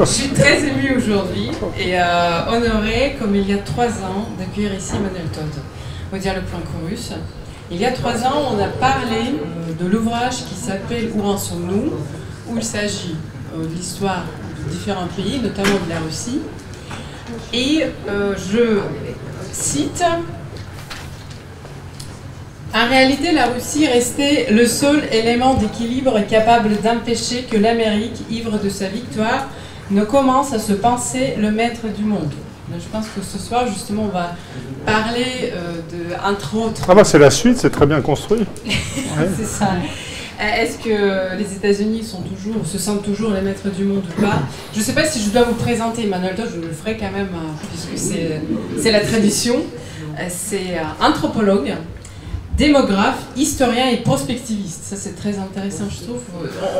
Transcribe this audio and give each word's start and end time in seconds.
Je 0.00 0.04
suis 0.06 0.28
très 0.30 0.66
émue 0.66 0.96
aujourd'hui 0.96 1.50
et 1.78 2.00
euh, 2.00 2.46
honorée, 2.48 3.16
comme 3.18 3.34
il 3.34 3.46
y 3.46 3.52
a 3.52 3.58
trois 3.58 3.88
ans, 3.88 4.28
d'accueillir 4.38 4.72
ici 4.72 4.92
Emmanuel 4.96 5.26
Todd 5.30 5.44
au 6.10 6.16
Dialogue 6.16 6.44
Chorus. 6.72 7.12
Il 7.70 7.76
y 7.76 7.84
a 7.84 7.92
trois 7.92 8.24
ans, 8.24 8.54
on 8.54 8.58
a 8.62 8.68
parlé 8.68 9.34
euh, 9.34 9.74
de 9.78 9.86
l'ouvrage 9.86 10.46
qui 10.48 10.54
s'appelle 10.54 11.10
Où 11.14 11.22
en 11.24 11.36
sommes-nous 11.36 11.92
où 12.48 12.56
il 12.56 12.64
s'agit 12.64 13.16
euh, 13.54 13.62
de 13.62 13.74
l'histoire 13.74 14.24
de 14.64 14.70
différents 14.70 15.08
pays, 15.08 15.38
notamment 15.38 15.78
de 15.84 15.90
la 15.90 16.00
Russie. 16.00 16.40
Et 17.52 17.84
je 18.06 18.80
cite 19.52 20.02
en 22.74 22.86
réalité, 22.88 23.32
la 23.32 23.46
Russie 23.46 23.86
restait 23.86 24.48
le 24.50 24.66
seul 24.66 25.02
élément 25.10 25.54
d'équilibre 25.54 26.20
capable 26.28 26.70
d'empêcher 26.82 27.46
que 27.50 27.56
l'Amérique, 27.56 28.22
ivre 28.30 28.58
de 28.58 28.68
sa 28.68 28.88
victoire, 28.88 29.48
ne 29.90 30.04
commence 30.04 30.52
à 30.52 30.58
se 30.58 30.74
penser 30.74 31.34
le 31.38 31.50
maître 31.50 31.86
du 31.96 32.04
monde. 32.04 32.30
Je 32.70 32.86
pense 32.92 33.06
que 33.06 33.22
ce 33.22 33.38
soir, 33.38 33.66
justement, 33.66 34.02
on 34.04 34.14
va 34.14 34.34
parler 34.84 35.52
euh, 35.54 35.76
de, 35.90 36.14
entre 36.22 36.56
autres. 36.56 36.82
Ah 36.86 36.94
bah 36.94 37.04
c'est 37.04 37.18
la 37.18 37.30
suite, 37.30 37.56
c'est 37.56 37.70
très 37.70 37.86
bien 37.86 38.02
construit. 38.02 38.44
c'est 38.66 39.46
ça. 39.46 39.70
Euh, 40.40 40.62
est-ce 40.62 40.78
que 40.78 41.36
les 41.38 41.54
États-Unis 41.54 42.04
sont 42.04 42.20
toujours, 42.20 42.66
se 42.66 42.76
sentent 42.76 43.02
toujours 43.02 43.32
les 43.32 43.40
maîtres 43.40 43.70
du 43.70 43.84
monde 43.84 44.02
ou 44.18 44.20
pas? 44.20 44.42
Je 44.74 44.80
ne 44.80 44.84
sais 44.84 44.92
pas 44.92 45.06
si 45.06 45.22
je 45.22 45.30
dois 45.30 45.44
vous 45.44 45.54
présenter 45.54 46.04
Emmanuel 46.04 46.34
Todd, 46.36 46.50
je 46.54 46.60
le 46.60 46.70
ferai 46.72 46.98
quand 46.98 47.10
même, 47.10 47.30
euh, 47.32 47.66
puisque 47.70 48.42
c'est 48.78 48.92
la 48.92 49.00
tradition. 49.00 49.56
C'est 50.28 50.76
anthropologue, 51.00 51.74
démographe, 52.58 53.20
historien 53.36 53.88
et 53.88 53.98
prospectiviste. 53.98 54.82
Ça, 54.82 54.96
c'est 54.96 55.14
très 55.14 55.38
intéressant, 55.38 55.84
je 55.88 56.04
trouve. 56.04 56.20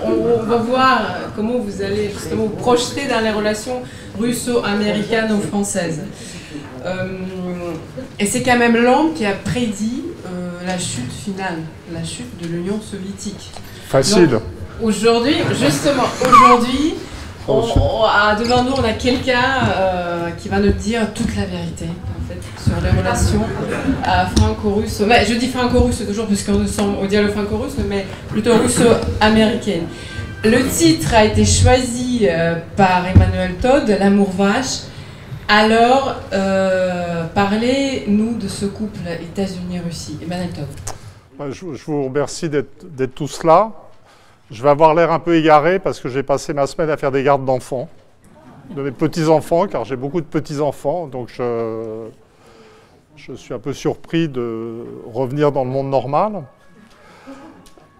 On, 0.05 0.43
va 0.43 0.57
voir 0.57 1.01
comment 1.37 1.59
vous 1.59 1.81
allez 1.81 2.11
justement 2.11 2.45
vous 2.45 2.57
projeter 2.57 3.07
dans 3.07 3.21
les 3.21 3.31
relations 3.31 3.81
russo-américaines 4.19 5.33
ou 5.33 5.41
françaises. 5.41 6.03
Euh, 6.84 7.06
et 8.19 8.27
c'est 8.27 8.43
quand 8.43 8.59
même 8.59 8.77
l'homme 8.77 9.15
qui 9.15 9.25
a 9.25 9.33
prédit 9.33 10.03
euh, 10.27 10.67
la 10.67 10.79
chute 10.79 11.12
finale, 11.12 11.61
la 11.93 12.03
chute 12.05 12.37
de 12.43 12.49
l'Union 12.49 12.81
soviétique. 12.81 13.53
Facile. 13.87 14.41
Aujourd'hui, 14.83 15.37
justement, 15.61 16.05
aujourd'hui, 16.25 16.95
devant 17.47 18.65
nous, 18.65 18.73
on 18.73 18.84
a 18.84 18.93
quelqu'un 18.93 19.45
euh, 19.77 20.31
qui 20.39 20.49
va 20.49 20.59
nous 20.59 20.73
dire 20.73 21.12
toute 21.15 21.34
la 21.37 21.45
vérité 21.45 21.87
sur 22.64 22.81
les 22.83 22.91
relations 22.91 23.45
franco-russes. 24.37 25.03
je 25.28 25.34
dis 25.34 25.48
franco-russe 25.48 26.05
toujours 26.06 26.27
parce 26.27 26.42
qu'on 26.42 26.67
sommes 26.67 26.99
au 27.03 27.06
dialogue 27.06 27.32
franco-russe, 27.32 27.77
mais 27.88 28.06
plutôt 28.28 28.56
russo-américaine. 28.56 29.87
Le 30.44 30.69
titre 30.69 31.15
a 31.15 31.25
été 31.25 31.44
choisi 31.44 32.28
euh, 32.31 32.55
par 32.77 33.05
Emmanuel 33.09 33.56
Todd, 33.60 33.88
L'amour 33.99 34.31
vache. 34.31 34.82
Alors, 35.49 36.15
euh, 36.32 37.25
parlez-nous 37.34 38.38
de 38.38 38.47
ce 38.47 38.66
couple 38.66 39.00
États-Unis-Russie. 39.21 40.19
Emmanuel 40.22 40.50
Todd. 40.50 41.50
Je, 41.50 41.84
vous 41.87 42.05
remercie 42.05 42.49
d'être 42.49 43.15
tous 43.15 43.43
là. 43.43 43.72
Je 44.50 44.62
vais 44.62 44.69
avoir 44.69 44.94
l'air 44.94 45.11
un 45.11 45.19
peu 45.19 45.37
égaré 45.37 45.81
parce 45.81 45.99
que 45.99 46.09
j'ai 46.09 46.22
passé 46.22 46.55
ma 46.55 46.66
semaine 46.66 46.91
à 46.91 46.97
faire 46.97 47.11
des 47.11 47.22
gardes 47.22 47.44
d'enfants, 47.44 47.88
de 48.77 48.82
mes 48.82 48.93
petits-enfants, 48.93 49.66
car 49.66 49.84
j'ai 49.84 49.97
beaucoup 49.97 50.21
de 50.21 50.27
petits-enfants. 50.27 51.09
Donc 51.09 51.31
je, 51.37 52.09
je 53.19 53.33
suis 53.33 53.53
un 53.53 53.59
peu 53.59 53.73
surpris 53.73 54.29
de 54.29 54.84
revenir 55.12 55.51
dans 55.51 55.65
le 55.65 55.71
monde 55.71 55.91
normal. 55.91 56.45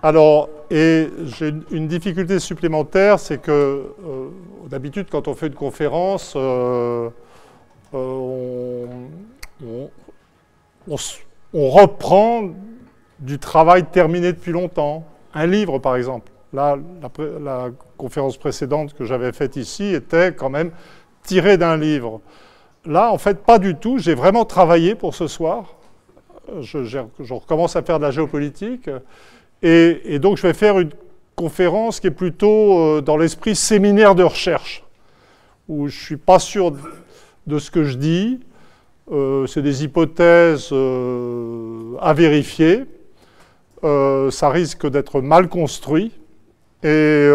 Alors, 0.03 0.49
et 0.71 1.09
j'ai 1.25 1.53
une 1.73 1.89
difficulté 1.89 2.39
supplémentaire, 2.39 3.19
c'est 3.19 3.39
que 3.39 3.51
euh, 3.51 4.29
d'habitude, 4.69 5.09
quand 5.11 5.27
on 5.27 5.34
fait 5.34 5.49
une 5.49 5.55
conférence, 5.55 6.34
euh, 6.37 7.11
euh, 7.95 8.87
on, 10.89 11.69
reprend 11.71 12.50
du 13.19 13.41
travail 13.41 13.85
terminé 13.87 14.33
depuis 14.33 14.53
longtemps. 14.53 15.05
Un 15.35 15.47
livre, 15.47 15.81
par 15.81 15.97
exemple. 15.97 16.31
Là, 16.53 16.79
la 17.43 17.71
conférence 17.97 18.37
précédente 18.37 18.95
que 18.95 19.05
j'avais 19.05 19.33
faite 19.33 19.56
ici 19.56 19.95
était 19.95 20.33
quand 20.33 20.49
même 20.49 20.71
tirée 21.25 21.59
d'un 21.59 21.77
livre. 21.77 22.21
Là, 22.88 23.12
en 23.12 23.19
fait, 23.19 23.44
pas 23.44 23.59
du 23.59 23.75
tout. 23.75 23.99
J'ai 23.99 24.15
vraiment 24.15 24.47
travaillé 24.47 24.94
pour 24.94 25.15
ce 25.15 25.26
soir. 25.26 25.75
Je, 26.62 26.99
recommence 27.34 27.76
à 27.76 27.82
faire 27.82 27.99
de 27.99 28.04
la 28.04 28.10
géopolitique. 28.10 28.88
Et, 29.62 30.19
donc, 30.19 30.38
je 30.38 30.43
vais 30.43 30.54
faire 30.54 30.78
une 30.78 30.91
conférence 31.37 32.00
qui 32.00 32.06
est 32.06 32.10
plutôt 32.10 32.78
euh, 32.78 33.00
dans 33.03 33.19
l'esprit 33.19 33.54
séminaire 33.54 34.15
de 34.15 34.25
recherche, 34.25 34.82
où 35.69 35.87
je 35.87 35.97
ne 35.97 36.03
suis 36.03 36.16
pas 36.16 36.38
sûr 36.38 36.72
de 37.47 37.59
ce 37.59 37.71
que 37.71 37.84
je 37.84 37.99
dis. 37.99 38.41
Euh, 39.12 39.47
c'est 39.47 39.62
des 39.62 39.84
hypothèses 39.84 40.70
euh, 40.72 41.94
à 42.00 42.15
vérifier. 42.15 42.87
ça 43.82 44.49
risque 44.49 44.88
d'être 44.88 45.20
mal 45.20 45.49
construit 45.49 46.10
et, 46.82 47.31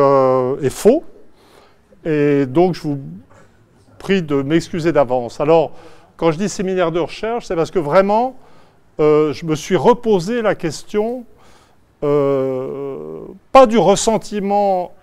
et, 0.61 0.69
faux. 0.71 1.03
Et 2.05 2.47
donc, 2.47 2.73
je 2.73 2.81
vous 2.81 2.99
de 4.11 4.41
m'excuser 4.41 4.91
d'avance. 4.91 5.39
Alors, 5.39 5.71
quand 6.17 6.31
je 6.31 6.37
dis 6.37 6.49
séminaire 6.49 6.91
de 6.91 6.99
recherche, 6.99 7.45
c'est 7.45 7.55
parce 7.55 7.71
que 7.71 7.79
vraiment, 7.79 8.35
euh, 8.99 9.33
je 9.33 9.45
me 9.45 9.55
suis 9.55 9.75
reposé 9.75 10.41
la 10.41 10.55
question, 10.55 11.25
euh, 12.03 13.21
pas 13.51 13.65
du 13.65 13.77
ressentiment 13.77 14.93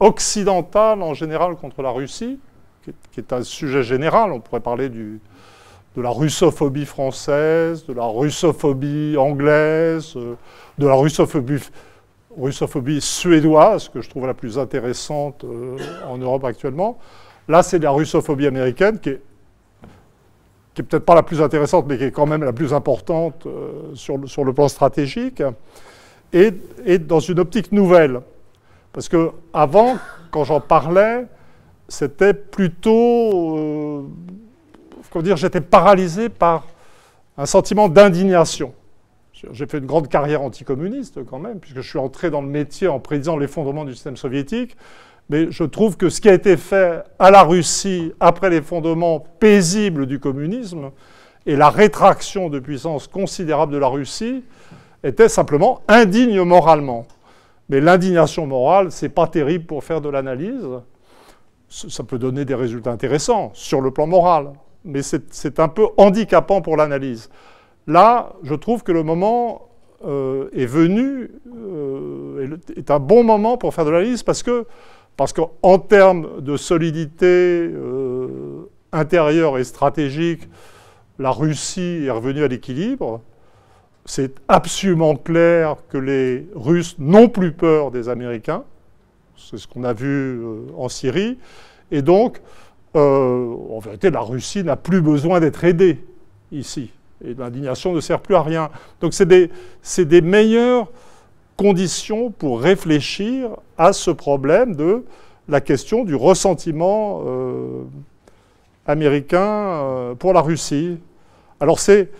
occidental 0.00 1.02
en 1.02 1.14
général 1.14 1.56
contre 1.56 1.82
la 1.82 1.90
Russie, 1.90 2.38
qui 2.84 3.20
est, 3.20 3.32
un 3.32 3.42
sujet 3.42 3.82
général, 3.82 4.32
on 4.32 4.40
pourrait 4.40 4.60
parler 4.60 4.88
du, 4.88 5.20
de 5.96 6.02
la 6.02 6.10
russophobie 6.10 6.86
française, 6.86 7.86
de 7.86 7.92
la 7.92 8.04
russophobie 8.04 9.16
anglaise, 9.16 10.12
euh, 10.16 10.34
de 10.78 10.86
la 10.86 10.94
russophobie, 10.94 11.62
russophobie 12.36 13.00
suédoise, 13.00 13.88
que 13.88 14.00
je 14.00 14.10
trouve 14.10 14.26
la 14.26 14.34
plus 14.34 14.58
intéressante 14.58 15.44
en 16.06 16.18
Europe 16.18 16.44
actuellement. 16.44 16.98
Là, 17.48 17.62
c'est 17.62 17.78
la 17.78 17.90
russophobie 17.90 18.46
américaine 18.46 18.98
qui 18.98 19.10
est, 19.10 19.20
peut-être 20.74 21.04
pas 21.04 21.14
la 21.14 21.22
plus 21.22 21.42
intéressante, 21.42 21.86
mais 21.88 21.98
qui 21.98 22.04
est 22.04 22.10
quand 22.10 22.26
même 22.26 22.44
la 22.44 22.52
plus 22.52 22.72
importante 22.72 23.46
euh, 23.46 23.94
sur, 23.94 24.16
le, 24.16 24.52
plan 24.52 24.68
stratégique, 24.68 25.42
et, 26.32 26.52
et, 26.84 26.98
dans 26.98 27.20
une 27.20 27.40
optique 27.40 27.72
nouvelle. 27.72 28.20
Parce 28.92 29.08
que 29.08 29.30
avant, 29.52 29.96
quand 30.30 30.44
j'en 30.44 30.60
parlais, 30.60 31.26
c'était 31.88 32.34
plutôt, 32.34 33.58
euh, 33.58 34.02
comment 35.10 35.22
dire, 35.22 35.36
j'étais 35.36 35.60
paralysé 35.60 36.28
par 36.28 36.66
un 37.36 37.46
sentiment 37.46 37.88
d'indignation. 37.88 38.74
J'ai 39.50 39.66
fait 39.66 39.78
une 39.78 39.86
grande 39.86 40.08
carrière 40.08 40.42
anticommuniste 40.42 41.24
quand 41.24 41.38
même, 41.38 41.58
puisque 41.58 41.80
je 41.80 41.88
suis 41.88 41.98
entré 41.98 42.30
dans 42.30 42.42
le 42.42 42.48
métier 42.48 42.86
en 42.86 43.00
prédisant 43.00 43.36
l'effondrement 43.36 43.84
du 43.84 43.92
système 43.92 44.16
soviétique 44.16 44.76
mais 45.28 45.50
je 45.50 45.64
trouve 45.64 45.96
que 45.96 46.08
ce 46.08 46.20
qui 46.20 46.28
a 46.28 46.34
été 46.34 46.56
fait 46.56 47.02
à 47.18 47.30
la 47.30 47.42
Russie 47.42 48.12
après 48.20 48.50
l'effondrement 48.50 49.20
paisible 49.40 50.06
du 50.06 50.18
communisme 50.18 50.90
et 51.46 51.56
la 51.56 51.70
rétraction 51.70 52.48
de 52.48 52.58
puissance 52.58 53.06
considérable 53.08 53.72
de 53.72 53.78
la 53.78 53.88
Russie 53.88 54.44
était 55.02 55.28
simplement 55.28 55.80
indigne 55.88 56.42
moralement. 56.42 57.06
Mais 57.68 57.80
l'indignation 57.80 58.46
morale, 58.46 58.92
c'est 58.92 59.08
pas 59.08 59.26
terrible 59.26 59.64
pour 59.64 59.82
faire 59.82 60.00
de 60.00 60.08
l'analyse. 60.08 60.66
Ça 61.68 62.04
peut 62.04 62.18
donner 62.18 62.44
des 62.44 62.54
résultats 62.54 62.90
intéressants 62.90 63.50
sur 63.54 63.80
le 63.80 63.90
plan 63.90 64.06
moral, 64.06 64.52
mais 64.84 65.00
c'est 65.02 65.58
un 65.58 65.68
peu 65.68 65.86
handicapant 65.96 66.60
pour 66.60 66.76
l'analyse. 66.76 67.30
Là, 67.86 68.34
je 68.42 68.54
trouve 68.54 68.82
que 68.82 68.92
le 68.92 69.02
moment 69.02 69.68
euh, 70.04 70.50
est 70.52 70.66
venu, 70.66 71.30
euh, 71.56 72.56
est 72.76 72.90
un 72.90 72.98
bon 72.98 73.24
moment 73.24 73.56
pour 73.56 73.72
faire 73.72 73.84
de 73.84 73.90
l'analyse 73.90 74.22
parce 74.22 74.42
que 74.42 74.66
parce 75.16 75.32
qu'en 75.32 75.78
termes 75.78 76.40
de 76.40 76.56
solidité 76.56 77.26
euh, 77.26 78.68
intérieure 78.92 79.58
et 79.58 79.64
stratégique, 79.64 80.48
la 81.18 81.30
Russie 81.30 82.04
est 82.04 82.10
revenue 82.10 82.42
à 82.42 82.48
l'équilibre. 82.48 83.20
C'est 84.04 84.34
absolument 84.48 85.14
clair 85.14 85.76
que 85.88 85.98
les 85.98 86.46
Russes 86.54 86.96
n'ont 86.98 87.28
plus 87.28 87.52
peur 87.52 87.90
des 87.90 88.08
Américains. 88.08 88.64
C'est 89.36 89.58
ce 89.58 89.68
qu'on 89.68 89.84
a 89.84 89.92
vu 89.92 90.40
euh, 90.40 90.66
en 90.76 90.88
Syrie. 90.88 91.38
Et 91.90 92.02
donc, 92.02 92.40
euh, 92.96 93.54
en 93.70 93.78
vérité, 93.78 94.10
la 94.10 94.20
Russie 94.20 94.64
n'a 94.64 94.76
plus 94.76 95.00
besoin 95.00 95.40
d'être 95.40 95.62
aidée 95.64 96.00
ici. 96.50 96.90
Et 97.24 97.34
l'indignation 97.34 97.92
ne 97.92 98.00
sert 98.00 98.20
plus 98.20 98.34
à 98.34 98.42
rien. 98.42 98.70
Donc, 99.00 99.14
c'est 99.14 99.26
des, 99.26 99.50
des 99.98 100.20
meilleurs 100.20 100.88
conditions 101.62 102.32
pour 102.32 102.60
réfléchir 102.60 103.50
à 103.78 103.92
ce 103.92 104.10
problème 104.10 104.74
de 104.74 105.04
la 105.48 105.60
question 105.60 106.02
du 106.02 106.16
ressentiment 106.16 107.22
euh, 107.24 107.84
américain 108.84 109.38
euh, 109.46 110.14
pour 110.16 110.32
la 110.32 110.40
Russie. 110.40 110.98
Alors 111.60 111.78
c'est 111.78 112.10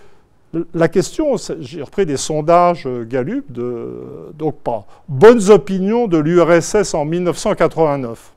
la 0.74 0.86
question, 0.86 1.34
j'ai 1.58 1.82
repris 1.82 2.06
des 2.06 2.16
sondages 2.16 2.86
Gallup, 3.08 3.50
de, 3.50 4.32
donc 4.38 4.58
pas 4.58 4.86
bonnes 5.08 5.50
opinions 5.50 6.06
de 6.06 6.18
l'URSS 6.18 6.94
en 6.94 7.04
1989. 7.04 8.32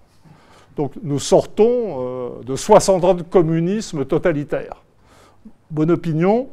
Donc 0.76 0.94
nous 1.04 1.20
sortons 1.20 1.70
euh, 1.70 2.30
de 2.44 2.56
60 2.56 3.04
ans 3.04 3.14
de 3.14 3.22
communisme 3.22 4.06
totalitaire. 4.06 4.82
Bonne 5.70 5.92
opinion, 5.92 6.48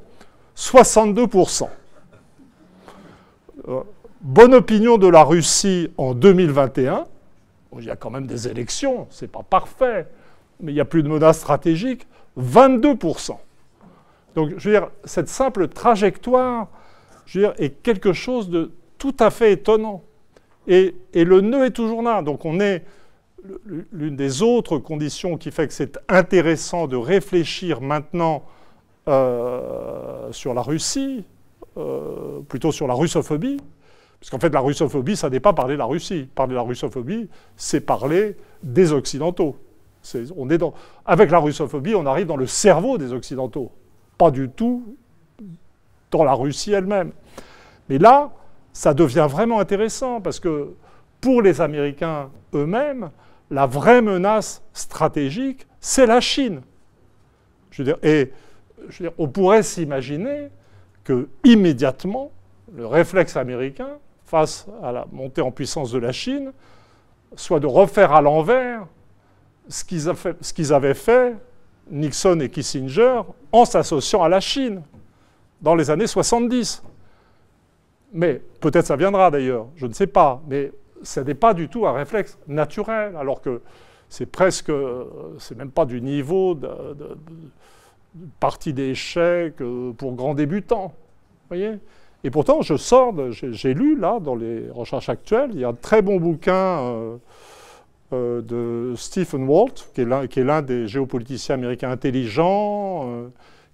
62%. 0.59 1.69
Euh, 3.69 3.81
bonne 4.23 4.55
opinion 4.55 4.99
de 4.99 5.09
la 5.09 5.25
Russie 5.25 5.91
en 5.99 6.15
2021. 6.15 7.07
il 7.79 7.85
y 7.85 7.91
a 7.91 7.97
quand 7.97 8.11
même 8.11 8.27
des 8.27 8.49
élections, 8.49 9.07
c'est 9.11 9.31
pas 9.31 9.43
parfait, 9.43 10.07
mais 10.61 10.73
il 10.73 10.75
n'y 10.75 10.81
a 10.81 10.85
plus 10.85 11.03
de 11.03 11.09
menace 11.09 11.39
stratégique, 11.39 12.07
22%. 12.39 13.37
Donc, 14.35 14.51
je 14.57 14.71
veux 14.71 14.79
dire, 14.79 14.89
cette 15.05 15.29
simple 15.29 15.69
trajectoire, 15.69 16.69
est 17.35 17.83
quelque 17.83 18.13
chose 18.13 18.51
de 18.51 18.73
tout 18.99 19.15
à 19.21 19.31
fait 19.31 19.53
étonnant. 19.53 20.03
Et, 20.67 20.95
le 21.15 21.41
nœud 21.41 21.65
est 21.65 21.71
toujours 21.71 22.03
là. 22.03 22.23
Donc, 22.23 22.45
on 22.45 22.61
est 22.61 22.85
l'une 23.93 24.17
des 24.17 24.43
autres 24.43 24.79
conditions 24.79 25.37
qui 25.37 25.51
fait 25.51 25.67
que 25.67 25.73
c'est 25.73 25.99
intéressant 26.09 26.87
de 26.87 26.97
réfléchir 26.97 27.81
maintenant 27.81 28.45
euh, 29.09 30.31
sur 30.31 30.55
la 30.55 30.63
Russie, 30.63 31.25
euh, 31.77 32.41
plutôt 32.49 32.71
sur 32.71 32.87
la 32.87 32.95
russophobie, 32.95 33.59
parce 34.23 34.31
qu'en 34.31 34.39
fait, 34.39 34.55
la 34.55 34.61
russophobie, 34.61 35.17
ça 35.17 35.29
n'est 35.31 35.41
pas 35.41 35.53
parler 35.53 35.75
de 35.75 35.81
la 35.81 35.85
Russie. 35.85 36.29
Parler 36.33 36.53
de 36.53 36.55
la 36.55 36.63
russophobie, 36.63 37.29
c'est 37.57 37.81
parler 37.81 38.37
des 38.63 38.93
Occidentaux. 38.93 39.57
on 40.37 40.49
est 40.49 40.59
dans, 40.59 40.75
avec 41.05 41.29
la 41.33 41.41
russophobie, 41.41 41.97
on 41.97 42.07
arrive 42.07 42.29
dans 42.29 42.37
le 42.37 42.47
cerveau 42.47 42.99
des 42.99 43.13
Occidentaux 43.13 43.73
pas 44.17 44.31
du 44.31 44.49
tout 44.49 44.97
dans 46.13 46.23
la 46.23 46.35
Russie 46.35 46.71
elle-même. 46.71 47.11
Mais 47.89 47.99
là, 47.99 48.31
ça 48.73 48.95
devient 48.95 49.27
vraiment 49.29 49.59
intéressant 49.59 50.21
parce 50.21 50.39
que 50.39 50.75
pour 51.21 51.43
les 51.43 51.61
Américains 51.61 52.31
eux-mêmes, 52.55 53.11
la 53.51 53.67
vraie 53.67 54.03
menace 54.03 54.63
stratégique, 54.73 55.67
c'est 55.81 56.07
la 56.07 56.21
Chine. 56.21 56.61
Et 58.05 58.31
on 59.19 59.27
pourrait 59.27 59.65
s'imaginer 59.65 60.51
que 61.03 61.29
immédiatement, 61.43 62.31
le 62.73 62.87
réflexe 62.87 63.37
américain 63.37 63.99
face 64.33 64.67
à 64.83 64.93
la 64.93 65.07
montée 65.13 65.43
en 65.43 65.51
puissance 65.51 65.93
de 65.93 65.99
la 65.99 66.11
Chine 66.11 66.55
soit 67.37 67.61
de 67.61 67.67
refaire 67.67 68.13
à 68.13 68.23
l'envers 68.23 68.87
ce 69.69 69.85
qu'ils 69.85 70.73
avaient 70.73 70.95
fait 70.95 71.37
Nixon 71.91 72.41
et 72.41 72.49
Kissinger 72.49 73.21
en 73.53 73.67
s'associant 73.67 74.23
à 74.23 74.31
la 74.31 74.41
Chine 74.41 74.81
dans 75.61 75.75
les 75.75 75.91
années 75.91 76.07
70. 76.07 76.83
Mais 78.15 78.41
peut-être 78.61 78.87
ça 78.87 78.97
viendra 78.97 79.31
d'ailleurs, 79.31 79.67
je 79.77 79.87
ne 79.87 79.93
sais 79.93 80.07
pas. 80.07 80.41
Mais 80.49 80.73
ce 81.03 81.21
n'est 81.21 81.35
pas 81.35 81.53
du 81.53 81.69
tout 81.69 81.87
un 81.87 81.93
réflexe 81.93 82.39
naturel, 82.49 83.15
alors 83.17 83.43
que 83.43 83.61
c'est 84.09 84.25
presque, 84.25 84.73
c'est 85.39 85.59
même 85.59 85.71
pas 85.71 85.85
du 85.85 86.01
niveau 86.01 86.55
de, 86.55 86.69
partie 88.41 88.73
d'échec 88.73 89.61
euh, 89.61 89.93
pour 89.93 90.15
grands 90.15 90.35
débutants. 90.35 90.95
Voyez 91.49 91.79
et 92.25 92.31
pourtant, 92.31 92.63
je 92.63 92.77
sors, 92.77 93.15
j'ai 93.31 93.75
lu 93.75 93.99
là, 93.99 94.21
dans 94.21 94.37
les 94.37 94.71
recherches 94.71 95.09
actuelles, 95.09 95.51
il 95.55 95.61
y 95.61 95.65
a 95.65 95.69
un 95.69 95.75
très 95.75 96.03
bon 96.03 96.19
bouquin 96.19 96.53
euh, 96.55 97.17
euh, 98.13 98.43
de 98.43 98.95
Stephen 98.97 99.49
Walt, 99.49 99.91
qui 99.95 100.03
est 100.03 100.45
l'un 100.45 100.63
des 100.63 100.87
géopoliticiens 100.87 101.57
américains 101.57 101.91
intelligents, 101.91 103.09
euh, 103.09 103.29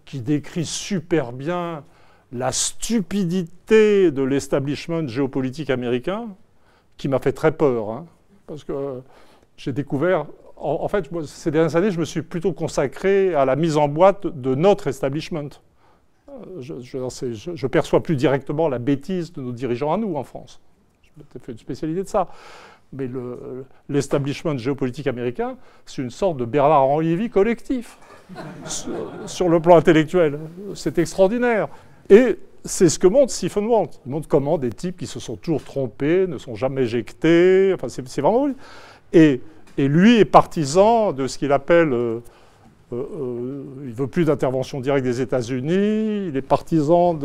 qui 0.06 0.20
décrit 0.20 0.64
super 0.64 1.32
bien 1.32 1.84
la 2.32 2.50
stupidité 2.52 4.10
de 4.10 4.22
l'establishment 4.22 5.06
géopolitique 5.08 5.68
américain, 5.68 6.28
qui 6.96 7.08
m'a 7.08 7.18
fait 7.18 7.32
très 7.32 7.52
peur. 7.52 7.90
Hein, 7.90 8.06
parce 8.46 8.64
que 8.64 9.02
j'ai 9.58 9.72
découvert. 9.72 10.26
En, 10.56 10.88
fait, 10.88 11.08
ces 11.26 11.52
dernières 11.52 11.76
années, 11.76 11.92
je 11.92 12.00
me 12.00 12.04
suis 12.04 12.22
plutôt 12.22 12.52
consacré 12.52 13.32
à 13.34 13.44
la 13.44 13.54
mise 13.54 13.76
en 13.76 13.86
boîte 13.86 14.26
de 14.26 14.56
notre 14.56 14.88
establishment. 14.88 15.50
Je, 16.60 16.74
je 16.80 17.66
perçois 17.66 18.02
plus 18.02 18.16
directement 18.16 18.68
la 18.68 18.78
bêtise 18.78 19.32
de 19.32 19.40
nos 19.40 19.52
dirigeants 19.52 19.92
à 19.92 19.96
nous 19.96 20.16
en 20.16 20.24
France. 20.24 20.60
J'ai 21.16 21.40
fait 21.40 21.52
une 21.52 21.58
spécialité 21.58 22.02
de 22.02 22.08
ça 22.08 22.28
mais 22.92 23.08
l'establishment 23.88 24.56
géopolitique 24.56 25.06
américain, 25.06 25.56
c'est 25.84 26.02
une 26.02 26.10
sorte 26.10 26.38
de 26.38 26.44
Bernard-Henri 26.44 27.08
Lévy 27.08 27.30
collectif 27.30 27.98
sur, 29.26 29.48
le 29.48 29.60
plan 29.60 29.76
intellectuel. 29.76 30.38
C'est 30.74 30.98
extraordinaire. 30.98 31.68
Et 32.08 32.38
c'est 32.64 32.88
ce 32.88 32.98
que 32.98 33.06
montre 33.06 33.32
Stephen 33.32 33.66
Walt. 33.66 33.90
Il 34.06 34.12
montre 34.12 34.28
comment 34.28 34.58
des 34.58 34.70
types 34.70 34.96
qui 34.96 35.06
se 35.06 35.20
sont 35.20 35.36
toujours 35.36 35.62
trompés, 35.62 36.26
ne 36.26 36.38
sont 36.38 36.54
jamais 36.54 36.82
éjectés. 36.82 37.72
Enfin, 37.74 37.88
c'est 37.88 38.20
vraiment. 38.20 38.48
Et, 39.12 39.40
et, 39.76 39.88
lui 39.88 40.18
est 40.18 40.24
partisan 40.24 41.12
de 41.12 41.26
ce 41.26 41.38
qu'il 41.38 41.52
appelle. 41.52 41.92
Euh, 41.92 42.20
euh, 42.92 42.96
euh, 42.96 43.64
il 43.82 43.90
ne 43.90 43.94
veut 43.94 44.06
plus 44.06 44.24
d'intervention 44.24 44.80
directe 44.80 45.04
des 45.04 45.20
États-Unis. 45.20 46.28
Il 46.28 46.36
est 46.36 46.42
partisan 46.42 47.18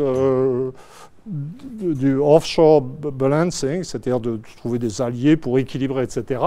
du 1.26 2.16
offshore 2.16 2.82
balancing, 2.82 3.82
c'est-à-dire 3.82 4.20
de 4.20 4.40
trouver 4.56 4.78
des 4.78 5.00
alliés 5.00 5.36
pour 5.36 5.58
équilibrer, 5.58 6.02
etc. 6.02 6.40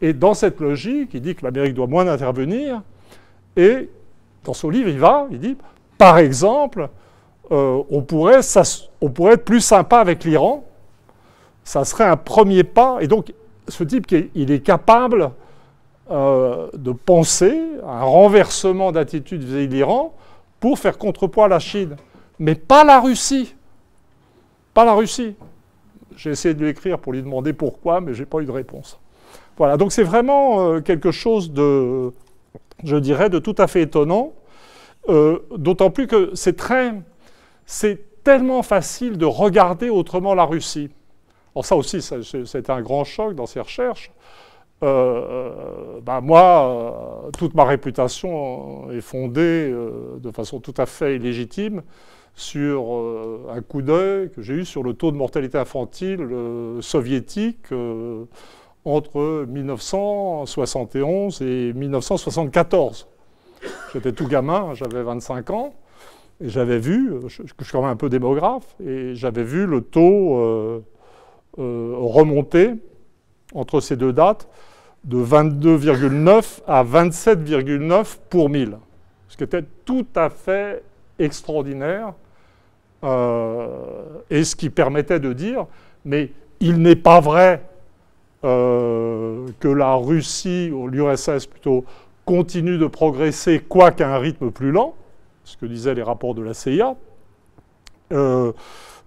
Et 0.00 0.12
dans 0.12 0.34
cette 0.34 0.60
logique, 0.60 1.10
il 1.14 1.20
dit 1.20 1.34
que 1.34 1.44
l'Amérique 1.44 1.74
doit 1.74 1.88
moins 1.88 2.06
intervenir. 2.06 2.82
Et 3.56 3.90
dans 4.44 4.54
son 4.54 4.70
livre, 4.70 4.88
il 4.88 4.98
va, 4.98 5.26
il 5.30 5.40
dit, 5.40 5.56
par 5.98 6.18
exemple, 6.18 6.88
euh, 7.50 7.82
on, 7.90 8.02
pourrait, 8.02 8.40
on 9.00 9.10
pourrait 9.10 9.34
être 9.34 9.44
plus 9.44 9.60
sympa 9.60 9.98
avec 9.98 10.24
l'Iran. 10.24 10.64
Ça 11.64 11.84
serait 11.84 12.04
un 12.04 12.16
premier 12.16 12.62
pas. 12.62 12.98
Et 13.00 13.08
donc, 13.08 13.32
ce 13.68 13.84
type, 13.84 14.06
il 14.34 14.50
est 14.50 14.60
capable 14.60 15.32
euh, 16.10 16.68
de 16.74 16.92
penser 16.92 17.60
à 17.86 18.00
un 18.00 18.04
renversement 18.04 18.92
d'attitude 18.92 19.42
vis-à-vis 19.42 19.68
de 19.68 19.74
l'Iran 19.74 20.14
pour 20.58 20.78
faire 20.78 20.98
contrepoids 20.98 21.46
à 21.46 21.48
la 21.48 21.58
Chine. 21.58 21.96
Mais 22.38 22.54
pas 22.54 22.84
la 22.84 23.00
Russie 23.00 23.54
pas 24.74 24.84
la 24.84 24.94
Russie. 24.94 25.34
J'ai 26.16 26.30
essayé 26.30 26.54
de 26.54 26.62
lui 26.62 26.70
écrire 26.70 26.98
pour 26.98 27.12
lui 27.12 27.22
demander 27.22 27.52
pourquoi, 27.52 28.00
mais 28.00 28.14
je 28.14 28.20
n'ai 28.20 28.26
pas 28.26 28.38
eu 28.40 28.44
de 28.44 28.50
réponse. 28.50 28.98
Voilà, 29.56 29.76
donc 29.76 29.92
c'est 29.92 30.02
vraiment 30.02 30.60
euh, 30.60 30.80
quelque 30.80 31.10
chose 31.10 31.52
de, 31.52 32.12
je 32.82 32.96
dirais, 32.96 33.30
de 33.30 33.38
tout 33.38 33.54
à 33.58 33.66
fait 33.66 33.82
étonnant, 33.82 34.32
euh, 35.08 35.40
d'autant 35.56 35.90
plus 35.90 36.06
que 36.06 36.30
c'est 36.34 36.56
très, 36.56 36.94
c'est 37.66 38.22
tellement 38.22 38.62
facile 38.62 39.18
de 39.18 39.26
regarder 39.26 39.90
autrement 39.90 40.34
la 40.34 40.44
Russie. 40.44 40.90
Alors 41.54 41.64
ça 41.64 41.76
aussi, 41.76 42.00
c'était 42.00 42.70
un 42.70 42.80
grand 42.80 43.04
choc 43.04 43.34
dans 43.34 43.46
ces 43.46 43.60
recherches. 43.60 44.10
Euh, 44.82 46.00
ben 46.02 46.20
moi, 46.20 47.28
toute 47.36 47.54
ma 47.54 47.64
réputation 47.64 48.90
est 48.90 49.02
fondée 49.02 49.70
de 49.70 50.30
façon 50.30 50.60
tout 50.60 50.74
à 50.78 50.86
fait 50.86 51.16
illégitime 51.16 51.82
sur 52.34 52.94
euh, 52.94 53.46
un 53.50 53.60
coup 53.60 53.82
d'œil 53.82 54.30
que 54.30 54.40
j'ai 54.42 54.54
eu 54.54 54.64
sur 54.64 54.82
le 54.82 54.94
taux 54.94 55.12
de 55.12 55.16
mortalité 55.16 55.58
infantile 55.58 56.22
euh, 56.22 56.80
soviétique 56.80 57.70
euh, 57.72 58.24
entre 58.84 59.44
1971 59.46 61.42
et 61.42 61.72
1974. 61.74 63.06
J'étais 63.92 64.12
tout 64.12 64.26
gamin, 64.26 64.72
j'avais 64.72 65.02
25 65.02 65.50
ans, 65.50 65.74
et 66.42 66.48
j'avais 66.48 66.78
vu, 66.78 67.12
je, 67.26 67.42
je, 67.44 67.64
suis 67.64 67.72
quand 67.72 67.82
même 67.82 67.90
un 67.90 67.96
peu 67.96 68.08
démographe, 68.08 68.74
et 68.82 69.14
j'avais 69.14 69.44
vu 69.44 69.66
le 69.66 69.82
taux 69.82 70.82
remonter 71.58 72.70
entre 73.52 73.80
ces 73.80 73.96
deux 73.96 74.14
dates 74.14 74.48
de 75.04 75.18
22,9 75.18 76.60
à 76.66 76.84
27,9 76.84 78.18
pour 78.28 78.50
1000, 78.50 78.76
ce 79.28 79.36
qui 79.36 79.44
était 79.44 79.64
tout 79.84 80.06
à 80.14 80.28
fait 80.28 80.82
extraordinaire 81.18 82.12
euh, 83.02 83.68
et 84.28 84.44
ce 84.44 84.56
qui 84.56 84.68
permettait 84.68 85.20
de 85.20 85.32
dire, 85.32 85.66
mais 86.04 86.32
il 86.60 86.82
n'est 86.82 86.96
pas 86.96 87.20
vrai 87.20 87.62
euh, 88.44 89.46
que 89.58 89.68
la 89.68 89.94
Russie, 89.94 90.70
ou 90.72 90.88
l'URSS 90.88 91.46
plutôt, 91.46 91.84
continue 92.26 92.76
de 92.78 92.86
progresser, 92.86 93.60
quoiqu'à 93.60 94.14
un 94.14 94.18
rythme 94.18 94.50
plus 94.50 94.70
lent, 94.70 94.94
ce 95.44 95.56
que 95.56 95.66
disaient 95.66 95.94
les 95.94 96.02
rapports 96.02 96.34
de 96.34 96.42
la 96.42 96.52
CIA. 96.52 96.94
Euh, 98.12 98.52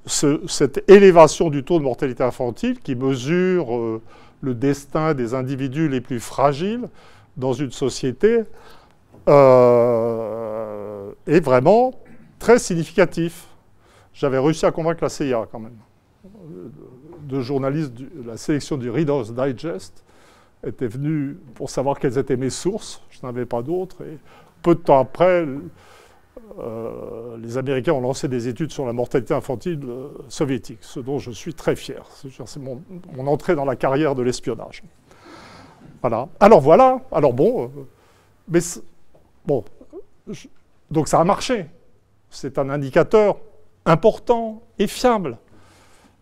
cette 0.06 0.84
élévation 0.90 1.50
du 1.50 1.64
taux 1.64 1.80
de 1.80 1.84
mortalité 1.84 2.24
infantile 2.24 2.80
qui 2.80 2.96
mesure 2.96 4.02
le 4.44 4.54
destin 4.54 5.16
des 5.16 5.34
individus 5.34 5.90
les 5.90 6.02
plus 6.02 6.20
fragiles 6.20 6.88
dans 7.38 7.54
une 7.54 7.72
société 7.72 8.44
est 11.26 11.40
vraiment 11.40 11.94
très 12.38 12.60
significatif 12.60 13.48
j'avais 14.14 14.38
réussi 14.38 14.66
à 14.66 14.72
convaincre 14.72 15.04
la 15.04 15.10
CIA 15.10 15.48
quand 15.52 15.60
même. 15.60 15.78
Deux 17.22 17.42
journalistes 17.42 17.94
de 17.94 18.28
la 18.28 18.38
sélection 18.38 18.78
du 18.78 18.90
Reader's 18.90 19.34
Digest 19.34 20.04
étaient 20.66 20.88
venus 20.88 21.36
pour 21.56 21.70
savoir 21.70 22.00
quelles 22.00 22.18
étaient 22.18 22.38
mes 22.38 22.50
sources. 22.50 23.02
Je 23.10 23.20
n'en 23.24 23.30
avais 23.30 23.46
pas 23.46 23.62
d'autres. 23.62 24.04
Et 24.04 24.18
peu 24.62 24.76
de 24.76 24.80
temps 24.80 25.00
après, 25.00 25.46
euh, 26.60 27.38
les 27.38 27.58
Américains 27.58 27.94
ont 27.94 28.02
lancé 28.02 28.28
des 28.28 28.48
études 28.48 28.72
sur 28.72 28.86
la 28.86 28.94
mortalité 28.94 29.34
infantile 29.34 29.80
euh, 29.88 30.10
soviétique, 30.30 30.80
ce 30.82 31.00
dont 31.00 31.20
je 31.20 31.32
suis 31.32 31.54
très 31.54 31.76
fier. 31.76 32.06
C'est 32.46 32.58
mon, 32.58 32.82
entrée 33.28 33.56
dans 33.56 33.66
la 33.66 33.76
carrière 33.76 34.16
de 34.16 34.22
l'espionnage. 34.22 34.84
Voilà. 36.02 36.28
Alors 36.40 36.62
voilà. 36.62 37.02
Alors 37.12 37.34
bon, 37.34 37.72
mais 38.48 38.60
bon, 39.46 39.64
donc 40.92 41.08
ça 41.08 41.20
a 41.20 41.24
marché. 41.24 41.66
C'est 42.30 42.58
un 42.58 42.70
indicateur 42.70 43.38
important 43.86 44.62
et 44.80 44.88
fiable. 44.88 45.38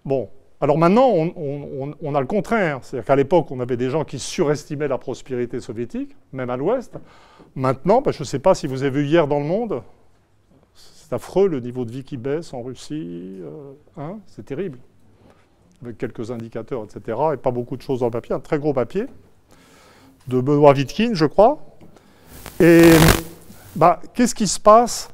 Bon, 0.05 0.29
alors 0.61 0.77
maintenant, 0.77 1.09
on, 1.09 2.15
a 2.15 2.19
le 2.19 2.27
contraire. 2.27 2.79
C'est-à-dire 2.83 3.05
qu'à 3.05 3.15
l'époque, 3.15 3.49
on 3.49 3.59
avait 3.59 3.77
des 3.77 3.89
gens 3.89 4.03
qui 4.03 4.19
surestimaient 4.19 4.87
la 4.87 4.99
prospérité 4.99 5.59
soviétique, 5.59 6.15
même 6.31 6.51
à 6.51 6.57
l'Ouest. 6.57 6.93
Maintenant, 7.55 8.01
ben, 8.01 8.11
je 8.11 8.19
ne 8.19 8.25
sais 8.25 8.39
pas 8.39 8.53
si 8.53 8.67
vous 8.67 8.83
avez 8.83 9.01
vu 9.01 9.07
hier 9.07 9.27
dans 9.27 9.39
le 9.39 9.45
monde, 9.45 9.81
c'est 11.11 11.15
affreux 11.15 11.49
le 11.49 11.59
niveau 11.59 11.83
de 11.83 11.91
vie 11.91 12.05
qui 12.05 12.15
baisse 12.15 12.53
en 12.53 12.61
Russie. 12.61 13.41
Euh, 13.41 13.73
hein, 13.97 14.19
c'est 14.27 14.45
terrible. 14.45 14.79
Avec 15.83 15.97
quelques 15.97 16.31
indicateurs, 16.31 16.85
etc. 16.85 17.17
Et 17.33 17.37
pas 17.37 17.51
beaucoup 17.51 17.75
de 17.75 17.81
choses 17.81 17.99
dans 17.99 18.05
le 18.05 18.11
papier. 18.11 18.33
Un 18.33 18.39
très 18.39 18.59
gros 18.59 18.71
papier 18.71 19.07
de 20.27 20.39
Benoît 20.39 20.71
Wittkin, 20.71 21.11
je 21.13 21.25
crois. 21.25 21.59
Et 22.61 22.93
bah, 23.75 23.99
qu'est-ce 24.13 24.33
qui 24.33 24.47
se 24.47 24.59
passe 24.59 25.09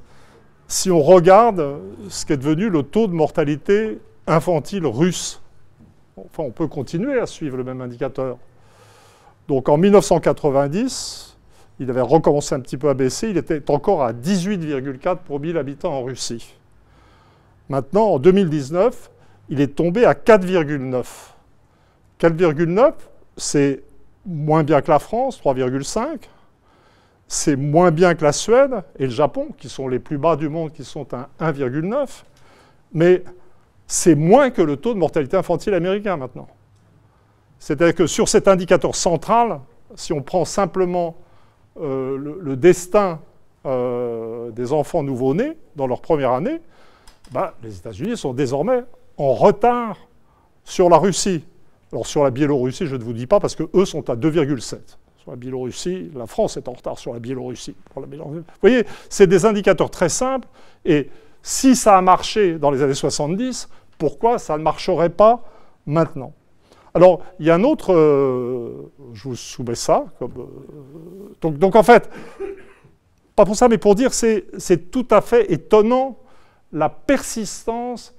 si 0.67 0.91
on 0.91 1.01
regarde 1.01 1.79
ce 2.09 2.27
qui 2.27 2.33
est 2.33 2.37
devenu 2.37 2.69
le 2.69 2.83
taux 2.83 3.07
de 3.07 3.13
mortalité 3.13 3.97
infantile 4.27 4.85
russe? 4.85 5.41
Enfin, 6.15 6.43
on 6.43 6.51
peut 6.51 6.67
continuer 6.67 7.19
à 7.19 7.25
suivre 7.25 7.57
le 7.57 7.63
même 7.63 7.81
indicateur. 7.81 8.37
Donc 9.47 9.67
en 9.67 9.77
1990, 9.77 11.26
il 11.79 11.89
avait 11.89 12.01
recommencé 12.01 12.55
un 12.55 12.59
petit 12.59 12.77
peu 12.77 12.89
à 12.89 12.93
baisser, 12.93 13.29
il 13.29 13.37
était 13.37 13.69
encore 13.69 14.03
à 14.03 14.13
18,4 14.13 15.17
pour 15.17 15.39
1000 15.39 15.57
habitants 15.57 15.93
en 15.93 16.03
Russie. 16.03 16.55
Maintenant, 17.69 18.05
en 18.05 18.19
2019, 18.19 19.11
il 19.49 19.61
est 19.61 19.75
tombé 19.75 20.05
à 20.05 20.13
4,9. 20.13 21.05
4,9, 22.19 22.93
c'est 23.35 23.83
moins 24.25 24.63
bien 24.63 24.81
que 24.81 24.91
la 24.91 24.99
France, 24.99 25.39
3,5. 25.41 26.19
C'est 27.27 27.55
moins 27.55 27.91
bien 27.91 28.15
que 28.15 28.23
la 28.23 28.31
Suède 28.31 28.83
et 28.97 29.03
le 29.03 29.11
Japon, 29.11 29.49
qui 29.57 29.69
sont 29.69 29.87
les 29.87 29.99
plus 29.99 30.17
bas 30.17 30.35
du 30.35 30.49
monde, 30.49 30.71
qui 30.71 30.83
sont 30.83 31.07
à 31.13 31.29
1,9. 31.39 32.23
Mais 32.93 33.23
c'est 33.85 34.15
moins 34.15 34.49
que 34.49 34.61
le 34.61 34.77
taux 34.77 34.93
de 34.93 34.99
mortalité 34.99 35.37
infantile 35.37 35.73
américain 35.73 36.17
maintenant. 36.17 36.47
C'est-à-dire 37.59 37.95
que 37.95 38.07
sur 38.07 38.29
cet 38.29 38.47
indicateur 38.47 38.95
central, 38.95 39.59
si 39.95 40.13
on 40.13 40.21
prend 40.21 40.45
simplement 40.45 41.15
euh, 41.81 42.37
le, 42.41 42.55
destin 42.55 43.19
euh, 43.65 44.51
des 44.51 44.73
enfants 44.73 45.03
nouveau-nés 45.03 45.57
dans 45.75 45.87
leur 45.87 46.01
première 46.01 46.31
année, 46.31 46.61
bah, 47.31 47.53
les 47.63 47.77
États-Unis 47.77 48.17
sont 48.17 48.33
désormais 48.33 48.83
en 49.17 49.33
retard 49.33 49.97
sur 50.63 50.89
la 50.89 50.97
Russie. 50.97 51.43
Alors 51.91 52.05
sur 52.05 52.23
la 52.23 52.31
Biélorussie, 52.31 52.85
je 52.85 52.95
ne 52.95 53.03
vous 53.03 53.13
dis 53.13 53.27
pas 53.27 53.39
parce 53.39 53.55
qu'eux 53.55 53.85
sont 53.85 54.09
à 54.09 54.15
2,7. 54.15 54.77
Sur 55.17 55.31
la 55.31 55.35
Biélorussie, 55.35 56.11
la 56.15 56.27
France 56.27 56.57
est 56.57 56.67
en 56.67 56.73
retard 56.73 56.99
sur 56.99 57.13
la 57.13 57.19
Biélorussie. 57.19 57.75
Vous 57.95 58.43
voyez, 58.61 58.85
c'est 59.09 59.27
des 59.27 59.45
indicateurs 59.45 59.89
très 59.89 60.09
simples 60.09 60.47
et 60.85 61.09
si 61.41 61.75
ça 61.75 61.97
a 61.97 62.01
marché 62.01 62.57
dans 62.57 62.71
les 62.71 62.81
années 62.81 62.93
70, 62.93 63.69
pourquoi 63.97 64.37
ça 64.37 64.57
ne 64.57 64.63
marcherait 64.63 65.09
pas 65.09 65.43
maintenant? 65.85 66.33
Alors, 66.97 67.21
il 67.39 67.45
y 67.45 67.49
a 67.49 67.55
un 67.55 67.63
autre... 67.63 67.93
Euh, 67.93 68.91
je 69.13 69.23
vous 69.23 69.35
soumets 69.35 69.75
ça. 69.75 70.05
Euh, 70.21 70.27
donc, 71.41 71.75
en 71.75 71.83
fait, 71.83 72.09
pas 73.35 73.45
pour 73.45 73.55
ça, 73.55 73.67
mais 73.67 73.77
pour 73.77 73.95
dire 73.95 74.13
c'est 74.13 74.45
c'est 74.57 74.91
tout 74.91 75.07
à 75.11 75.21
fait 75.21 75.51
étonnant 75.51 76.17
la 76.73 76.89
persistance 76.89 78.13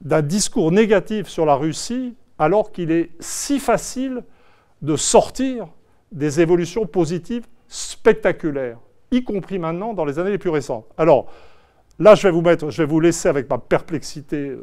d'un 0.00 0.22
discours 0.22 0.70
négatif 0.70 1.26
sur 1.26 1.44
la 1.44 1.56
Russie 1.56 2.14
alors 2.38 2.70
qu'il 2.70 2.92
est 2.92 3.10
si 3.18 3.58
facile 3.58 4.22
de 4.80 4.94
sortir 4.96 5.66
des 6.12 6.40
évolutions 6.40 6.86
positives 6.86 7.46
spectaculaires, 7.66 8.78
y 9.10 9.24
compris 9.24 9.58
maintenant 9.58 9.92
dans 9.92 10.04
les 10.04 10.18
années 10.18 10.30
les 10.30 10.38
plus 10.38 10.50
récentes. 10.50 10.86
Alors, 10.96 11.26
Là, 11.98 12.14
je 12.14 12.22
vais 12.22 12.30
vous 12.30 12.42
mettre, 12.42 12.70
je 12.70 12.82
vais 12.82 12.86
vous 12.86 13.00
laisser 13.00 13.28
avec 13.28 13.50
ma 13.50 13.58
perplexité 13.58 14.36
euh, 14.36 14.62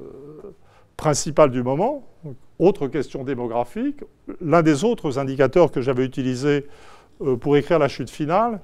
principale 0.96 1.52
du 1.52 1.64
moment. 1.64 2.08
Autre 2.60 2.88
question 2.88 3.24
démographique. 3.24 3.98
L'un 4.42 4.62
des 4.62 4.84
autres 4.84 5.20
indicateurs 5.20 5.72
que 5.72 5.82
j'avais 5.82 6.06
utilisé 6.06 6.66
euh, 7.22 7.36
pour 7.36 7.58
écrire 7.58 7.80
la 7.80 7.88
chute 7.88 8.10
finale, 8.10 8.62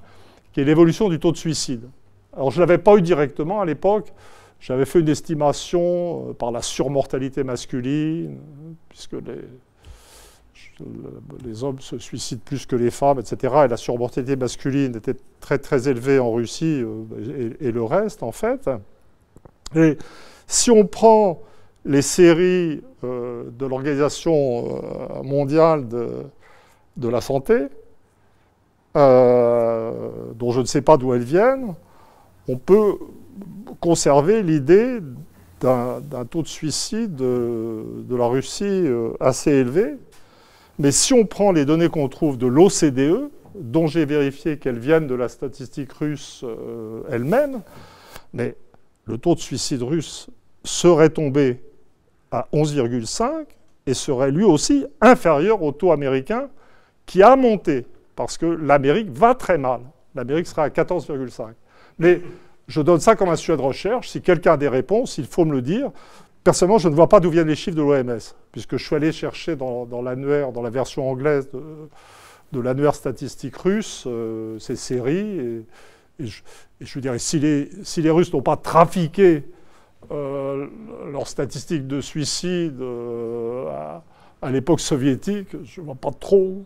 qui 0.52 0.60
est 0.60 0.64
l'évolution 0.64 1.08
du 1.08 1.18
taux 1.18 1.32
de 1.32 1.36
suicide. 1.36 1.88
Alors, 2.34 2.50
je 2.50 2.60
ne 2.60 2.66
l'avais 2.66 2.78
pas 2.78 2.96
eu 2.96 3.02
directement 3.02 3.60
à 3.60 3.66
l'époque. 3.66 4.12
J'avais 4.60 4.84
fait 4.84 5.00
une 5.00 5.08
estimation 5.08 6.30
euh, 6.30 6.32
par 6.32 6.52
la 6.52 6.62
surmortalité 6.62 7.44
masculine, 7.44 8.38
puisque 8.88 9.16
les, 11.44 11.64
hommes 11.64 11.80
se 11.80 11.98
suicident 11.98 12.40
plus 12.44 12.64
que 12.64 12.76
les 12.76 12.90
femmes, 12.90 13.18
etc. 13.20 13.54
Et 13.64 13.68
la 13.68 13.76
surmortalité 13.76 14.36
masculine 14.36 14.96
était 14.96 15.16
très 15.40 15.58
très 15.58 15.88
élevée 15.88 16.18
en 16.18 16.32
Russie 16.32 16.82
euh, 16.82 17.54
et, 17.60 17.72
le 17.72 17.82
reste, 17.82 18.22
en 18.22 18.32
fait. 18.32 18.70
Et 19.74 19.98
si 20.46 20.70
on 20.70 20.86
prend 20.86 21.42
les 21.84 22.02
séries 22.02 22.82
euh, 23.04 23.44
de 23.58 23.66
l'Organisation 23.66 24.32
euh, 24.34 25.22
mondiale 25.22 25.88
de, 25.88 27.08
la 27.08 27.20
santé, 27.20 27.68
dont 28.94 30.50
je 30.50 30.60
ne 30.60 30.66
sais 30.66 30.82
pas 30.82 30.96
d'où 30.96 31.14
elles 31.14 31.22
viennent, 31.22 31.74
on 32.48 32.56
peut 32.56 32.98
conserver 33.80 34.42
l'idée 34.42 34.98
d'un 35.60 36.24
taux 36.28 36.42
de 36.42 36.48
suicide 36.48 37.14
de 37.16 38.16
la 38.16 38.26
Russie 38.26 38.86
assez 39.20 39.50
élevé, 39.50 39.96
mais 40.78 40.90
si 40.90 41.14
on 41.14 41.24
prend 41.24 41.52
les 41.52 41.64
données 41.64 41.88
qu'on 41.88 42.08
trouve 42.08 42.38
de 42.38 42.46
l'OCDE, 42.46 43.30
dont 43.54 43.86
j'ai 43.86 44.04
vérifié 44.04 44.58
qu'elles 44.58 44.78
viennent 44.78 45.06
de 45.06 45.14
la 45.14 45.28
statistique 45.28 45.92
russe 45.92 46.42
euh, 46.44 47.02
elle-même, 47.10 47.60
mais 48.32 48.56
le 49.04 49.18
taux 49.18 49.34
de 49.34 49.40
suicide 49.40 49.82
russe 49.82 50.28
serait 50.64 51.10
tombé 51.10 51.60
à 52.32 52.48
11,5 52.52 53.44
et 53.86 53.94
serait 53.94 54.30
lui 54.30 54.44
aussi 54.44 54.86
inférieur 55.00 55.62
au 55.62 55.70
taux 55.72 55.92
américain 55.92 56.48
qui 57.06 57.22
a 57.22 57.36
monté, 57.36 57.86
parce 58.16 58.38
que 58.38 58.46
l'Amérique 58.46 59.10
va 59.10 59.34
très 59.34 59.58
mal. 59.58 59.80
L'Amérique 60.14 60.46
sera 60.46 60.64
à 60.64 60.68
14,5. 60.68 61.48
Mais 61.98 62.20
je 62.68 62.80
donne 62.80 63.00
ça 63.00 63.16
comme 63.16 63.28
un 63.28 63.36
sujet 63.36 63.56
de 63.56 63.62
recherche. 63.62 64.08
Si 64.08 64.22
quelqu'un 64.22 64.52
a 64.52 64.56
des 64.56 64.68
réponses, 64.68 65.18
il 65.18 65.26
faut 65.26 65.44
me 65.44 65.52
le 65.52 65.62
dire. 65.62 65.90
Personnellement, 66.44 66.78
je 66.78 66.88
ne 66.88 66.94
vois 66.94 67.08
pas 67.08 67.20
d'où 67.20 67.30
viennent 67.30 67.48
les 67.48 67.54
chiffres 67.54 67.76
de 67.76 67.82
l'OMS, 67.82 68.18
puisque 68.50 68.76
je 68.76 68.84
suis 68.84 68.96
allé 68.96 69.12
chercher 69.12 69.56
dans, 69.56 70.02
l'annuaire, 70.02 70.52
dans 70.52 70.62
la 70.62 70.70
version 70.70 71.08
anglaise 71.08 71.48
de, 72.52 72.60
l'annuaire 72.60 72.94
statistique 72.94 73.56
russe, 73.56 74.04
euh, 74.06 74.58
ces 74.58 74.76
séries. 74.76 75.64
Et, 76.20 76.26
je, 76.80 76.94
veux 76.94 77.00
dire, 77.00 77.18
si 77.18 77.38
les, 77.38 77.70
si 77.82 78.02
les 78.02 78.10
Russes 78.10 78.32
n'ont 78.32 78.42
pas 78.42 78.56
trafiqué 78.56 79.44
euh, 80.10 80.66
leurs 81.10 81.28
statistiques 81.28 81.86
de 81.86 82.00
suicide 82.00 82.80
euh, 82.80 83.66
à, 84.40 84.50
l'époque 84.50 84.80
soviétique, 84.80 85.48
je 85.64 85.80
ne 85.80 85.86
vois 85.86 85.94
pas 85.94 86.10
trop 86.10 86.64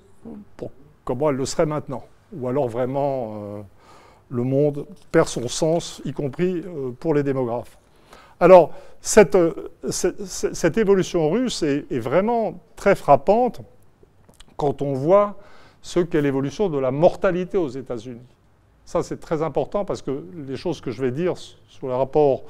comment 1.05 1.31
elles 1.31 1.37
le 1.37 1.45
seraient 1.45 1.67
maintenant. 1.67 2.05
Ou 2.33 2.49
alors 2.49 2.69
vraiment, 2.69 3.65
le 4.29 4.43
monde 4.43 4.87
perd 5.13 5.29
son 5.29 5.47
sens, 5.47 6.03
y 6.05 6.13
compris 6.13 6.65
pour 6.99 7.15
les 7.15 7.23
démographes. 7.23 7.79
Alors, 8.41 8.73
cette, 9.01 9.37
évolution 10.77 11.31
russe 11.31 11.63
est, 11.63 11.99
vraiment 11.99 12.61
très 12.75 12.95
frappante 12.95 13.61
quand 14.57 14.83
on 14.83 14.93
voit 14.93 15.37
ce 15.81 16.01
qu'est 16.01 16.21
l'évolution 16.21 16.69
de 16.69 16.79
la 16.79 16.91
mortalité 16.91 17.57
aux 17.57 17.69
États-Unis. 17.69 18.27
Ça, 18.85 19.03
c'est 19.03 19.19
très 19.19 19.43
important 19.43 19.85
parce 19.85 20.03
que 20.03 20.25
les 20.47 20.57
choses 20.57 20.81
que 20.81 20.91
je 20.91 21.03
vais 21.03 21.11
dire 21.11 21.35
sur 21.37 21.87
le 21.87 21.95
rapport 21.95 22.45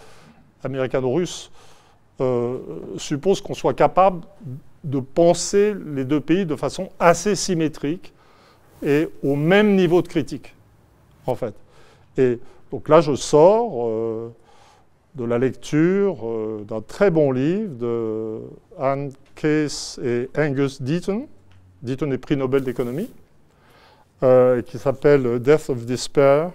américano-russe 0.66 1.50
euh, 2.20 2.58
supposent 2.96 3.40
qu'on 3.40 3.54
soit 3.54 3.74
capable 3.74 4.22
de 4.84 5.00
penser 5.00 5.74
les 5.94 6.04
deux 6.04 6.20
pays 6.20 6.46
de 6.46 6.56
façon 6.56 6.90
assez 6.98 7.34
symétrique 7.34 8.12
et 8.82 9.08
au 9.22 9.36
même 9.36 9.74
niveau 9.74 10.02
de 10.02 10.08
critique, 10.08 10.54
en 11.26 11.34
fait. 11.34 11.54
Et 12.18 12.38
donc 12.70 12.88
là, 12.88 13.00
je 13.00 13.14
sors. 13.14 13.86
Euh, 13.86 14.28
de 15.14 15.24
la 15.24 15.38
lecture 15.38 16.28
euh, 16.28 16.62
d'un 16.68 16.82
très 16.82 17.10
bon 17.10 17.32
livre 17.32 17.74
de 17.78 18.38
Anne 18.78 19.12
Case 19.34 19.98
et 20.04 20.28
Angus 20.36 20.82
Deaton. 20.82 21.26
Deaton 21.80 22.10
est 22.10 22.18
prix 22.18 22.36
Nobel 22.36 22.62
d'économie, 22.64 23.08
qui 24.66 24.78
s'appelle 24.78 25.38
Death 25.38 25.70
of 25.70 25.86
Despair 25.86 26.50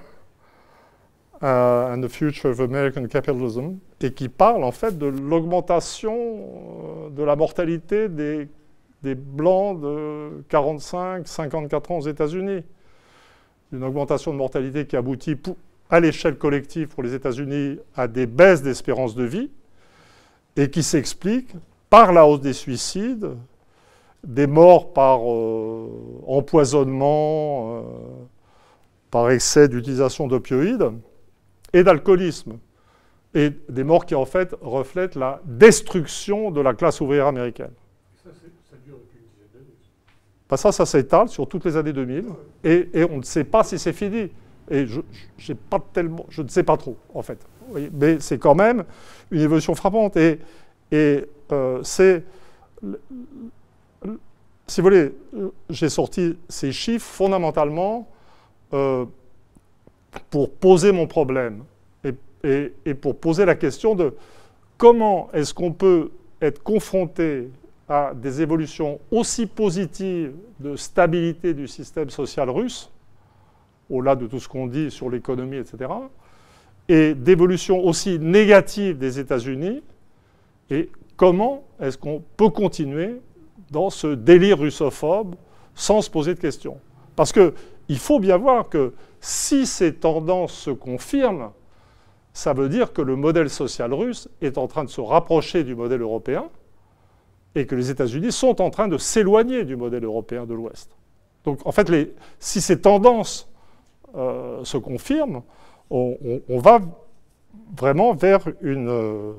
uh, 1.42 1.92
and 1.92 2.02
the 2.02 2.10
Future 2.10 2.50
of 2.50 2.60
American 2.60 3.08
Capitalism, 3.08 3.78
et 4.00 4.12
qui 4.12 4.30
parle 4.30 4.64
en 4.64 4.72
fait 4.72 4.98
de 4.98 5.08
l'augmentation 5.08 6.16
euh, 6.16 7.10
de 7.10 7.24
la 7.24 7.36
mortalité 7.36 8.10
des, 8.10 8.48
blancs 9.16 9.82
de 9.82 10.44
45-54 10.50 11.94
ans 11.94 11.98
aux 11.98 12.08
États-Unis. 12.08 12.64
Une 13.72 13.84
augmentation 13.84 14.32
de 14.32 14.38
mortalité 14.38 14.86
qui 14.86 14.96
aboutit 14.96 15.38
à 15.90 16.00
l'échelle 16.00 16.38
collective 16.38 16.90
pour 16.90 17.04
les 17.04 17.14
États-Unis 17.14 17.80
à 17.96 18.08
des 18.08 18.28
baisses 18.28 18.62
d'espérance 18.62 19.16
de 19.16 19.24
vie 19.24 19.50
et 20.56 20.70
qui 20.70 20.84
s'expliquent 20.84 21.56
par 21.90 22.14
la 22.14 22.28
hausse 22.28 22.42
des 22.42 22.54
suicides, 22.54 23.32
des 24.24 24.46
morts 24.46 24.94
par 24.94 25.22
euh, 25.24 25.88
empoisonnement, 26.28 27.78
euh, 27.78 27.82
par 29.10 29.32
excès 29.32 29.68
d'utilisation 29.68 30.28
d'opioïdes 30.28 30.92
et 31.74 31.84
d'alcoolisme. 31.84 32.58
Et 33.34 33.52
des 33.70 33.84
morts 33.84 34.06
qui 34.06 34.14
en 34.16 34.26
fait 34.26 34.54
reflètent 34.62 35.16
la 35.16 35.42
destruction 35.46 36.52
de 36.52 36.60
la 36.60 36.74
classe 36.74 37.00
ouvrière 37.00 37.28
américaine. 37.28 37.72
Ça, 38.22 38.30
ça 38.70 38.76
dure 38.84 38.98
depuis 38.98 39.20
une 39.20 39.48
dizaine 39.48 39.64
d'années. 39.64 40.58
Ça, 40.58 40.72
ça 40.74 40.86
s'étale 40.86 41.30
sur 41.30 41.48
toutes 41.48 41.64
les 41.64 41.78
années 41.78 41.94
2000 41.94 42.26
et, 42.66 42.90
on 43.10 43.18
ne 43.18 43.24
sait 43.24 43.46
pas 43.46 43.64
si 43.64 43.80
c'est 43.80 43.94
fini. 43.94 44.30
Et 44.70 44.86
je, 44.86 45.00
ne 45.00 46.48
sais 46.48 46.64
pas 46.64 46.78
trop, 46.78 46.98
en 47.14 47.22
fait. 47.22 47.40
Mais 47.94 48.20
c'est 48.20 48.38
quand 48.38 48.56
même 48.56 48.84
une 49.32 49.42
évolution 49.42 49.76
frappante. 49.76 50.18
Et, 50.18 50.40
euh, 50.92 51.80
c'est. 51.84 52.24
Si 54.68 54.80
vous 54.80 54.86
voulez, 54.86 55.14
j'ai 55.70 55.90
sorti 55.90 56.38
ces 56.48 56.72
chiffres 56.72 57.06
fondamentalement 57.06 58.08
euh, 58.74 59.06
pour 60.30 60.52
poser 60.52 60.92
mon 60.92 61.08
problème 61.08 61.64
et, 62.04 62.74
et, 62.86 62.94
pour 62.94 63.18
poser 63.18 63.46
la 63.46 63.56
question 63.56 63.96
de 63.96 64.14
comment 64.78 65.30
est-ce 65.34 65.54
qu'on 65.54 65.72
peut 65.72 66.12
être 66.42 66.62
confronté 66.64 67.50
à 67.88 68.14
des 68.16 68.42
évolutions 68.42 69.00
aussi 69.12 69.46
positives 69.46 70.34
de 70.60 70.76
stabilité 70.76 71.54
du 71.54 71.68
système 71.68 72.10
social 72.10 72.50
russe 72.50 72.90
au-delà 73.92 74.16
de 74.16 74.26
tout 74.26 74.40
ce 74.40 74.48
qu'on 74.48 74.68
dit 74.68 74.90
sur 74.90 75.10
l'économie, 75.10 75.58
etc., 75.58 75.92
et 76.88 77.14
d'évolution 77.14 77.80
aussi 77.86 78.18
négative 78.20 78.98
des 78.98 79.20
États-Unis, 79.20 79.84
et 80.70 80.90
comment 81.16 81.64
est-ce 81.80 81.98
qu'on 81.98 82.24
peut 82.38 82.50
continuer 82.50 83.22
dans 83.70 83.90
ce 83.90 84.08
délire 84.08 84.60
russophobe 84.60 85.36
sans 85.76 86.02
se 86.02 86.10
poser 86.10 86.34
de 86.34 86.40
questions 86.40 86.78
Parce 87.16 87.32
qu'il 87.32 87.98
faut 87.98 88.20
bien 88.20 88.38
voir 88.38 88.68
que 88.68 88.94
si 89.22 89.68
ces 89.68 89.94
tendances 89.94 90.54
se 90.54 90.72
confirment, 90.72 91.52
ça 92.34 92.54
veut 92.54 92.70
dire 92.70 92.92
que 92.92 93.02
le 93.02 93.16
modèle 93.16 93.50
social 93.50 93.94
russe 93.94 94.30
est 94.42 94.58
en 94.58 94.68
train 94.68 94.84
de 94.84 94.90
se 94.90 95.02
rapprocher 95.02 95.64
du 95.64 95.76
modèle 95.76 96.02
européen 96.02 96.50
et 97.56 97.66
que 97.66 97.76
les 97.76 97.92
États-Unis 97.92 98.32
sont 98.32 98.62
en 98.62 98.70
train 98.70 98.88
de 98.88 98.98
s'éloigner 98.98 99.64
du 99.64 99.76
modèle 99.76 100.06
européen 100.06 100.46
de 100.46 100.54
l'Ouest. 100.54 100.96
Donc 101.44 101.60
en 101.66 101.72
fait, 101.72 101.92
si 102.40 102.62
ces 102.62 102.82
tendances 102.82 103.50
euh, 104.16 104.64
se 104.64 104.78
confirme, 104.78 105.44
on, 105.90 106.18
va 106.60 106.80
vraiment 107.76 108.14
vers 108.14 108.40
une, 108.62 108.88
euh, 108.88 109.34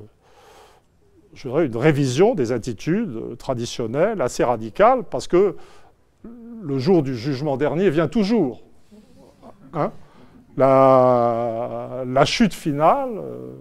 je 1.33 1.49
dirais 1.49 1.67
une 1.67 1.77
révision 1.77 2.35
des 2.35 2.53
attitudes 2.53 3.39
traditionnelles 3.39 4.21
assez 4.21 4.45
radicales, 4.45 5.03
parce 5.05 5.27
que 5.27 5.57
le 6.25 6.79
jour 6.79 7.03
du 7.03 7.17
jugement 7.17 7.57
dernier 7.57 7.89
vient 7.89 8.09
toujours. 8.09 8.63
Hein. 9.75 9.91
la, 10.57 12.25
chute 12.25 12.55
finale, 12.55 13.11
euh, 13.17 13.53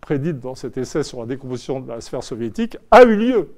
prédite 0.00 0.40
dans 0.40 0.54
cet 0.54 0.76
essai 0.76 1.02
sur 1.02 1.20
la 1.20 1.26
décomposition 1.26 1.80
de 1.80 1.88
la 1.88 2.00
sphère 2.00 2.22
soviétique, 2.22 2.76
a 2.90 3.02
eu 3.02 3.16
lieu. 3.16 3.50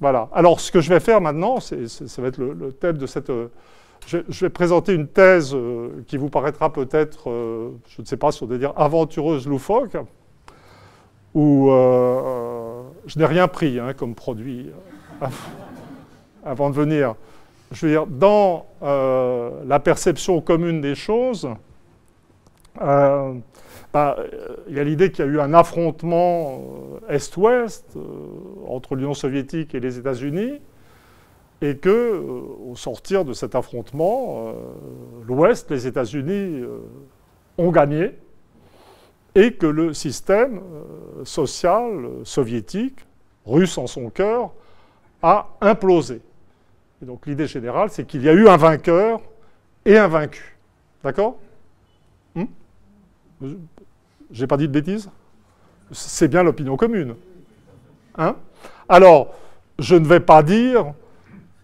Voilà. 0.00 0.28
Alors, 0.32 0.60
ce 0.60 0.70
que 0.70 0.80
je 0.80 0.88
vais 0.88 1.00
faire 1.00 1.20
maintenant, 1.20 1.60
ça 1.60 1.76
va 2.22 2.28
être 2.28 2.38
le, 2.38 2.72
thème 2.72 2.98
de 2.98 3.06
cette 3.06 3.30
je, 4.06 4.18
vais 4.40 4.50
présenter 4.50 4.94
une 4.94 5.08
thèse 5.08 5.54
euh, 5.54 6.04
qui 6.06 6.16
vous 6.16 6.28
paraîtra 6.28 6.72
peut-être, 6.72 7.30
euh, 7.30 7.70
je 7.88 8.02
ne 8.02 8.06
sais 8.06 8.16
pas 8.16 8.32
si 8.32 8.42
on 8.42 8.46
doit 8.46 8.58
dire 8.58 8.72
aventureuse, 8.76 9.46
loufoque, 9.46 9.96
où 11.34 11.70
euh, 11.70 12.82
je 13.06 13.18
n'ai 13.18 13.26
rien 13.26 13.48
pris 13.48 13.78
hein, 13.78 13.92
comme 13.94 14.14
produit 14.14 14.70
avant 16.44 16.70
de 16.70 16.74
venir. 16.74 17.14
Je 17.74 17.86
veux 17.86 17.92
dire, 17.92 18.06
dans 18.06 18.66
la 18.80 19.80
perception 19.80 20.40
commune 20.40 20.80
des 20.80 20.94
choses, 20.94 21.48
bah, 22.76 24.16
il 24.68 24.76
y 24.76 24.80
a 24.80 24.84
l'idée 24.84 25.12
qu'il 25.12 25.24
y 25.24 25.28
a 25.28 25.30
eu 25.30 25.40
un 25.40 25.54
affrontement 25.54 26.62
Est-Ouest 27.08 27.96
entre 28.66 28.94
l'Union 28.96 29.14
soviétique 29.14 29.74
et 29.74 29.80
les 29.80 29.98
États-Unis 29.98 30.60
et 31.64 31.76
que, 31.76 31.88
euh, 31.88 32.70
au 32.70 32.76
sortir 32.76 33.24
de 33.24 33.32
cet 33.32 33.54
affrontement, 33.54 34.48
euh, 34.48 34.52
l'Ouest, 35.26 35.70
les 35.70 35.86
États-Unis, 35.86 36.60
euh, 36.60 36.80
ont 37.56 37.70
gagné, 37.70 38.12
et 39.34 39.54
que 39.54 39.66
le 39.66 39.94
système 39.94 40.60
social 41.24 41.90
soviétique, 42.22 42.98
russe 43.46 43.78
en 43.78 43.88
son 43.88 44.08
cœur, 44.08 44.52
a 45.22 45.48
implosé. 45.60 46.20
Et 47.02 47.06
donc 47.06 47.26
l'idée 47.26 47.46
générale, 47.46 47.90
c'est 47.90 48.06
qu'il 48.06 48.22
y 48.22 48.28
a 48.28 48.32
eu 48.32 48.48
un 48.48 48.56
vainqueur 48.56 49.20
et 49.84 49.98
un 49.98 50.08
vaincu. 50.08 50.56
D'accord? 51.02 51.36
Hmm? 52.34 52.44
J'ai 54.30 54.46
pas 54.46 54.56
dit 54.56 54.68
de 54.68 54.72
bêtises? 54.72 55.10
C'est 55.92 56.28
bien 56.28 56.42
l'opinion 56.42 56.76
commune. 56.76 57.14
Hein? 58.16 58.36
Alors, 58.88 59.34
je 59.78 59.96
ne 59.96 60.06
vais 60.06 60.20
pas 60.20 60.42
dire 60.42 60.94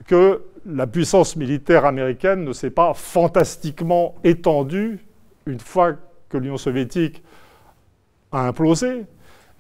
que 0.07 0.43
la 0.67 0.87
puissance 0.87 1.37
militaire 1.37 1.85
américaine 1.85 2.45
ne 2.45 2.53
s'est 2.53 2.71
pas 2.71 2.93
fantastiquement 2.95 4.17
étendue 4.25 4.99
une 5.47 5.61
fois 5.61 5.95
que 6.29 6.37
l'Union 6.37 6.59
soviétique 6.59 7.23
a 8.31 8.47
implosé. 8.47 9.07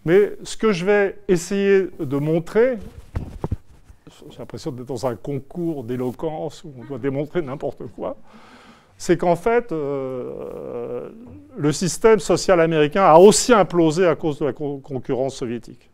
Mais 0.04 0.32
ce 0.42 0.56
que 0.56 0.72
je 0.72 0.84
vais 0.84 1.18
essayer 1.28 1.88
de 1.98 2.16
montrer, 2.16 2.78
j'ai 4.30 4.38
l'impression 4.38 4.70
d'être 4.72 4.86
dans 4.86 5.06
un 5.06 5.16
concours 5.16 5.84
d'éloquence 5.84 6.64
où 6.64 6.72
on 6.78 6.84
doit 6.84 6.98
démontrer 6.98 7.42
n'importe 7.42 7.86
quoi, 7.94 8.16
c'est 8.98 9.16
qu'en 9.16 9.36
fait, 9.36 9.72
euh, 9.72 11.08
le 11.56 11.72
système 11.72 12.18
social 12.18 12.60
américain 12.60 13.04
a 13.04 13.18
aussi 13.18 13.52
implosé 13.52 14.06
à 14.06 14.14
cause 14.14 14.38
de 14.38 14.46
la 14.46 14.52
concurrence 14.52 15.36
soviétique. 15.36 15.90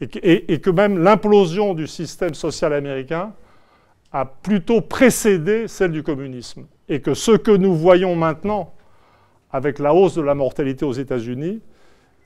et 0.00 0.60
que 0.60 0.70
même 0.70 0.98
l'implosion 0.98 1.72
du 1.72 1.86
système 1.86 2.34
social 2.34 2.72
américain 2.72 3.32
a 4.14 4.24
plutôt 4.24 4.80
précédé 4.80 5.66
celle 5.66 5.90
du 5.90 6.04
communisme. 6.04 6.66
Et 6.88 7.00
que 7.00 7.14
ce 7.14 7.32
que 7.32 7.50
nous 7.50 7.74
voyons 7.74 8.14
maintenant, 8.14 8.72
avec 9.50 9.80
la 9.80 9.92
hausse 9.92 10.14
de 10.14 10.22
la 10.22 10.36
mortalité 10.36 10.84
aux 10.84 10.92
États-Unis, 10.92 11.60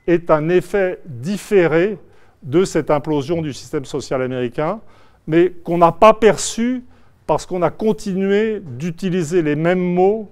est 0.05 0.29
un 0.29 0.49
effet 0.49 0.99
différé 1.05 1.97
de 2.43 2.63
cette 2.63 2.91
implosion 2.91 3.41
du 3.41 3.53
système 3.53 3.85
social 3.85 4.21
américain, 4.21 4.81
mais 5.29 5.51
qu'on 5.63 5.77
n'a 5.77 5.93
pas 5.93 6.13
perçu 6.13 6.83
parce 7.25 7.45
qu'on 7.45 7.61
a 7.61 7.69
continué 7.69 8.59
d'utiliser 8.59 9.41
les 9.41 9.55
mêmes 9.55 9.79
mots 9.79 10.29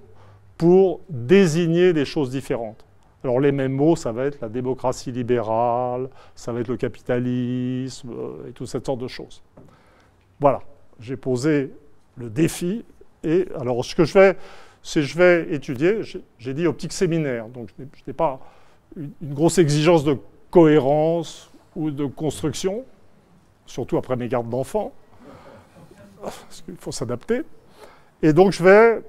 pour 0.58 1.00
désigner 1.08 1.92
des 1.92 2.04
choses 2.04 2.30
différentes. 2.30 2.84
Alors 3.24 3.40
les 3.40 3.52
mêmes 3.52 3.72
mots, 3.72 3.96
ça 3.96 4.12
va 4.12 4.26
être 4.26 4.40
la 4.40 4.48
démocratie 4.48 5.12
libérale, 5.12 6.10
ça 6.34 6.52
va 6.52 6.60
être 6.60 6.68
le 6.68 6.76
capitalisme 6.76 8.10
euh, 8.10 8.48
et 8.48 8.52
toute 8.52 8.66
cette 8.66 8.84
sorte 8.84 9.00
de 9.00 9.08
choses. 9.08 9.42
Voilà 10.40 10.60
j'ai 11.00 11.16
posé 11.16 11.72
le 12.16 12.30
défi. 12.30 12.84
Et 13.24 13.46
alors, 13.58 13.84
ce 13.84 13.94
que 13.94 14.04
je 14.04 14.12
fais, 14.12 14.36
c'est 14.82 15.02
je 15.02 15.18
vais 15.18 15.52
étudier, 15.54 16.00
j'ai 16.38 16.54
dit 16.54 16.66
optique 16.66 16.92
séminaire, 16.92 17.48
donc 17.48 17.68
je 17.78 17.84
n'ai 18.06 18.12
pas 18.12 18.40
une, 18.96 19.10
grosse 19.22 19.58
exigence 19.58 20.04
de 20.04 20.16
cohérence 20.50 21.50
ou 21.76 21.90
de 21.90 22.06
construction, 22.06 22.84
surtout 23.68 23.96
après 23.96 24.16
mes 24.16 24.28
gardes 24.28 24.48
d'enfants, 24.48 24.92
parce 26.22 26.62
qu'il 26.64 26.76
faut 26.76 26.92
s'adapter. 26.92 27.42
Et 28.22 28.32
donc, 28.32 28.52
je 28.52 28.62
vais 28.64 29.02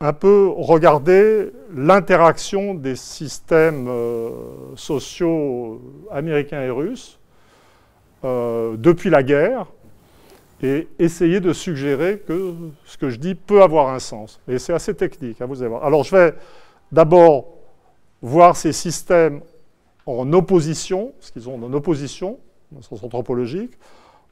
un 0.00 0.12
peu 0.12 0.48
regarder 0.48 1.52
l'interaction 1.74 2.74
des 2.74 2.96
systèmes 2.96 3.86
euh, 3.88 4.30
sociaux 4.76 5.80
américains 6.10 6.62
et 6.62 6.70
russes 6.70 7.18
euh, 8.24 8.76
depuis 8.76 9.10
la 9.10 9.22
guerre 9.22 9.66
et 10.62 10.88
essayer 10.98 11.40
de 11.40 11.52
suggérer 11.52 12.22
que 12.26 12.54
ce 12.86 12.96
que 12.96 13.10
je 13.10 13.16
dis 13.16 13.34
peut 13.34 13.62
avoir 13.62 13.88
un 13.88 13.98
sens. 13.98 14.40
Et 14.48 14.58
c'est 14.58 14.72
assez 14.72 14.94
technique, 14.94 15.40
hein, 15.40 15.46
vous 15.46 15.60
allez 15.60 15.68
voir. 15.68 15.84
Alors 15.84 16.04
je 16.04 16.16
vais 16.16 16.34
d'abord 16.90 17.46
voir 18.22 18.56
ces 18.56 18.72
systèmes 18.72 19.42
en 20.06 20.32
opposition, 20.32 21.12
ce 21.20 21.32
qu'ils 21.32 21.48
ont 21.48 21.62
en 21.62 21.72
opposition, 21.72 22.38
dans 22.74 22.80
le 22.80 22.84
sens 22.84 23.02
anthropologique. 23.02 23.72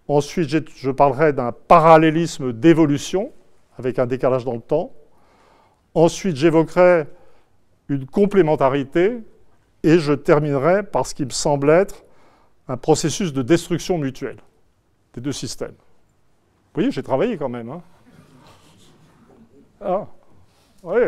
Ensuite, 0.09 0.68
je 0.76 0.90
parlerai 0.90 1.33
d'un 1.33 1.52
parallélisme 1.52 2.52
d'évolution, 2.52 3.33
avec 3.78 3.98
un 3.98 4.07
décalage 4.07 4.44
dans 4.44 4.55
le 4.55 4.61
temps. 4.61 4.92
Ensuite, 5.94 6.37
j'évoquerai 6.37 7.07
une 7.88 8.07
complémentarité, 8.07 9.18
et 9.85 9.98
je 9.98 10.12
terminerai 10.12 10.83
par 10.83 11.07
ce 11.07 11.14
qui 11.14 11.24
me 11.24 11.31
semble 11.31 11.70
être 11.70 12.05
un 12.68 12.76
processus 12.76 13.33
de 13.33 13.42
destruction 13.42 13.98
mutuelle 13.98 14.38
des 15.14 15.20
deux 15.20 15.33
systèmes. 15.33 15.74
Vous 15.74 16.74
voyez, 16.74 16.90
j'ai 16.90 17.02
travaillé 17.02 17.37
quand 17.37 17.48
même. 17.48 17.68
Hein. 17.70 17.83
Ah, 19.81 20.07
oui, 20.85 21.00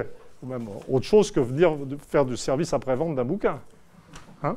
ou 0.43 0.47
même 0.47 0.67
autre 0.89 1.07
chose 1.07 1.31
que 1.31 1.41
venir 1.41 1.77
faire 2.09 2.25
du 2.25 2.37
service 2.37 2.73
après-vente 2.73 3.15
d'un 3.15 3.25
bouquin. 3.25 3.61
Hein. 4.43 4.57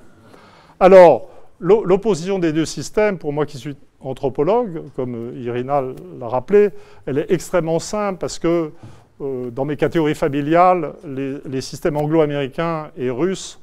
Alors, 0.79 1.29
l'opposition 1.59 2.39
des 2.39 2.53
deux 2.53 2.65
systèmes, 2.65 3.17
pour 3.17 3.33
moi 3.33 3.45
qui 3.45 3.57
suis 3.57 3.75
anthropologue, 3.99 4.83
comme 4.95 5.33
Irina 5.35 5.81
l'a 6.19 6.27
rappelé, 6.27 6.69
elle 7.05 7.17
est 7.17 7.31
extrêmement 7.31 7.79
simple 7.79 8.19
parce 8.19 8.39
que 8.39 8.71
euh, 9.19 9.49
dans 9.49 9.65
mes 9.65 9.77
catégories 9.77 10.15
familiales, 10.15 10.93
les, 11.05 11.61
systèmes 11.61 11.97
anglo-américains 11.97 12.91
et 12.95 13.09
russes 13.09 13.59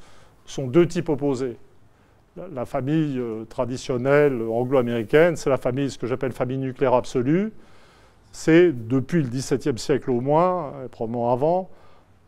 sont 0.46 0.66
deux 0.66 0.86
types 0.86 1.08
opposés. 1.08 1.56
La, 2.52 2.64
famille 2.64 3.18
euh, 3.18 3.44
traditionnelle 3.44 4.42
anglo-américaine, 4.42 5.36
c'est 5.36 5.50
la 5.50 5.56
famille, 5.56 5.90
ce 5.90 5.98
que 5.98 6.08
j'appelle 6.08 6.32
famille 6.32 6.58
nucléaire 6.58 6.94
absolue. 6.94 7.52
C'est 8.32 8.72
depuis 8.72 9.22
le 9.22 9.28
XVIIe 9.28 9.78
siècle 9.78 10.10
au 10.10 10.20
moins, 10.20 10.72
probablement 10.90 11.32
avant, 11.32 11.70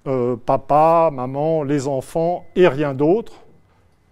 euh, 0.07 0.37
papa, 0.37 1.11
maman, 1.13 1.65
les 1.65 1.89
enfants 1.89 2.47
et 2.55 2.69
rien 2.69 2.95
d'autre, 2.95 3.45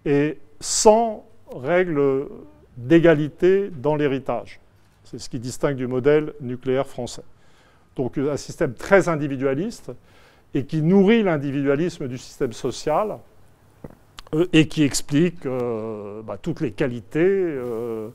et 0.05 0.39
sans 0.59 1.24
règles 1.53 2.27
d'égalité 2.77 3.69
dans 3.69 3.95
l'héritage. 3.95 4.59
C'est 5.03 5.19
ce 5.19 5.29
qui 5.29 5.39
distingue 5.39 5.75
du 5.75 5.87
modèle 5.87 6.33
nucléaire 6.41 6.87
français. 6.87 7.23
Donc 7.95 8.17
un 8.17 8.37
système 8.37 8.73
très 8.73 9.07
individualiste 9.07 9.91
et 10.53 10.65
qui 10.65 10.81
nourrit 10.81 11.23
l'individualisme 11.23 12.07
du 12.07 12.17
système 12.17 12.53
social 12.53 13.17
euh, 14.33 14.47
et 14.53 14.67
qui 14.67 14.83
explique 14.83 15.45
euh, 15.45 16.21
bah, 16.21 16.37
toutes 16.41 16.61
les 16.61 16.71
qualités 16.71 17.19
euh, 17.21 18.09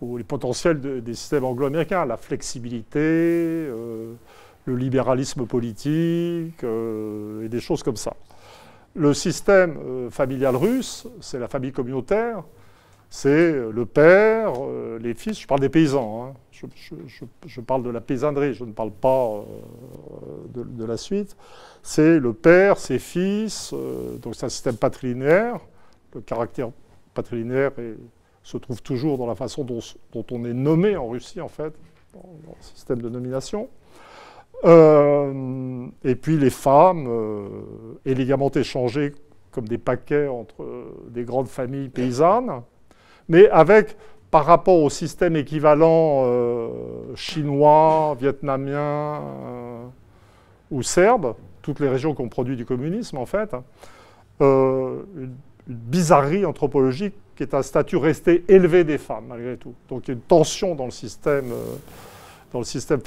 ou 0.00 0.16
les 0.16 0.24
potentiels 0.24 1.02
des 1.02 1.14
systèmes 1.14 1.44
anglo-américains, 1.44 2.04
la 2.06 2.16
flexibilité, 2.16 3.00
le 3.00 4.76
libéralisme 4.76 5.44
politique 5.44 6.62
et 6.62 7.48
des 7.48 7.60
choses 7.60 7.82
comme 7.82 7.96
ça. 7.96 8.14
Le 8.98 9.14
système 9.14 10.10
familial 10.10 10.56
russe, 10.56 11.06
c'est 11.20 11.38
la 11.38 11.46
famille 11.46 11.72
communautaire, 11.72 12.42
c'est 13.10 13.52
le 13.52 13.86
père, 13.86 14.52
les 15.00 15.14
fils, 15.14 15.40
je 15.40 15.46
parle 15.46 15.60
des 15.60 15.68
paysans, 15.68 16.24
hein, 16.24 16.34
je, 17.46 17.60
parle 17.60 17.82
de 17.82 17.90
la 17.90 18.00
paysannerie, 18.00 18.54
je 18.54 18.64
ne 18.64 18.72
parle 18.72 18.90
pas 18.90 19.28
euh, 19.28 20.62
de, 20.64 20.84
la 20.84 20.96
suite, 20.96 21.36
c'est 21.82 22.18
le 22.18 22.32
père, 22.32 22.78
ses 22.78 22.98
fils, 22.98 23.72
euh, 23.72 24.16
donc 24.18 24.34
c'est 24.34 24.46
un 24.46 24.50
système 24.50 24.76
patrilinéaire. 24.76 25.60
Le 26.14 26.20
caractère 26.20 26.70
patrilinéaire 27.14 27.72
se 28.42 28.56
trouve 28.56 28.82
toujours 28.82 29.18
dans 29.18 29.26
la 29.26 29.34
façon 29.34 29.64
dont, 29.64 29.80
on 30.30 30.44
est 30.44 30.54
nommé 30.54 30.96
en 30.96 31.08
Russie, 31.08 31.40
en 31.40 31.48
fait, 31.48 31.74
dans, 32.14 32.24
le 32.46 32.62
système 32.62 33.00
de 33.02 33.08
nomination. 33.08 33.68
Euh, 34.64 35.86
et 36.04 36.14
puis 36.14 36.36
les 36.36 36.50
femmes, 36.50 37.08
élégamment 38.04 38.50
échangées 38.50 39.14
comme 39.52 39.68
des 39.68 39.78
paquets 39.78 40.28
entre 40.28 40.66
des 41.08 41.24
grandes 41.24 41.48
familles 41.48 41.88
paysannes, 41.88 42.62
mais 43.28 43.48
avec 43.50 43.96
par 44.30 44.44
rapport 44.44 44.82
au 44.82 44.90
système 44.90 45.36
équivalent 45.36 46.22
euh, 46.24 46.68
chinois, 47.14 48.16
vietnamien 48.20 49.22
euh, 49.22 49.84
ou 50.70 50.82
serbe, 50.82 51.34
toutes 51.62 51.80
les 51.80 51.88
régions 51.88 52.14
qui 52.14 52.20
ont 52.20 52.28
produit 52.28 52.56
du 52.56 52.66
communisme 52.66 53.16
en 53.16 53.26
fait, 53.26 53.54
euh, 54.40 55.02
une, 55.16 55.34
bizarrerie 55.66 56.46
anthropologique 56.46 57.14
qui 57.36 57.42
est 57.42 57.52
un 57.52 57.60
statut 57.60 57.96
resté 57.96 58.42
élevé 58.48 58.84
des 58.84 58.96
femmes 58.96 59.26
malgré 59.28 59.56
tout. 59.58 59.74
Donc 59.88 60.08
il 60.08 60.08
y 60.08 60.10
a 60.12 60.14
une 60.14 60.20
tension 60.20 60.74
dans 60.74 60.86
le 60.86 60.90
système, 60.90 61.52
dans 62.52 62.58
le 62.58 62.64
système 62.64 63.00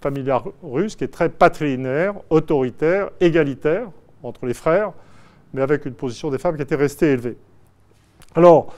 familial 0.00 0.42
russe 0.62 0.96
qui 0.96 1.04
est 1.04 1.08
très 1.08 1.28
patrilinéaire, 1.28 2.14
autoritaire, 2.30 3.10
égalitaire 3.20 3.88
entre 4.22 4.46
les 4.46 4.54
frères, 4.54 4.92
mais 5.52 5.62
avec 5.62 5.86
une 5.86 5.94
position 5.94 6.30
des 6.30 6.38
femmes 6.38 6.56
qui 6.56 6.62
était 6.62 6.76
restée 6.76 7.12
élevée. 7.12 7.36
Alors, 8.34 8.74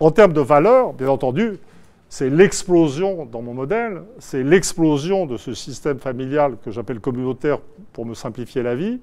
en 0.00 0.10
termes 0.10 0.32
de 0.32 0.40
valeur, 0.40 0.92
bien 0.92 1.08
entendu, 1.08 1.58
c'est 2.08 2.30
l'explosion, 2.30 3.26
dans 3.26 3.42
mon 3.42 3.52
modèle, 3.52 4.02
c'est 4.18 4.42
l'explosion 4.42 5.26
de 5.26 5.36
ce 5.36 5.54
système 5.54 5.98
familial 5.98 6.56
que 6.64 6.70
j'appelle 6.70 7.00
communautaire 7.00 7.58
pour 7.92 8.06
me 8.06 8.14
simplifier 8.14 8.62
la 8.62 8.74
vie, 8.74 9.00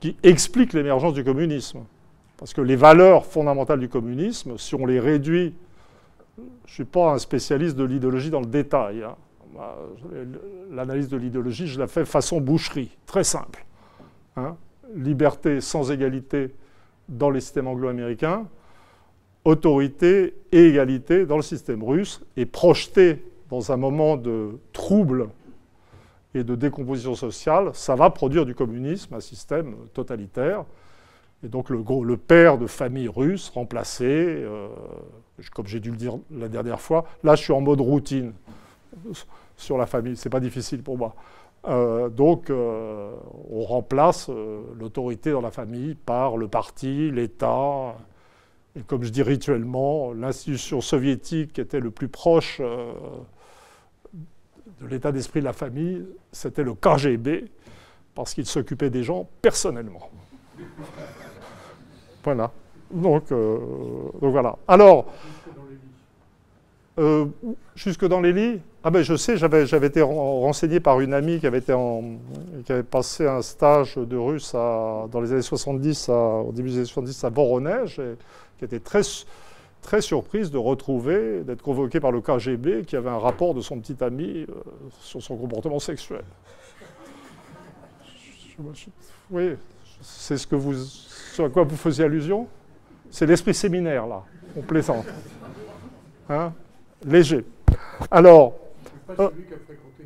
qui 0.00 0.16
explique 0.22 0.72
l'émergence 0.74 1.14
du 1.14 1.24
communisme. 1.24 1.80
Parce 2.36 2.52
que 2.52 2.60
les 2.60 2.76
valeurs 2.76 3.24
fondamentales 3.24 3.80
du 3.80 3.88
communisme, 3.88 4.58
si 4.58 4.74
on 4.74 4.84
les 4.84 5.00
réduit, 5.00 5.54
je 6.36 6.42
ne 6.42 6.74
suis 6.74 6.84
pas 6.84 7.12
un 7.12 7.18
spécialiste 7.18 7.76
de 7.76 7.84
l'idéologie 7.84 8.28
dans 8.28 8.40
le 8.40 8.46
détail. 8.46 9.02
Hein. 9.02 9.16
L'analyse 10.70 11.08
de 11.08 11.16
l'idéologie, 11.16 11.66
je 11.66 11.78
la 11.78 11.86
fais 11.86 12.04
façon 12.04 12.40
boucherie, 12.40 12.96
très 13.06 13.24
simple. 13.24 13.64
Hein. 14.36 14.56
Liberté 14.94 15.60
sans 15.60 15.90
égalité 15.90 16.54
dans 17.08 17.30
les 17.30 17.40
systèmes 17.40 17.68
anglo-américains, 17.68 18.46
autorité 19.44 20.34
et 20.52 20.66
égalité 20.66 21.24
dans 21.24 21.36
le 21.36 21.42
système 21.42 21.82
russe 21.82 22.22
et 22.36 22.46
projeté 22.46 23.24
dans 23.48 23.70
un 23.72 23.76
moment 23.76 24.16
de 24.16 24.58
trouble 24.72 25.28
et 26.34 26.44
de 26.44 26.54
décomposition 26.54 27.14
sociale, 27.14 27.70
ça 27.72 27.94
va 27.94 28.10
produire 28.10 28.44
du 28.44 28.54
communisme, 28.54 29.14
un 29.14 29.20
système 29.20 29.76
totalitaire. 29.94 30.64
Et 31.44 31.48
donc 31.48 31.70
le, 31.70 31.82
le 32.02 32.16
père 32.16 32.58
de 32.58 32.66
famille 32.66 33.08
russe 33.08 33.50
remplacé, 33.50 34.04
euh, 34.04 34.68
comme 35.54 35.66
j'ai 35.66 35.80
dû 35.80 35.90
le 35.90 35.96
dire 35.96 36.18
la 36.30 36.48
dernière 36.48 36.80
fois, 36.80 37.04
là 37.22 37.34
je 37.36 37.42
suis 37.42 37.52
en 37.52 37.60
mode 37.60 37.80
routine 37.80 38.32
sur 39.56 39.78
la 39.78 39.86
famille, 39.86 40.16
c'est 40.16 40.30
pas 40.30 40.40
difficile 40.40 40.82
pour 40.82 40.98
moi. 40.98 41.14
Euh, 41.66 42.08
donc 42.08 42.50
euh, 42.50 43.12
on 43.50 43.62
remplace 43.62 44.30
l'autorité 44.78 45.32
dans 45.32 45.40
la 45.40 45.50
famille 45.50 45.94
par 45.94 46.36
le 46.36 46.46
parti, 46.46 47.10
l'État, 47.10 47.96
et 48.76 48.82
comme 48.82 49.02
je 49.02 49.08
dis 49.08 49.22
rituellement, 49.22 50.12
l'institution 50.12 50.82
soviétique 50.82 51.58
était 51.58 51.80
le 51.80 51.90
plus 51.90 52.08
proche 52.08 52.58
euh, 52.60 52.92
de 54.80 54.86
l'état 54.86 55.12
d'esprit 55.12 55.40
de 55.40 55.46
la 55.46 55.54
famille, 55.54 56.04
c'était 56.30 56.62
le 56.62 56.74
KGB, 56.74 57.46
parce 58.14 58.34
qu'il 58.34 58.44
s'occupait 58.44 58.90
des 58.90 59.02
gens 59.02 59.26
personnellement. 59.40 60.10
voilà. 62.24 62.52
Donc, 62.90 63.32
euh, 63.32 63.58
donc 64.20 64.32
voilà. 64.32 64.58
Alors, 64.68 65.06
euh, 66.98 67.26
jusque 67.74 68.06
dans 68.06 68.20
les 68.20 68.32
lits 68.32 68.60
Ah 68.88 68.90
ben 68.92 69.02
je 69.02 69.16
sais, 69.16 69.36
j'avais, 69.36 69.66
j'avais 69.66 69.88
été 69.88 70.00
renseigné 70.00 70.78
par 70.78 71.00
une 71.00 71.12
amie 71.12 71.40
qui 71.40 71.48
avait, 71.48 71.58
été 71.58 71.74
qui 72.64 72.70
avait 72.70 72.84
passé 72.84 73.26
un 73.26 73.42
stage 73.42 73.96
de 73.96 74.16
russe 74.16 74.52
dans 74.52 75.20
les 75.20 75.32
années 75.32 75.42
70, 75.42 76.08
au 76.08 76.52
début 76.52 76.68
des 76.68 76.76
années 76.76 76.84
70 76.84 77.24
à 77.24 77.28
Voronezh, 77.30 77.96
qui 78.56 78.64
était 78.64 78.78
très, 78.78 79.00
très 79.82 80.00
surprise 80.00 80.52
de 80.52 80.58
retrouver, 80.58 81.42
d'être 81.42 81.62
convoquée 81.62 81.98
par 81.98 82.12
le 82.12 82.20
KGB 82.20 82.84
qui 82.84 82.94
avait 82.94 83.10
un 83.10 83.18
rapport 83.18 83.54
de 83.54 83.60
son 83.60 83.80
petit 83.80 83.96
ami 84.04 84.46
euh, 84.48 84.54
sur 85.00 85.20
son 85.20 85.36
comportement 85.36 85.80
sexuel. 85.80 86.22
Oui, 89.32 89.56
c'est 90.00 90.36
ce, 90.36 90.46
que 90.46 90.54
vous, 90.54 90.76
à 91.40 91.48
quoi 91.48 91.64
vous 91.64 91.76
faisiez 91.76 92.04
allusion? 92.04 92.46
C'est 93.10 93.26
l'esprit 93.26 93.52
séminaire, 93.52 94.06
là. 94.06 94.22
On 94.56 94.62
plaisante. 94.62 95.06
Hein? 96.28 96.52
Léger. 97.04 97.44
Alors. 98.12 98.60
Pas 99.06 99.12
euh, 99.22 99.30
celui 99.30 99.44
qui 99.44 99.54
a 99.54 99.58
fréquenté 99.58 100.04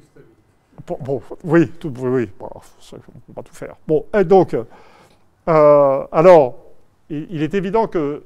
bon, 0.87 0.99
bon, 1.01 1.23
oui, 1.45 1.69
tout, 1.69 1.93
oui, 1.99 2.09
oui 2.09 2.29
bon, 2.39 2.49
on 2.55 2.97
ne 2.97 3.01
peut 3.01 3.33
pas 3.35 3.43
tout 3.43 3.55
faire. 3.55 3.77
Bon, 3.87 4.05
et 4.15 4.25
donc, 4.25 4.55
euh, 5.49 6.07
alors, 6.13 6.59
il, 7.09 7.43
est 7.43 7.55
évident 7.55 7.87
que 7.87 8.23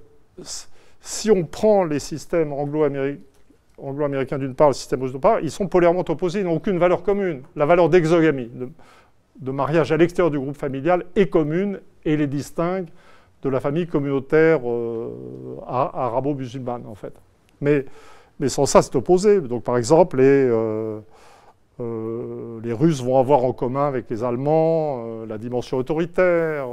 si 1.00 1.30
on 1.30 1.44
prend 1.44 1.84
les 1.84 1.98
systèmes 1.98 2.52
anglo-américains 2.52 4.38
d'une 4.38 4.54
part, 4.54 4.68
le 4.68 4.74
système 4.74 5.02
russe 5.02 5.12
d'autre 5.12 5.22
part, 5.22 5.40
ils 5.40 5.50
sont 5.50 5.68
polairement 5.68 6.04
opposés, 6.08 6.40
ils 6.40 6.46
n'ont 6.46 6.56
aucune 6.56 6.78
valeur 6.78 7.02
commune. 7.02 7.42
La 7.56 7.66
valeur 7.66 7.88
d'exogamie, 7.88 8.50
de, 9.36 9.50
mariage 9.50 9.92
à 9.92 9.96
l'extérieur 9.96 10.30
du 10.30 10.38
groupe 10.38 10.56
familial, 10.56 11.04
est 11.16 11.28
commune 11.28 11.80
et 12.04 12.16
les 12.16 12.26
distingue 12.26 12.86
de 13.42 13.48
la 13.48 13.60
famille 13.60 13.86
communautaire 13.86 14.60
euh, 14.64 15.10
arabo-musulmane, 15.66 16.86
en 16.86 16.94
fait. 16.94 17.14
Mais 17.60 17.86
mais 18.40 18.48
sans 18.48 18.66
ça, 18.66 18.82
c'est 18.82 18.94
opposé. 18.96 19.40
Donc, 19.40 19.62
par 19.62 19.76
exemple, 19.76 20.18
les, 20.18 20.24
euh, 20.24 21.00
euh, 21.80 22.74
Russes 22.74 23.02
vont 23.02 23.18
avoir 23.18 23.44
en 23.44 23.52
commun 23.52 23.86
avec 23.86 24.10
les 24.10 24.24
Allemands 24.24 25.04
euh, 25.06 25.26
la 25.26 25.38
dimension 25.38 25.78
autoritaire, 25.78 26.66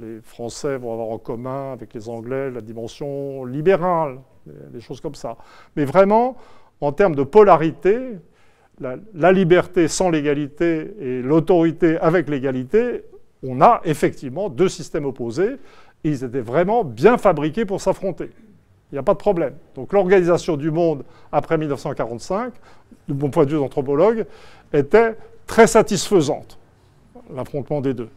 les 0.00 0.20
Français 0.22 0.76
vont 0.76 0.92
avoir 0.92 1.08
en 1.08 1.18
commun 1.18 1.72
avec 1.72 1.94
les 1.94 2.08
Anglais 2.08 2.50
la 2.50 2.60
dimension 2.60 3.44
libérale, 3.44 4.18
des 4.46 4.80
choses 4.80 5.00
comme 5.00 5.14
ça. 5.14 5.36
Mais 5.76 5.84
vraiment, 5.84 6.36
en 6.80 6.92
termes 6.92 7.14
de 7.14 7.22
polarité, 7.22 8.16
la, 8.80 9.32
liberté 9.32 9.88
sans 9.88 10.10
l'égalité 10.10 10.94
et 11.00 11.22
l'autorité 11.22 11.98
avec 11.98 12.28
l'égalité, 12.28 13.02
on 13.42 13.60
a 13.60 13.80
effectivement 13.84 14.48
deux 14.48 14.68
systèmes 14.68 15.04
opposés, 15.04 15.56
ils 16.04 16.24
étaient 16.24 16.40
vraiment 16.40 16.84
bien 16.84 17.18
fabriqués 17.18 17.64
pour 17.64 17.80
s'affronter. 17.80 18.30
Il 18.90 18.94
n'y 18.94 18.98
a 18.98 19.02
pas 19.02 19.14
de 19.14 19.18
problème. 19.18 19.54
Donc 19.74 19.92
l'organisation 19.92 20.56
du 20.56 20.70
monde 20.70 21.04
après 21.30 21.58
1945, 21.58 22.52
de 23.08 23.14
mon 23.14 23.30
point 23.30 23.44
de 23.44 23.50
vue 23.50 23.58
d'anthropologue, 23.58 24.26
était 24.72 25.16
très 25.46 25.66
satisfaisante, 25.66 26.58
l'affrontement 27.34 27.80
des 27.80 27.94
deux. 27.94 28.08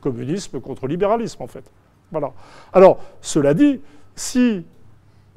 communisme 0.00 0.60
contre 0.60 0.88
libéralisme, 0.88 1.42
en 1.42 1.46
fait. 1.46 1.64
Voilà. 2.10 2.32
Alors, 2.72 2.98
cela 3.20 3.54
dit, 3.54 3.80
si 4.16 4.64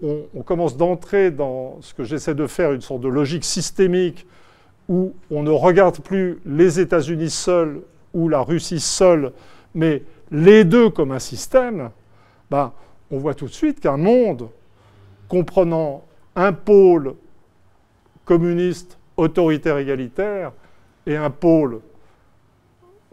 on, 0.02 0.42
commence 0.44 0.76
d'entrer 0.76 1.32
dans 1.32 1.78
ce 1.82 1.94
que 1.94 2.04
j'essaie 2.04 2.36
de 2.36 2.48
faire, 2.48 2.74
une 2.74 2.82
sorte 2.82 3.02
de 3.02 3.08
logique 3.08 3.46
systémique, 3.46 4.26
où 4.90 5.14
on 5.32 5.44
ne 5.44 5.52
regarde 5.52 6.00
plus 6.00 6.40
les 6.46 6.80
États-Unis 6.80 7.30
seuls 7.30 7.82
ou 8.14 8.28
la 8.28 8.42
Russie 8.42 8.80
seule, 8.80 9.32
mais 9.74 10.04
les 10.32 10.64
deux 10.64 10.90
comme 10.90 11.12
un 11.12 11.20
système, 11.20 11.92
ben, 12.50 12.74
on 13.12 13.18
voit 13.18 13.34
tout 13.34 13.46
de 13.46 13.54
suite 13.54 13.80
qu'un 13.80 13.98
monde 13.98 14.50
comprenant 15.36 16.06
un 16.34 16.54
pôle 16.54 17.16
communiste, 18.24 18.98
autoritaire, 19.18 19.78
égalitaire, 19.78 20.54
et 21.06 21.18
un 21.18 21.30
pôle 21.30 21.82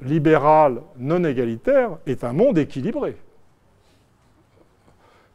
libéral, 0.00 0.82
non 0.96 1.24
égalitaire, 1.24 1.98
est 2.06 2.22
un 2.22 2.32
monde 2.32 2.58
équilibré. 2.58 3.16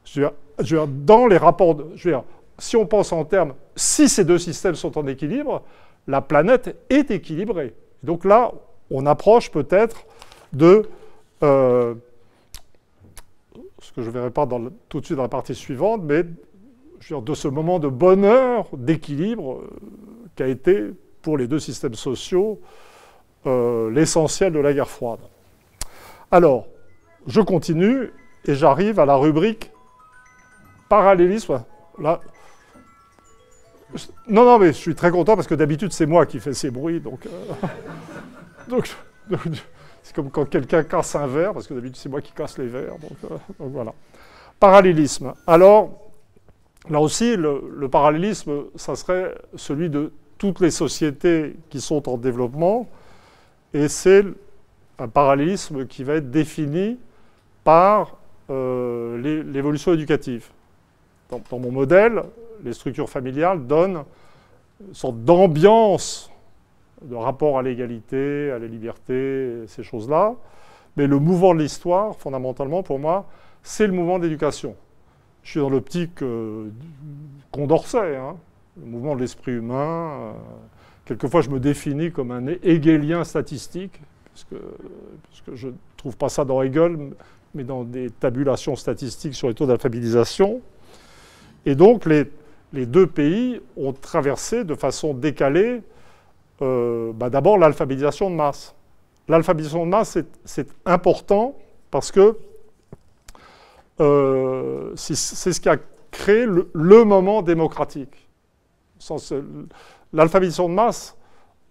Je 0.06 0.22
veux 0.22 0.32
dire, 0.62 0.88
dans 0.88 1.28
les 1.28 1.36
rapports, 1.38 1.76
de, 1.76 1.88
je 1.96 2.08
veux 2.08 2.16
dire, 2.16 2.24
si 2.58 2.78
on 2.78 2.86
pense 2.86 3.12
en 3.12 3.26
termes, 3.26 3.54
si 3.76 4.08
ces 4.08 4.24
deux 4.24 4.40
systèmes 4.40 4.76
sont 4.76 4.98
en 4.98 5.08
équilibre, 5.08 5.64
la 6.08 6.22
planète 6.22 6.78
est 6.90 7.12
équilibrée. 7.12 7.76
Donc 8.02 8.24
là, 8.24 8.54
on 8.90 9.06
approche 9.06 9.52
peut-être 9.52 10.06
de 10.54 10.88
euh, 11.44 11.96
ce 13.82 13.92
que 13.92 14.02
je 14.02 14.08
ne 14.08 14.14
verrai 14.14 14.32
pas 14.32 14.48
tout 14.88 15.02
de 15.02 15.06
suite 15.06 15.18
dans 15.18 15.24
la 15.24 15.30
partie 15.30 15.54
suivante, 15.54 16.02
mais 16.04 16.24
de 17.10 17.34
ce 17.34 17.48
moment 17.48 17.80
de 17.80 17.88
bonheur, 17.88 18.68
d'équilibre 18.74 19.54
euh, 19.54 19.70
qu'a 20.36 20.48
été 20.48 20.92
pour 21.22 21.38
les 21.38 21.48
deux 21.48 21.60
systèmes 21.60 21.96
sociaux 21.96 22.60
euh, 23.46 23.90
l'essentiel 23.92 24.52
de 24.52 24.60
la 24.60 24.74
guerre 24.74 24.90
froide. 24.90 25.20
Alors, 26.32 26.68
je 27.28 27.40
continue 27.40 28.12
et 28.46 28.56
j'arrive 28.56 29.00
à 29.00 29.06
la 29.06 29.16
rubrique 29.16 29.72
parallélisme. 30.90 31.64
Non, 32.00 32.18
non, 34.28 34.60
mais 34.60 34.68
je 34.68 34.78
suis 34.78 34.96
très 34.96 35.12
content 35.12 35.36
parce 35.36 35.48
que 35.48 35.56
d'habitude 35.56 35.94
c'est 35.94 36.06
moi 36.06 36.26
qui 36.26 36.40
fais 36.40 36.54
ces 36.54 36.72
bruits, 36.72 37.00
donc, 37.00 37.26
donc 38.68 38.90
c'est 40.04 40.16
comme 40.16 40.30
quand 40.30 40.46
quelqu'un 40.46 40.84
casse 40.84 41.16
un 41.16 41.28
verre, 41.28 41.54
parce 41.54 41.68
que 41.68 41.74
d'habitude 41.74 41.96
c'est 41.96 42.10
moi 42.10 42.22
qui 42.22 42.34
casse 42.34 42.58
les 42.58 42.68
verres. 42.68 42.98
Donc, 43.00 43.32
euh, 43.32 43.38
voilà. 43.60 43.94
Parallélisme. 44.60 45.34
Alors, 45.46 46.07
là 46.90 47.00
aussi, 47.00 47.36
le, 47.36 47.88
parallélisme, 47.90 48.66
ça 48.76 48.96
serait 48.96 49.36
celui 49.56 49.90
de 49.90 50.12
toutes 50.38 50.60
les 50.60 50.72
sociétés 50.72 51.56
qui 51.70 51.82
sont 51.82 52.08
en 52.10 52.18
développement, 52.18 52.88
et 53.74 53.88
c'est 53.88 54.24
un 55.00 55.08
parallélisme 55.08 55.86
qui 55.88 56.04
va 56.04 56.16
être 56.16 56.32
défini 56.32 56.98
par 57.64 58.18
euh, 58.50 59.44
l'évolution 59.44 59.94
éducative. 59.94 60.50
dans, 61.30 61.60
mon 61.60 61.72
modèle, 61.72 62.24
les 62.64 62.74
structures 62.74 63.10
familiales 63.10 63.68
donnent 63.68 64.04
une 64.88 64.94
sorte 64.94 65.24
d'ambiance 65.24 66.32
de 67.02 67.16
rapport 67.16 67.60
à 67.60 67.62
l'égalité, 67.62 68.52
à 68.52 68.60
la 68.60 68.68
liberté, 68.68 69.64
ces 69.68 69.84
choses-là. 69.84 70.36
Mais 70.96 71.08
le 71.08 71.20
mouvement 71.20 71.54
de 71.54 71.60
l'histoire, 71.60 72.16
fondamentalement, 72.16 72.82
pour 72.82 73.00
moi, 73.00 73.28
c'est 73.62 73.86
le 73.86 73.94
mouvement 73.94 74.18
d'éducation. 74.20 74.76
Je 75.48 75.52
suis 75.52 75.60
dans 75.62 75.70
l'optique 75.70 76.22
euh, 76.24 76.68
Condorcet, 77.54 78.18
hein, 78.18 78.36
le 78.78 78.86
mouvement 78.86 79.16
de 79.16 79.22
l'esprit 79.22 79.54
humain. 79.54 80.12
Euh, 80.12 80.32
quelquefois, 81.06 81.40
je 81.40 81.50
me 81.50 81.62
définis 81.62 82.12
comme 82.12 82.32
un 82.32 82.48
hegelien 82.64 83.24
statistique, 83.24 83.98
parce 84.34 84.46
je 85.54 85.68
ne 85.68 85.74
trouve 85.96 86.18
pas 86.18 86.28
ça 86.28 86.44
dans 86.44 86.62
Hegel, 86.62 86.98
mais 87.56 87.64
dans 87.64 87.86
des 87.86 88.10
tabulations 88.10 88.76
statistiques 88.76 89.36
sur 89.36 89.48
les 89.48 89.54
taux 89.54 89.66
d'alphabétisation. 89.66 90.60
Et 91.66 91.76
donc, 91.76 92.06
les, 92.06 92.26
les 92.74 92.86
deux 92.86 93.08
pays 93.08 93.62
ont 93.78 93.94
traversé 93.94 94.66
de 94.66 94.76
façon 94.76 95.14
décalée 95.14 95.82
euh, 96.62 97.14
bah, 97.14 97.30
d'abord 97.30 97.58
l'alphabétisation 97.58 98.30
de 98.30 98.36
masse. 98.36 98.76
L'alphabétisation 99.30 99.86
de 99.86 99.92
masse, 99.92 100.18
c'est 100.44 100.68
important 100.86 101.56
parce 101.90 102.12
que 102.12 102.36
euh, 104.00 104.92
c'est 104.96 105.16
ce 105.16 105.60
qui 105.60 105.70
a 105.70 105.78
créé 106.12 106.46
le, 106.46 107.04
moment 107.04 107.42
démocratique. 107.42 108.28
L'alphabétisation 110.14 110.70
de 110.70 110.74
masse, 110.74 111.18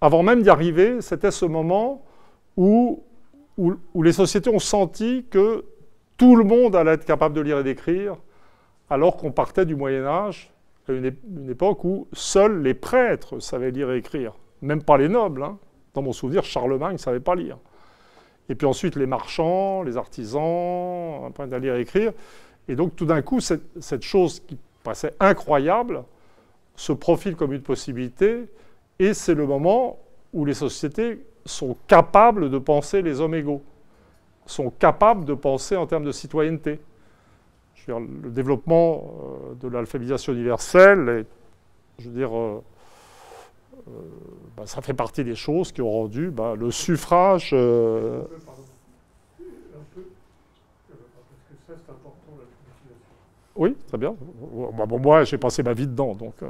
avant 0.01 0.23
même 0.23 0.43
d'y 0.43 0.51
arriver, 0.51 1.01
c'était 1.01 1.31
ce 1.31 1.45
moment 1.45 2.05
où, 2.57 3.03
les 3.95 4.13
sociétés 4.13 4.51
ont 4.51 4.59
senti 4.59 5.25
que 5.31 5.65
tout 6.19 6.37
le 6.37 6.45
monde 6.45 6.77
allait 6.77 6.93
être 6.93 7.05
capable 7.05 7.35
de 7.35 7.41
lire 7.41 7.59
et 7.59 7.65
d'écrire, 7.65 8.17
alors 8.91 9.17
qu'on 9.17 9.33
partait 9.33 9.65
du 9.65 9.75
Moyen 9.75 10.05
Âge, 10.05 10.53
à 10.89 10.93
une, 10.93 11.13
une 11.37 11.51
époque 11.51 11.83
où 11.85 12.07
seuls 12.13 12.63
les 12.63 12.75
prêtres 12.75 13.41
savaient 13.41 13.71
lire 13.71 13.91
et 13.91 13.99
écrire 13.99 14.35
même 14.63 14.83
pas 14.83 14.97
les 14.97 15.09
nobles. 15.09 15.43
Hein. 15.43 15.59
Dans 15.95 16.03
mon 16.03 16.13
souvenir, 16.13 16.45
Charlemagne 16.45 16.95
ne 16.95 16.99
savait 16.99 17.21
pas 17.21 17.35
lire. 17.35 17.59
Et 18.49 18.55
puis 18.55 18.67
ensuite, 18.67 18.97
les 18.97 19.07
marchands, 19.07 19.83
les 19.83 19.97
artisans, 19.97 21.25
après 21.27 21.47
d'aller 21.47 21.71
à 21.71 21.79
écrire. 21.79 22.13
Et 22.69 22.77
donc, 22.77 22.97
tout 22.97 23.07
d'un 23.07 23.23
coup, 23.23 23.41
cette, 23.41 24.03
chose 24.03 24.41
qui 24.41 24.59
passait 24.83 25.15
incroyable 25.21 26.05
se 26.77 26.93
profile 26.93 27.37
comme 27.37 27.53
une 27.53 27.63
possibilité. 27.63 28.45
Et 28.99 29.15
c'est 29.15 29.35
le 29.35 29.47
moment 29.47 29.99
où 30.33 30.45
les 30.45 30.55
sociétés 30.55 31.25
sont 31.45 31.77
capables 31.87 32.51
de 32.51 32.59
penser 32.59 33.03
les 33.03 33.21
hommes 33.21 33.35
égaux, 33.35 33.63
sont 34.47 34.71
capables 34.71 35.25
de 35.25 35.35
penser 35.35 35.77
en 35.77 35.87
termes 35.87 36.05
de 36.05 36.13
citoyenneté. 36.13 36.81
Je 37.75 37.93
veux 37.93 37.99
dire, 37.99 38.09
le 38.23 38.31
développement 38.31 39.15
euh, 39.53 39.55
de 39.55 39.69
l'alphabétisation 39.69 40.33
universelle, 40.33 41.09
est, 41.09 42.03
je 42.03 42.09
veux 42.09 42.17
dire, 42.17 42.37
euh, 42.37 42.63
bah, 44.57 44.65
ça 44.67 44.81
fait 44.83 44.95
partie 44.95 45.23
des 45.23 45.35
choses 45.35 45.73
qui 45.73 45.83
ont 45.83 45.91
rendu 45.91 46.31
bah, 46.31 46.55
le 46.57 46.71
suffrage. 46.71 47.51
Euh, 47.53 48.23
oui, 53.55 53.77
très 53.89 53.99
bien. 53.99 54.15
Bon, 54.19 54.99
moi, 54.99 55.25
j'ai 55.25 55.39
passé 55.39 55.63
ma 55.63 55.73
vie 55.73 55.87
dedans, 55.87 56.15
donc, 56.15 56.35
euh, 56.43 56.49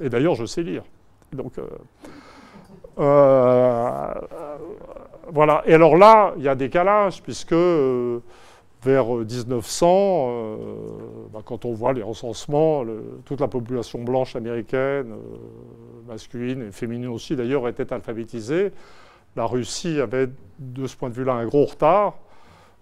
et 0.00 0.08
d'ailleurs, 0.08 0.34
je 0.34 0.46
sais 0.46 0.62
lire. 0.62 0.84
Donc, 1.32 1.54
voilà. 5.32 5.62
Et 5.66 5.74
alors 5.74 5.96
là, 5.96 6.32
il 6.36 6.44
y 6.44 6.48
a 6.48 6.54
des 6.54 6.70
calages, 6.70 7.22
puisque 7.22 7.54
vers 8.86 9.06
1900, 9.08 9.86
euh, 9.88 9.90
euh, 9.90 10.56
bah, 11.32 11.40
quand 11.44 11.64
on 11.64 11.72
voit 11.72 11.92
les 11.92 12.04
recensements, 12.04 12.84
toute 13.24 13.40
la 13.40 13.48
population 13.48 14.02
blanche 14.02 14.36
américaine, 14.36 15.10
euh, 15.10 16.08
masculine 16.08 16.62
et 16.62 16.70
féminine 16.70 17.08
aussi 17.08 17.34
d'ailleurs, 17.34 17.66
était 17.66 17.92
alphabétisée. 17.92 18.70
La 19.34 19.44
Russie 19.44 20.00
avait 20.00 20.28
de 20.60 20.86
ce 20.86 20.96
point 20.96 21.10
de 21.10 21.14
vue-là 21.14 21.32
un 21.32 21.46
gros 21.46 21.64
retard. 21.64 22.14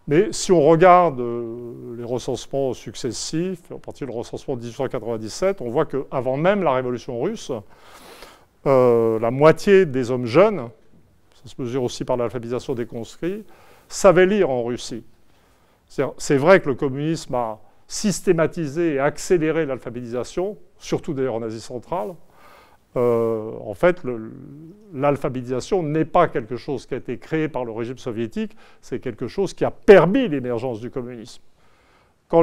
Mais 0.06 0.28
si 0.32 0.52
on 0.52 0.60
regarde 0.60 1.18
les 1.96 2.04
recensements 2.04 2.74
successifs, 2.74 3.72
en 3.72 3.78
particulier 3.78 4.12
le 4.12 4.18
recensement 4.18 4.54
de 4.54 4.60
1897, 4.60 5.62
on 5.62 5.70
voit 5.70 5.86
qu'avant 5.86 6.36
même 6.36 6.62
la 6.62 6.72
révolution 6.72 7.18
russe, 7.22 7.50
la 8.66 9.30
moitié 9.30 9.86
des 9.86 10.10
hommes 10.10 10.26
jeunes, 10.26 10.68
ça 11.42 11.48
se 11.48 11.60
mesure 11.60 11.84
aussi 11.84 12.04
par 12.04 12.18
l'alphabétisation 12.18 12.74
des 12.74 12.84
conscrits, 12.84 13.44
savaient 13.88 14.26
lire 14.26 14.50
en 14.50 14.62
Russie. 14.62 15.04
C'est 15.88 16.36
vrai 16.36 16.60
que 16.60 16.68
le 16.68 16.74
communisme 16.74 17.34
a 17.34 17.60
systématisé 17.86 18.94
et 18.94 18.98
accéléré 18.98 19.66
l'alphabétisation, 19.66 20.56
surtout 20.78 21.14
d'ailleurs 21.14 21.34
en 21.34 21.42
Asie 21.42 21.60
centrale. 21.60 22.14
Euh, 22.96 23.50
en 23.64 23.74
fait, 23.74 24.02
l'alphabétisation 24.92 25.82
n'est 25.82 26.04
pas 26.04 26.28
quelque 26.28 26.56
chose 26.56 26.86
qui 26.86 26.94
a 26.94 26.96
été 26.96 27.18
créé 27.18 27.48
par 27.48 27.64
le 27.64 27.72
régime 27.72 27.98
soviétique, 27.98 28.56
c'est 28.80 29.00
quelque 29.00 29.26
chose 29.26 29.52
qui 29.52 29.64
a 29.64 29.70
permis 29.70 30.28
l'émergence 30.28 30.80
du 30.80 30.90
communisme. 30.90 31.42
Quand, 32.28 32.42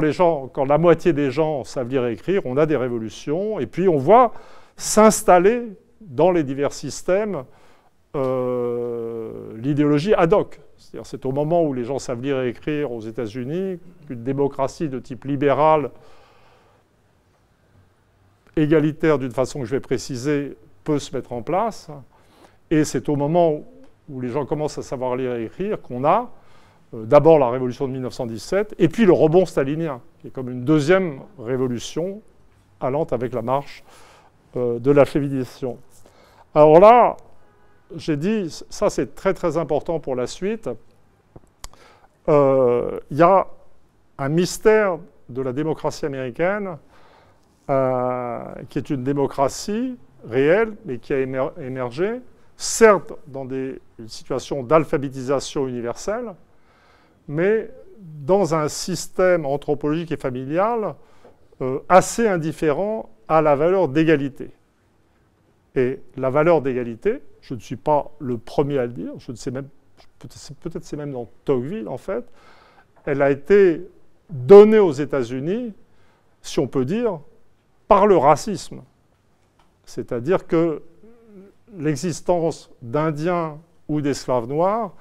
la 0.66 0.78
moitié 0.78 1.12
des 1.12 1.32
gens 1.32 1.64
savent 1.64 1.90
lire 1.90 2.06
et 2.06 2.14
écrire, 2.14 2.42
on 2.46 2.56
a 2.58 2.66
des 2.66 2.78
révolutions, 2.78 3.60
et 3.60 3.66
puis 3.66 3.90
on 3.90 3.98
voit 3.98 4.32
s'installer 4.78 5.64
dans 6.00 6.32
les 6.32 6.44
divers 6.44 6.74
systèmes 6.74 7.44
euh, 8.16 9.54
l'idéologie 9.58 10.14
ad 10.14 10.34
hoc. 10.34 10.60
C'est 11.04 11.26
au 11.26 11.32
moment 11.32 11.64
où 11.64 11.74
les 11.74 11.84
gens 11.84 12.00
savent 12.00 12.22
lire 12.22 12.42
et 12.42 12.50
écrire 12.50 12.92
aux 12.92 13.02
États-Unis 13.02 13.80
qu'une 14.08 14.24
démocratie 14.24 14.90
de 14.90 15.00
type 15.00 15.26
libéral, 15.26 15.92
égalitaire 18.56 19.20
d'une 19.20 19.32
façon 19.32 19.60
que 19.60 19.66
je 19.66 19.72
vais 19.72 19.80
préciser, 19.80 20.58
peut 20.84 21.00
se 21.00 21.16
mettre 21.16 21.34
en 21.34 21.42
place. 21.42 21.90
Et 22.70 22.84
c'est 22.84 23.10
au 23.10 23.16
moment 23.16 23.62
où 24.10 24.22
les 24.22 24.30
gens 24.30 24.46
commencent 24.46 24.78
à 24.78 24.82
savoir 24.82 25.16
lire 25.16 25.36
et 25.36 25.46
écrire 25.46 25.82
qu'on 25.82 26.04
a 26.04 26.32
euh, 26.94 27.06
d'abord 27.06 27.40
la 27.40 27.50
révolution 27.50 27.88
de 27.88 27.94
1917 27.94 28.76
et 28.80 28.88
puis 28.88 29.06
le 29.06 29.14
rebond 29.14 29.46
stalinien, 29.46 30.02
qui 30.20 30.28
est 30.28 30.32
comme 30.32 30.50
une 30.50 30.66
deuxième 30.66 31.20
révolution 31.40 32.22
allant 32.80 33.06
avec 33.12 33.34
la 33.34 33.42
marche 33.42 33.84
euh, 34.56 34.80
de 34.80 34.92
la 34.92 35.06
féminisation. 35.06 35.78
Alors 36.54 36.80
là, 36.80 37.16
j'ai 37.96 38.18
dit, 38.18 38.64
ça 38.70 38.90
c'est 38.90 39.16
très 39.16 39.34
très 39.34 39.58
important 39.58 40.00
pour 40.00 40.16
la 40.16 40.28
suite, 40.28 40.70
euh, 42.30 43.00
il 43.10 43.18
y 43.18 43.24
a 43.24 43.48
un 44.18 44.30
mystère 44.30 45.00
de 45.30 45.42
la 45.42 45.54
démocratie 45.54 46.06
américaine, 46.06 46.78
euh, 47.70 48.40
qui 48.70 48.78
est 48.78 48.90
une 48.90 49.04
démocratie 49.04 49.98
réelle, 50.28 50.74
mais 50.86 50.98
qui 50.98 51.14
a 51.14 51.20
émergé, 51.20 52.22
certes 52.58 53.14
dans 53.28 53.46
des 53.46 53.80
situations 54.08 54.62
d'alphabétisation 54.64 55.68
universelle, 55.68 56.34
mais 57.28 57.72
dans 57.98 58.54
un 58.54 58.68
système 58.68 59.46
anthropologique 59.46 60.12
et 60.12 60.18
familial 60.18 60.96
euh, 61.62 61.80
assez 61.88 62.28
indifférent 62.28 63.10
à 63.28 63.42
la 63.42 63.56
valeur 63.56 63.88
d'égalité. 63.88 64.52
Et 65.76 66.02
la 66.18 66.30
valeur 66.30 66.62
d'égalité, 66.62 67.22
je 67.42 67.54
ne 67.54 67.60
suis 67.60 67.76
pas 67.76 68.12
le 68.20 68.38
premier 68.38 68.78
à 68.78 68.86
le 68.86 68.94
dire, 68.94 69.14
je 69.18 69.50
même, 69.50 69.68
peut-être 70.20 70.84
c'est 70.84 70.98
même 70.98 71.12
dans 71.12 71.28
Tocqueville 71.46 71.88
en 71.88 71.98
fait, 71.98 72.26
elle 73.06 73.22
a 73.22 73.32
été 73.32 73.88
donnée 74.30 74.80
aux 74.80 74.92
États-Unis, 74.92 75.74
si 76.42 76.60
on 76.60 76.68
peut 76.68 76.86
dire, 76.86 77.20
par 77.88 78.08
le 78.08 78.18
racisme. 78.18 78.82
C'est-à-dire 79.86 80.48
que 80.48 80.82
l'existence 81.78 82.72
d'Indiens 82.82 83.60
ou 83.88 84.02
d'esclaves 84.02 84.48
noirs 84.48 84.94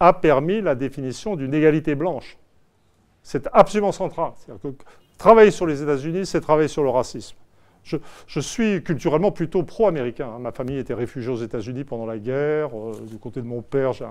a 0.00 0.12
permis 0.12 0.60
la 0.60 0.74
définition 0.74 1.36
d'une 1.36 1.52
égalité 1.52 1.94
blanche. 1.94 2.38
C'est 3.22 3.48
absolument 3.52 3.92
central. 3.92 4.32
Que 4.62 4.68
travailler 5.18 5.50
sur 5.50 5.66
les 5.66 5.82
États-Unis, 5.82 6.24
c'est 6.24 6.40
travailler 6.40 6.68
sur 6.68 6.82
le 6.82 6.90
racisme. 6.90 7.36
Je, 8.26 8.40
suis 8.40 8.82
culturellement 8.82 9.30
plutôt 9.30 9.62
pro-américain. 9.62 10.38
Ma 10.38 10.52
famille 10.52 10.78
était 10.78 10.94
réfugiée 10.94 11.32
aux 11.32 11.42
États-Unis 11.42 11.84
pendant 11.84 12.06
la 12.06 12.18
guerre. 12.18 12.70
Euh, 12.76 12.92
du 13.08 13.18
côté 13.18 13.40
de 13.40 13.46
mon 13.46 13.62
père, 13.62 13.92
j'ai 13.92 14.06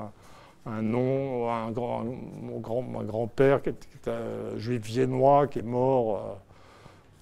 un, 0.65 0.81
nom, 0.81 1.51
un 1.51 1.71
grand, 1.71 2.03
mon 2.41 2.59
grand, 2.59 2.81
grand-père 2.81 3.61
qui 3.61 3.69
était, 3.69 4.11
juif 4.57 4.81
viennois, 4.81 5.47
qui 5.47 5.59
est 5.59 5.63
mort 5.63 6.39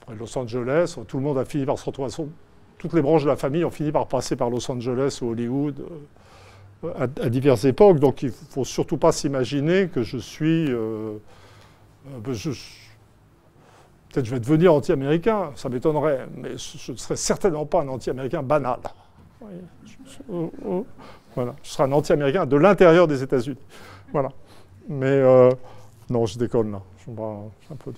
euh, 0.10 0.15
Los 0.15 0.38
Angeles. 0.38 0.98
Tout 1.08 1.18
le 1.18 1.24
monde 1.24 1.38
a 1.38 1.46
fini 1.46 1.65
par 1.65 1.78
se 1.78 1.86
retrouver 1.86 2.10
toutes 2.78 2.94
les 2.94 3.02
branches 3.02 3.24
de 3.24 3.30
la 3.30 3.36
famille 3.36 3.63
ont 3.65 3.72
fini 3.72 3.91
par 3.91 4.08
passer 4.08 4.36
par 4.36 4.50
Los 4.50 4.70
Angeles 4.70 5.20
ou 5.22 5.32
Hollywood 5.32 5.86
euh, 6.84 7.08
à, 7.22 7.30
diverses 7.30 7.65
époques. 7.65 8.00
Donc 8.00 8.22
il 8.22 8.28
ne 8.28 8.32
faut 8.32 8.65
surtout 8.65 8.98
pas 8.98 9.12
s'imaginer 9.12 9.88
que 9.88 10.04
je 10.04 10.18
suis. 10.18 10.72
Euh, 10.72 11.18
euh, 12.08 12.34
peut-être 14.15 14.28
je 14.28 14.32
vais 14.32 14.39
devenir 14.39 14.73
anti-américain, 14.73 15.51
ça 15.56 15.67
m'étonnerait, 15.67 16.28
mais 16.38 16.51
je 16.58 16.91
ne 16.93 16.97
serai 16.97 17.17
certainement 17.17 17.65
pas 17.65 17.82
un 17.82 17.88
anti-américain 17.89 18.41
banal. 18.41 18.80
Voilà, 21.36 21.54
je 21.62 21.69
serai 21.69 21.84
un 21.84 21.91
anti-américain 21.91 22.45
de 22.45 22.56
l'intérieur 22.56 23.08
des 23.08 23.21
États-Unis. 23.21 23.60
Voilà. 24.13 24.30
Mais 24.88 25.21
non, 26.10 26.25
je 26.25 26.38
déconne 26.38 26.71
là. 26.71 26.82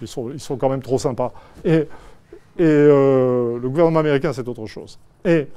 Ils 0.02 0.08
sont, 0.40 0.58
quand 0.58 0.70
même 0.70 0.82
trop 0.82 0.98
sympas. 0.98 1.32
Et 1.64 1.88
euh, 2.60 3.60
le 3.60 3.70
gouvernement 3.70 4.00
américain, 4.00 4.34
c'est 4.34 4.48
autre 4.48 4.66
chose. 4.66 4.98
Et, 5.24 5.48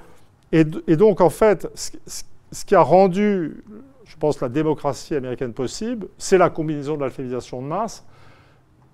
donc, 0.97 1.23
en 1.23 1.31
fait, 1.31 1.69
ce, 1.75 2.65
qui 2.67 2.75
a 2.75 2.83
rendu, 2.83 3.65
je 4.05 4.17
pense, 4.17 4.43
la 4.43 4.51
démocratie 4.51 5.15
américaine 5.15 5.55
possible, 5.55 6.09
c'est 6.19 6.37
la 6.37 6.51
combinaison 6.51 6.97
de 6.97 7.01
l'alphabétisation 7.01 7.63
de 7.63 7.67
masse 7.67 8.05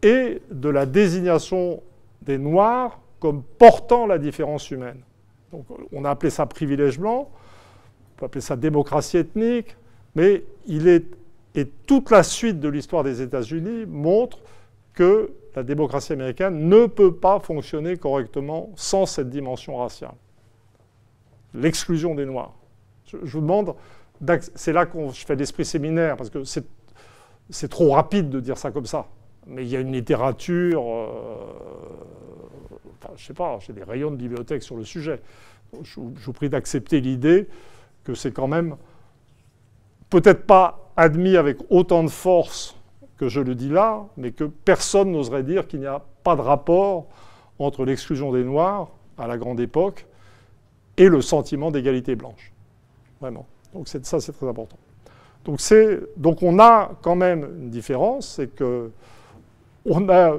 et 0.03 0.43
de 0.51 0.69
la 0.69 0.87
désignation 0.87 1.83
des 2.23 2.39
Noirs 2.39 3.01
comme 3.21 3.43
portant 3.43 4.07
la 4.07 4.19
différence 4.19 4.71
humaine. 4.71 5.01
On 5.93 6.05
a 6.05 6.11
appelé 6.11 6.31
ça 6.31 6.47
privilège 6.47 6.99
blanc, 6.99 7.31
on 7.31 8.19
peut 8.19 8.27
appeler 8.27 8.41
ça 8.41 8.57
démocratie 8.57 9.19
ethnique, 9.19 9.77
mais 10.15 10.45
il 10.67 10.89
est. 10.89 11.05
Et 11.55 11.67
toute 11.87 12.11
la 12.11 12.23
suite 12.23 12.61
de 12.61 12.69
l'histoire 12.69 13.03
des 13.03 13.23
États-Unis 13.23 13.87
montre 13.87 14.39
que 14.93 15.33
la 15.55 15.63
démocratie 15.63 16.13
américaine 16.13 16.69
ne 16.69 16.87
peut 16.87 17.15
pas 17.15 17.41
fonctionner 17.41 17.97
correctement 17.97 18.71
sans 18.77 19.07
cette 19.07 19.31
dimension 19.31 19.79
raciale. 19.79 20.15
L'exclusion 21.55 22.15
des 22.15 22.27
Noirs. 22.27 22.53
Je, 23.07 23.17
vous 23.17 23.41
demande, 23.41 23.75
c'est 24.55 24.73
là 24.73 24.85
que 24.85 24.99
je 25.13 25.25
fais 25.25 25.35
l'esprit 25.35 25.65
séminaire, 25.65 26.17
parce 26.17 26.29
que 26.29 26.43
c'est 26.45 27.69
trop 27.69 27.93
rapide 27.93 28.29
de 28.29 28.41
dire 28.41 28.59
ça 28.59 28.71
comme 28.71 28.87
ça. 28.87 29.07
Mais 29.47 29.65
il 29.65 29.69
y 29.69 29.77
a 29.77 29.81
une 29.81 29.93
littérature, 29.93 30.83
euh, 30.83 31.09
enfin, 33.01 33.13
je 33.17 33.25
sais 33.25 33.35
pas, 33.35 33.59
j'ai 33.61 33.73
des 33.73 33.85
rayons 33.85 34.11
de 34.11 34.17
bibliothèque 34.17 34.63
sur 34.63 34.77
le 34.77 34.85
sujet. 34.85 35.21
Je, 35.83 36.01
je 36.17 36.27
vous 36.27 36.33
prie 36.33 36.49
d'accepter 36.49 37.01
l'idée 37.01 37.49
que 38.05 38.15
c'est 38.15 38.33
quand 38.33 38.49
même 38.49 38.77
peut-être 40.11 40.47
pas 40.47 40.91
admis 40.97 41.37
avec 41.37 41.59
autant 41.71 42.03
de 42.03 42.09
force 42.09 42.77
que 43.17 43.29
je 43.29 43.41
le 43.41 43.55
dis 43.55 43.69
là, 43.69 44.07
mais 44.17 44.33
que 44.33 44.45
personne 44.45 45.13
n'oserait 45.13 45.43
dire 45.43 45.67
qu'il 45.67 45.81
n'y 45.81 45.87
a 45.87 46.03
pas 46.23 46.37
de 46.37 46.43
rapport 46.43 47.07
entre 47.59 47.85
l'exclusion 47.85 48.33
des 48.33 48.45
Noirs 48.45 48.91
à 49.19 49.27
la 49.27 49.39
grande 49.39 49.61
époque 49.61 50.07
et 50.97 51.09
le 51.09 51.21
sentiment 51.23 51.71
d'égalité 51.71 52.15
blanche. 52.15 52.53
Vraiment. 53.21 53.47
Donc 53.73 53.89
ça, 53.89 54.21
c'est 54.21 54.33
très 54.33 54.49
important. 54.49 54.77
Donc, 55.45 55.61
donc 56.17 56.43
on 56.43 56.59
a 56.59 56.93
quand 57.03 57.15
même 57.15 57.45
une 57.61 57.71
différence, 57.71 58.29
c'est 58.37 58.55
que 58.55 58.91
on 59.87 60.09
a 60.09 60.39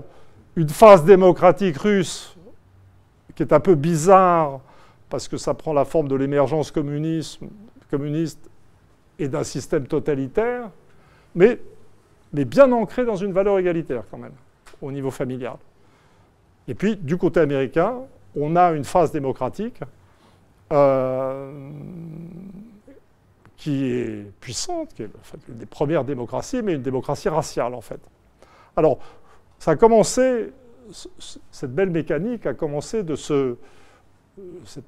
une 0.56 0.70
phase 0.70 1.06
démocratique 1.06 1.78
russe 1.78 2.36
qui 3.36 3.44
est 3.44 3.54
un 3.54 3.60
peu 3.60 3.76
bizarre 3.76 4.60
parce 5.10 5.28
que 5.28 5.38
ça 5.38 5.54
prend 5.54 5.74
la 5.74 5.86
forme 5.86 6.08
de 6.08 6.16
l'émergence 6.16 6.72
communiste 6.72 7.40
et 9.20 9.28
d'un 9.28 9.44
système 9.44 9.88
totalitaire, 9.88 10.70
mais 11.36 11.60
bien 12.34 12.72
ancré 12.72 13.06
dans 13.06 13.16
une 13.16 13.32
valeur 13.32 13.58
égalitaire 13.58 14.04
quand 14.12 14.18
même, 14.18 14.34
au 14.82 14.92
niveau 14.92 15.12
familial. 15.12 15.58
Et 16.68 16.76
puis, 16.76 16.98
du 16.98 17.18
côté 17.18 17.40
américain, 17.40 17.96
on 18.36 18.56
a 18.56 18.72
une 18.72 18.84
phase 18.84 19.12
démocratique 19.12 19.80
euh, 20.74 21.72
qui 23.56 23.86
est 23.86 24.32
puissante, 24.42 24.94
qui 24.94 25.04
est 25.04 25.10
une 25.48 25.56
des 25.56 25.66
premières 25.66 26.04
démocraties, 26.04 26.62
mais 26.62 26.74
une 26.74 26.82
démocratie 26.82 27.30
raciale 27.30 27.74
en 27.74 27.82
fait. 27.82 28.02
Alors, 28.76 29.00
ça 29.60 29.72
a 29.72 29.76
commencé, 29.76 30.52
cette 31.52 31.74
belle 31.74 31.90
mécanique 31.90 32.46
a 32.46 32.54
commencé 32.54 33.04
de 33.04 33.16
ce, 33.16 33.56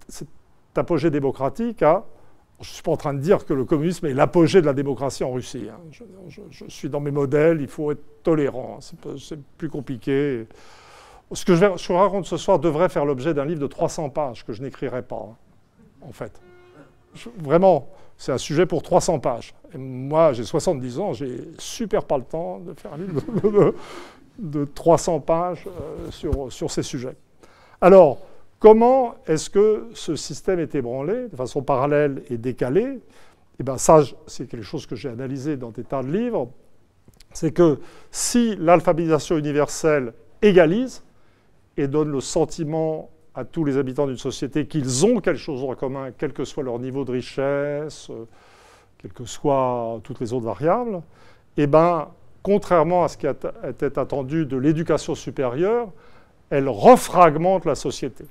cet 0.07 0.27
apogée 0.75 1.09
démocratique 1.09 1.81
à 1.81 2.05
je 2.61 2.69
ne 2.69 2.73
suis 2.73 2.83
pas 2.83 2.91
en 2.91 2.97
train 2.97 3.13
de 3.13 3.19
dire 3.19 3.45
que 3.45 3.53
le 3.53 3.63
communisme 3.63 4.05
est 4.07 4.13
l'apogée 4.13 4.59
de 4.59 4.65
la 4.65 4.73
démocratie 4.73 5.23
en 5.23 5.31
Russie. 5.31 5.67
Hein. 5.71 5.79
Je, 6.51 6.65
suis 6.67 6.89
dans 6.89 6.99
mes 6.99 7.11
modèles, 7.11 7.61
il 7.61 7.67
faut 7.67 7.91
être 7.91 8.21
tolérant, 8.21 8.79
c'est 8.81 9.39
plus 9.57 9.69
compliqué. 9.69 10.45
Ce 11.31 11.45
que 11.45 11.55
je, 11.55 11.59
vais, 11.59 11.97
raconte 11.97 12.25
ce 12.25 12.37
soir 12.37 12.59
devrait 12.59 12.89
faire 12.89 13.05
l'objet 13.05 13.33
d'un 13.33 13.45
livre 13.45 13.61
de 13.61 13.67
300 13.67 14.09
pages 14.09 14.45
que 14.45 14.51
je 14.51 14.61
n'écrirai 14.61 15.03
pas, 15.03 15.29
hein, 15.29 15.35
en 16.01 16.11
fait. 16.11 16.41
vraiment, 17.37 17.87
c'est 18.17 18.33
un 18.33 18.37
sujet 18.37 18.65
pour 18.65 18.83
300 18.83 19.19
pages. 19.19 19.53
Et 19.73 19.77
moi, 19.77 20.33
j'ai 20.33 20.43
70 20.43 20.99
ans, 20.99 21.13
j'ai 21.13 21.47
super 21.59 22.03
pas 22.03 22.17
le 22.17 22.25
temps 22.25 22.59
de 22.59 22.73
faire 22.73 22.93
un 22.93 22.97
livre 22.97 23.73
de, 24.39 24.65
300 24.65 25.19
pages 25.19 25.65
euh, 25.67 26.11
sur, 26.11 26.51
sur 26.51 26.71
ces 26.71 26.83
sujets. 26.83 27.15
Alors, 27.81 28.19
Comment 28.59 29.15
est-ce 29.25 29.49
que 29.49 29.87
ce 29.93 30.17
système 30.17 30.59
est 30.59 30.75
ébranlé 30.75 31.29
de 31.29 31.35
façon 31.37 31.61
parallèle 31.61 32.23
et 32.29 32.37
décalée? 32.37 32.99
Eh 33.57 33.63
bien, 33.63 33.77
ça, 33.77 34.01
c'est 34.27 34.49
quelque 34.49 34.65
chose 34.65 34.85
que 34.85 34.97
j'ai 34.97 35.07
analysé 35.07 35.55
dans 35.55 35.69
des 35.69 35.85
tas 35.85 36.03
de 36.03 36.11
livres. 36.11 36.49
C'est 37.31 37.53
que 37.53 37.79
si 38.11 38.57
l'alphabétisation 38.57 39.37
universelle 39.37 40.13
égalise 40.41 41.03
et 41.77 41.87
donne 41.87 42.11
le 42.11 42.19
sentiment 42.19 43.09
à 43.33 43.45
tous 43.45 43.63
les 43.63 43.77
habitants 43.77 44.07
d'une 44.07 44.17
société 44.17 44.67
qu'ils 44.67 45.05
ont 45.05 45.21
quelque 45.21 45.39
chose 45.39 45.63
en 45.63 45.73
commun, 45.75 46.09
quel 46.17 46.33
que 46.33 46.43
soit 46.43 46.63
leur 46.63 46.79
niveau 46.79 47.05
de 47.05 47.11
richesse, 47.13 48.11
quelles 48.97 49.13
que 49.13 49.23
soient 49.23 50.01
toutes 50.03 50.19
les 50.19 50.33
autres 50.33 50.45
variables, 50.45 51.01
eh 51.55 51.67
bien, 51.67 52.09
contrairement 52.49 53.03
à 53.03 53.09
ce 53.09 53.15
qui 53.15 53.27
était 53.27 53.99
attendu 53.99 54.47
de 54.47 54.57
l'éducation 54.57 55.13
supérieure, 55.13 55.89
elle 56.49 56.67
refragmente 56.67 57.63
la 57.65 57.75
société. 57.75 58.25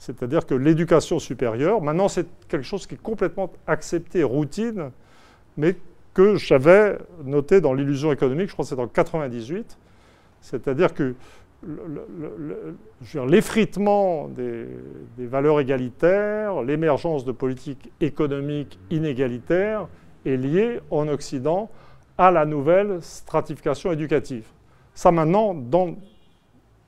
C'est-à-dire 0.00 0.44
que 0.44 0.56
l'éducation 0.56 1.20
supérieure, 1.20 1.80
maintenant 1.80 2.08
c'est 2.08 2.26
quelque 2.48 2.64
chose 2.64 2.88
qui 2.88 2.96
est 2.96 3.02
complètement 3.02 3.52
accepté, 3.68 4.24
routine, 4.24 4.90
mais 5.56 5.76
que 6.12 6.34
j'avais 6.34 6.98
noté 7.24 7.60
dans 7.60 7.72
l'illusion 7.72 8.10
économique, 8.10 8.48
je 8.48 8.54
crois 8.54 8.64
que 8.64 8.70
c'est 8.70 8.80
en 8.80 8.88
98, 8.88 9.78
c'est-à-dire 10.40 10.92
que 10.92 11.14
l'effritement 13.28 14.26
des, 14.26 14.66
des, 15.16 15.26
valeurs 15.28 15.60
égalitaires, 15.60 16.62
l'émergence 16.62 17.24
de 17.24 17.30
politiques 17.30 17.92
économiques 18.00 18.76
inégalitaires 18.90 19.86
est 20.26 20.36
lié 20.36 20.80
en 20.90 21.06
Occident 21.06 21.70
à 22.18 22.30
la 22.30 22.44
nouvelle 22.44 23.02
stratification 23.02 23.92
éducative. 23.92 24.46
Ça 24.94 25.10
maintenant, 25.10 25.54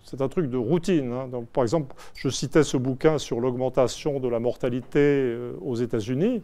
c'est 0.05 0.21
un 0.21 0.29
truc 0.29 0.49
de 0.49 0.57
routine. 0.57 1.13
Hein. 1.13 1.29
Par 1.53 1.65
exemple, 1.65 1.95
je 2.15 2.29
citais 2.29 2.63
ce 2.63 2.77
bouquin 2.77 3.19
sur 3.19 3.41
l'augmentation 3.41 4.21
de 4.21 4.29
la 4.29 4.39
mortalité 4.39 5.01
euh, 5.01 5.55
aux 5.61 5.75
États-Unis. 5.75 6.43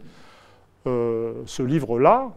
Euh, 0.85 1.33
ce 1.45 1.63
livre-là, 1.63 2.33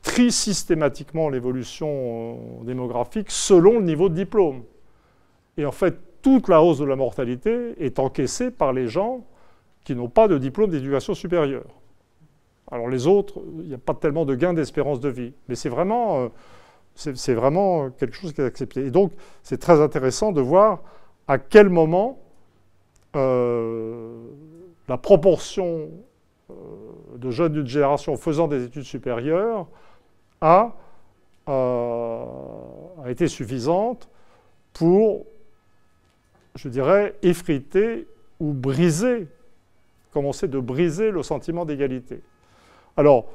trie 0.00 0.32
systématiquement 0.32 1.28
l'évolution 1.28 1.88
euh, 1.90 2.64
démographique 2.64 3.30
selon 3.30 3.78
le 3.78 3.84
niveau 3.84 4.08
de 4.08 4.14
diplôme. 4.14 4.62
Et 5.58 5.66
en 5.66 5.72
fait, 5.72 5.98
toute 6.22 6.48
la 6.48 6.62
hausse 6.62 6.78
de 6.78 6.86
la 6.86 6.96
mortalité 6.96 7.74
est 7.78 7.98
encaissée 7.98 8.50
par 8.50 8.72
les 8.72 8.88
gens 8.88 9.26
qui 9.84 9.94
n'ont 9.94 10.08
pas 10.08 10.28
de 10.28 10.38
diplôme 10.38 10.70
d'éducation 10.70 11.12
supérieure. 11.12 11.79
Alors 12.70 12.88
les 12.88 13.06
autres, 13.06 13.40
il 13.60 13.68
n'y 13.68 13.74
a 13.74 13.78
pas 13.78 13.94
tellement 13.94 14.24
de 14.24 14.34
gain 14.34 14.54
d'espérance 14.54 15.00
de 15.00 15.08
vie. 15.08 15.32
Mais 15.48 15.54
c'est 15.54 15.68
vraiment, 15.68 16.30
euh, 17.06 17.12
vraiment 17.28 17.90
quelque 17.90 18.14
chose 18.14 18.32
qui 18.32 18.40
est 18.40 18.44
accepté. 18.44 18.86
Et 18.86 18.90
donc, 18.90 19.12
c'est 19.42 19.58
très 19.58 19.80
intéressant 19.80 20.32
de 20.32 20.40
voir 20.40 20.80
à 21.26 21.38
quel 21.38 21.68
moment 21.68 22.18
euh, 23.16 24.24
la 24.88 24.98
proportion 24.98 25.90
euh, 26.50 26.54
de 27.16 27.30
jeunes 27.30 27.52
d'une 27.52 27.66
génération 27.66 28.16
faisant 28.16 28.46
des 28.46 28.64
études 28.64 28.84
supérieures 28.84 29.66
a 30.40 30.74
été 33.06 33.26
suffisante 33.26 34.08
pour, 34.72 35.26
je 36.54 36.68
dirais, 36.68 37.14
effriter 37.22 38.06
ou 38.38 38.52
briser, 38.52 39.26
commencer 40.12 40.48
de 40.48 40.60
briser 40.60 41.10
le 41.10 41.22
sentiment 41.22 41.64
d'égalité. 41.64 42.22
Alors, 42.96 43.26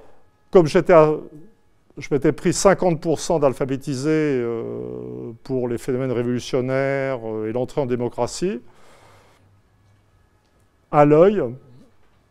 comme 0.51 0.67
je 0.67 0.77
m'étais 2.11 2.31
pris 2.31 2.51
50% 2.51 3.39
d'alphabétisés 3.39 4.09
euh, 4.09 5.31
pour 5.43 5.67
les 5.67 5.77
phénomènes 5.77 6.11
révolutionnaires 6.11 7.19
euh, 7.25 7.49
et 7.49 7.51
l'entrée 7.51 7.81
en 7.81 7.85
démocratie, 7.85 8.61
à 10.91 11.05
l'œil, 11.05 11.43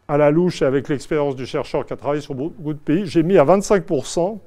à 0.08 0.16
la 0.16 0.30
louche 0.30 0.62
et 0.62 0.64
avec 0.64 0.88
l'expérience 0.88 1.36
du 1.36 1.46
chercheur 1.46 1.84
qui 1.84 1.92
a 1.92 1.96
travaillé 1.96 2.22
sur 2.22 2.34
beaucoup 2.34 2.72
de 2.72 2.78
pays, 2.78 3.06
j'ai 3.06 3.22
mis 3.22 3.36
à 3.36 3.44
25% 3.44 4.38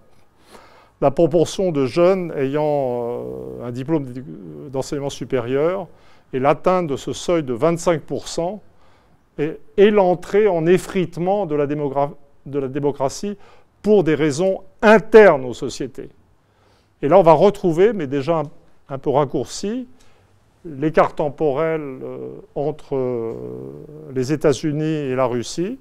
la 1.01 1.11
proportion 1.11 1.71
de 1.71 1.85
jeunes 1.85 2.33
ayant 2.35 2.63
euh, 2.63 3.67
un 3.67 3.71
diplôme 3.71 4.05
d'enseignement 4.71 5.11
supérieur 5.11 5.87
et 6.33 6.39
l'atteinte 6.39 6.87
de 6.87 6.95
ce 6.95 7.13
seuil 7.13 7.43
de 7.43 7.55
25% 7.55 8.59
et, 9.39 9.59
et 9.77 9.91
l'entrée 9.91 10.47
en 10.47 10.65
effritement 10.65 11.45
de 11.45 11.53
la 11.53 11.67
démographie 11.67 12.15
de 12.47 12.59
la 12.59 12.67
démocratie 12.67 13.37
pour 13.81 14.03
des 14.03 14.15
raisons 14.15 14.61
internes 14.81 15.45
aux 15.45 15.53
sociétés. 15.53 16.09
Et 17.01 17.07
là, 17.07 17.19
on 17.19 17.23
va 17.23 17.33
retrouver, 17.33 17.93
mais 17.93 18.07
déjà 18.07 18.43
un, 18.89 18.97
peu 18.97 19.09
raccourci, 19.09 19.87
l'écart 20.65 21.13
temporel 21.13 21.81
euh, 21.81 22.29
entre 22.55 22.95
euh, 22.95 23.33
les 24.13 24.33
États-Unis 24.33 24.83
et 24.83 25.15
la 25.15 25.25
Russie. 25.25 25.77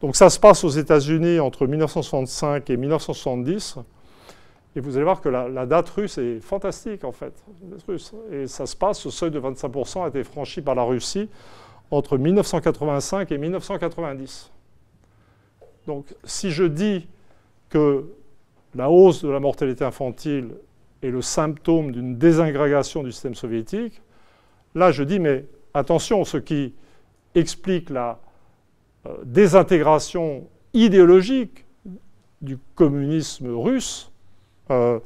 Donc 0.00 0.16
ça 0.16 0.28
se 0.28 0.38
passe 0.38 0.64
aux 0.64 0.68
États-Unis 0.68 1.40
entre 1.40 1.66
1965 1.66 2.68
et 2.68 2.76
1970. 2.76 3.78
Et 4.76 4.80
vous 4.80 4.96
allez 4.96 5.04
voir 5.04 5.20
que 5.20 5.28
la, 5.28 5.66
date 5.66 5.88
russe 5.90 6.18
est 6.18 6.40
fantastique 6.40 7.04
en 7.04 7.12
fait. 7.12 7.32
Et 8.32 8.46
ça 8.46 8.66
se 8.66 8.76
passe, 8.76 8.98
ce 8.98 9.10
seuil 9.10 9.30
de 9.30 9.40
25% 9.40 10.04
a 10.04 10.08
été 10.08 10.24
franchi 10.24 10.60
par 10.60 10.74
la 10.74 10.82
Russie 10.82 11.28
entre 11.90 12.18
1985 12.18 13.30
et 13.30 13.38
1990. 13.38 14.50
Donc 15.86 16.14
si 16.24 16.50
je 16.50 16.64
dis 16.64 17.06
que 17.68 18.04
la 18.74 18.90
hausse 18.90 19.22
de 19.22 19.28
la 19.28 19.40
mortalité 19.40 19.84
infantile 19.84 20.54
est 21.02 21.10
le 21.10 21.22
symptôme 21.22 21.92
d'une 21.92 22.16
désingrégation 22.16 23.02
du 23.02 23.12
système 23.12 23.34
soviétique, 23.34 24.00
là 24.74 24.90
je 24.90 25.02
dis 25.02 25.18
mais 25.18 25.44
attention, 25.74 26.24
ce 26.24 26.38
qui 26.38 26.74
explique 27.34 27.90
la 27.90 28.20
euh, 29.06 29.16
désintégration 29.24 30.48
idéologique 30.72 31.64
du 32.40 32.58
communisme 32.74 33.48
russe, 33.54 34.10
euh, 34.70 34.98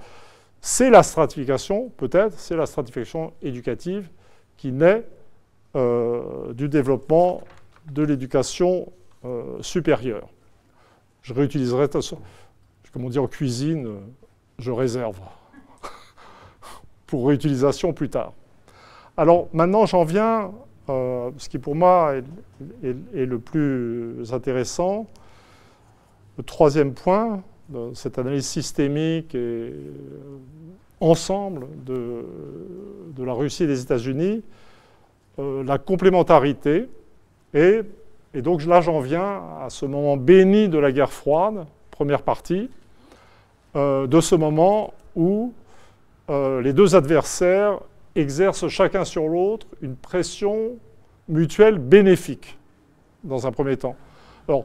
c'est 0.61 0.91
la 0.91 1.03
stratification, 1.03 1.91
peut-être, 1.97 2.39
c'est 2.39 2.57
la 2.57 2.67
stratification 2.67 3.33
éducative 3.43 4.09
qui 4.57 4.73
naît 4.73 5.05
euh, 5.77 6.53
du 6.53 6.69
développement 6.69 7.43
de 7.91 8.03
l'éducation 8.03 8.93
supérieure. 9.61 10.29
Je 11.29 11.35
réutiliserai, 11.35 11.91
comme 12.91 13.05
on 13.05 13.11
dit 13.11 13.19
en 13.19 13.27
cuisine, 13.27 13.87
euh, 13.87 13.99
je 14.59 14.71
réserve 14.71 15.21
pour 17.07 17.29
réutilisation 17.29 17.93
plus 17.93 18.09
tard. 18.09 18.33
Alors 19.15 19.49
maintenant, 19.53 19.85
j'en 19.85 20.05
viens, 20.05 20.53
euh, 20.89 21.31
ce 21.37 21.51
qui 21.51 21.59
pour 21.59 21.75
moi 21.75 22.15
est, 22.83 23.27
le 23.27 23.39
plus 23.39 24.33
intéressant, 24.33 25.07
le 26.39 26.45
troisième 26.45 26.95
point, 26.95 27.43
cette 27.93 28.19
analyse 28.19 28.47
systémique 28.47 29.35
et 29.35 29.39
euh, 29.39 29.93
ensemble 30.99 31.67
de, 31.85 32.25
de, 33.15 33.23
la 33.23 33.35
Russie 33.35 33.65
et 33.65 33.67
des 33.67 33.83
États-Unis, 33.83 34.43
la 35.37 35.77
complémentarité 35.77 36.89
et 37.53 37.83
et 38.39 38.41
donc 38.41 38.65
là, 38.67 38.81
j'en 38.81 39.01
viens 39.01 39.43
à 39.61 39.67
ce 39.69 39.85
moment 39.85 40.17
béni 40.17 40.69
de 40.69 40.79
la 40.79 40.93
guerre 40.93 41.11
froide, 41.11 41.67
première 41.91 42.23
partie, 42.23 42.71
euh, 43.75 44.07
de 44.07 44.21
ce 44.21 44.37
moment 44.37 44.95
où 45.17 45.53
euh, 46.31 46.63
les 46.63 46.73
deux 46.73 46.95
adversaires 46.95 47.81
exercent 48.15 48.69
chacun 48.69 49.05
sur 49.05 49.27
l'autre 49.27 49.67
une 49.83 49.97
pression 49.97 50.77
mutuelle 51.29 51.79
bénéfique, 51.79 52.57
dans 53.25 53.49
un 53.49 53.51
premier 53.51 53.77
temps. 53.77 53.97
Alors, 54.49 54.65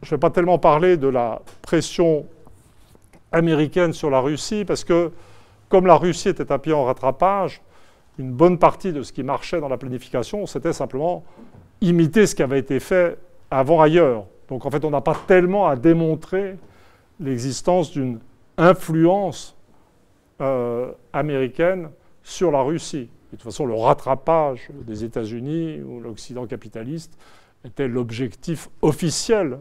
je 0.00 0.06
ne 0.06 0.10
vais 0.12 0.20
pas 0.20 0.30
tellement 0.30 0.58
parler 0.58 0.96
de 0.96 1.08
la 1.08 1.42
pression 1.60 2.24
américaine 3.30 3.92
sur 3.92 4.08
la 4.08 4.20
Russie, 4.20 4.64
parce 4.64 4.84
que 4.84 5.12
comme 5.68 5.86
la 5.86 5.96
Russie 5.96 6.30
était 6.30 6.50
un 6.50 6.58
pied 6.58 6.72
en 6.72 6.84
rattrapage, 6.84 7.60
une 8.18 8.32
bonne 8.32 8.58
partie 8.58 8.94
de 8.94 9.02
ce 9.02 9.12
qui 9.12 9.22
marchait 9.22 9.60
dans 9.60 9.68
la 9.68 9.76
planification, 9.76 10.46
c'était 10.46 10.72
simplement 10.72 11.24
imiter 11.84 12.26
ce 12.26 12.34
qui 12.34 12.42
avait 12.42 12.58
été 12.58 12.80
fait 12.80 13.18
avant 13.50 13.80
ailleurs. 13.80 14.26
Donc 14.48 14.66
en 14.66 14.70
fait, 14.70 14.84
on 14.84 14.90
n'a 14.90 15.00
pas 15.00 15.16
tellement 15.26 15.68
à 15.68 15.76
démontrer 15.76 16.56
l'existence 17.20 17.90
d'une 17.92 18.18
influence 18.56 19.56
euh, 20.40 20.92
américaine 21.12 21.90
sur 22.22 22.50
la 22.50 22.62
Russie. 22.62 23.08
de 23.30 23.36
toute 23.36 23.42
façon, 23.42 23.66
le 23.66 23.74
rattrapage 23.74 24.68
des 24.86 25.04
États-Unis 25.04 25.82
ou 25.82 26.00
l'Occident 26.00 26.46
capitaliste 26.46 27.16
était 27.64 27.88
l'objectif 27.88 28.68
officiel 28.82 29.58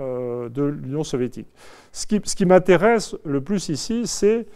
euh, 0.00 0.48
de 0.48 0.62
l'Union 0.62 1.04
soviétique. 1.04 1.48
Ce 1.92 2.06
qui, 2.06 2.46
m'intéresse 2.46 3.16
le 3.24 3.40
plus 3.40 3.68
ici, 3.68 4.06
c'est 4.06 4.46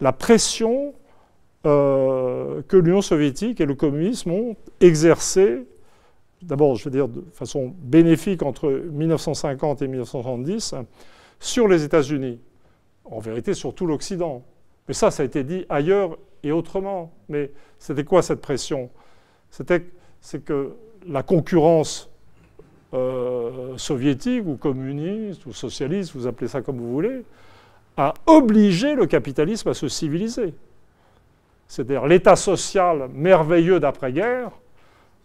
la 0.00 0.12
pression 0.12 0.94
euh, 1.66 2.62
que 2.68 2.76
l'Union 2.76 3.02
soviétique 3.02 3.60
et 3.60 3.66
le 3.66 3.74
communisme 3.74 4.30
ont 4.30 4.56
exercée 4.80 5.64
d'abord, 6.46 6.76
je 6.76 6.84
veux 6.84 6.90
dire, 6.90 7.08
de 7.08 7.24
façon 7.32 7.74
bénéfique 7.78 8.42
entre 8.42 8.70
1950 8.70 9.82
et 9.82 9.88
1970 9.88 10.74
sur 11.40 11.68
les 11.68 11.84
États-Unis. 11.84 12.40
En 13.04 13.18
vérité, 13.18 13.54
sur 13.54 13.74
tout 13.74 13.86
l'Occident. 13.86 14.42
Mais 14.88 14.94
ça, 14.94 15.10
ça 15.10 15.22
a 15.22 15.26
été 15.26 15.44
dit 15.44 15.66
ailleurs 15.68 16.16
et 16.42 16.52
autrement. 16.52 17.12
Mais 17.28 17.50
c'était 17.78 18.04
quoi 18.04 18.22
cette 18.22 18.40
pression? 18.40 18.90
C'est 19.50 20.44
que 20.44 20.72
la 21.06 21.22
concurrence 21.22 22.10
euh, 22.94 23.76
soviétique 23.76 24.46
ou 24.46 24.56
communiste 24.56 25.44
ou 25.46 25.52
socialiste, 25.52 26.14
vous 26.14 26.26
appelez 26.26 26.48
ça 26.48 26.62
comme 26.62 26.78
vous 26.78 26.92
voulez, 26.92 27.24
a 27.96 28.14
obligé 28.26 28.94
le 28.94 29.06
capitalisme 29.06 29.68
à 29.68 29.74
se 29.74 29.88
civiliser. 29.88 30.54
C'est-à-dire 31.66 32.06
l'État 32.06 32.36
social 32.36 33.08
merveilleux 33.12 33.80
d'après-guerre 33.80 34.50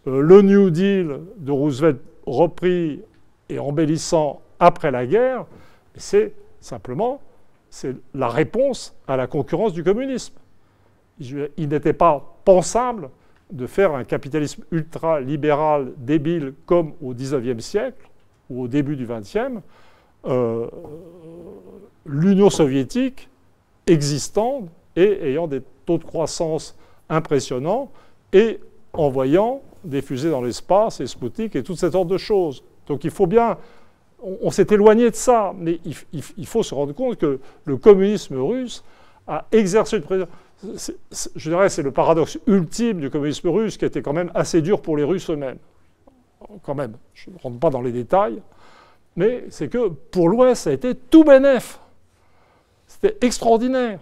le 0.06 0.42
New 0.42 0.70
Deal 0.70 1.20
de 1.36 1.52
Roosevelt 1.52 2.00
repris 2.26 3.02
et 3.48 3.58
embellissant 3.58 4.40
après 4.58 4.90
la 4.90 5.06
guerre, 5.06 5.46
c'est 5.96 6.32
simplement 6.60 7.20
c'est 7.70 7.94
la 8.14 8.28
réponse 8.28 8.94
à 9.06 9.16
la 9.16 9.26
concurrence 9.26 9.72
du 9.72 9.84
communisme. 9.84 10.34
Il 11.20 11.68
n'était 11.68 11.92
pas 11.92 12.36
pensable 12.44 13.10
de 13.52 13.66
faire 13.66 13.94
un 13.94 14.04
capitalisme 14.04 14.64
ultra-libéral 14.70 15.92
débile 15.96 16.54
comme 16.66 16.92
au 17.02 17.14
XIXe 17.14 17.62
siècle 17.64 18.08
ou 18.48 18.62
au 18.62 18.68
début 18.68 18.96
du 18.96 19.06
XXe. 19.06 19.60
Euh, 20.26 20.66
L'Union 22.06 22.50
soviétique 22.50 23.28
existant 23.86 24.64
et 24.96 25.30
ayant 25.30 25.46
des 25.46 25.62
taux 25.86 25.98
de 25.98 26.04
croissance 26.04 26.76
impressionnants 27.08 27.90
et 28.32 28.58
envoyant 28.92 29.62
des 29.84 30.02
fusées 30.02 30.30
dans 30.30 30.42
l'espace 30.42 31.00
et 31.00 31.06
Sputnik 31.06 31.56
et 31.56 31.62
toutes 31.62 31.78
ces 31.78 31.90
sortes 31.90 32.08
de 32.08 32.18
choses. 32.18 32.62
Donc 32.86 33.04
il 33.04 33.10
faut 33.10 33.26
bien. 33.26 33.58
On, 34.22 34.50
s'est 34.50 34.66
éloigné 34.70 35.10
de 35.10 35.16
ça, 35.16 35.54
mais 35.56 35.80
il, 36.12 36.46
faut 36.46 36.62
se 36.62 36.74
rendre 36.74 36.92
compte 36.92 37.16
que 37.16 37.40
le 37.64 37.76
communisme 37.78 38.36
russe 38.36 38.84
a 39.26 39.46
exercé 39.50 39.96
une 39.96 40.02
pression. 40.02 40.28
je 41.36 41.48
dirais 41.48 41.70
c'est 41.70 41.82
le 41.82 41.90
paradoxe 41.90 42.38
ultime 42.46 43.00
du 43.00 43.08
communisme 43.08 43.48
russe 43.48 43.78
qui 43.78 43.86
était 43.86 44.02
quand 44.02 44.12
même 44.12 44.30
assez 44.34 44.60
dur 44.60 44.82
pour 44.82 44.98
les 44.98 45.04
Russes 45.04 45.30
eux-mêmes. 45.30 45.56
Quand 46.62 46.74
même, 46.74 46.96
je 47.14 47.30
ne 47.30 47.38
rentre 47.38 47.58
pas 47.58 47.70
dans 47.70 47.80
les 47.80 47.92
détails, 47.92 48.42
mais 49.16 49.44
c'est 49.48 49.68
que 49.68 49.88
pour 49.88 50.28
l'Ouest, 50.28 50.64
ça 50.64 50.70
a 50.70 50.72
été 50.74 50.94
tout 50.94 51.24
bénef. 51.24 51.80
c'était 52.86 53.16
extraordinaire. 53.24 54.00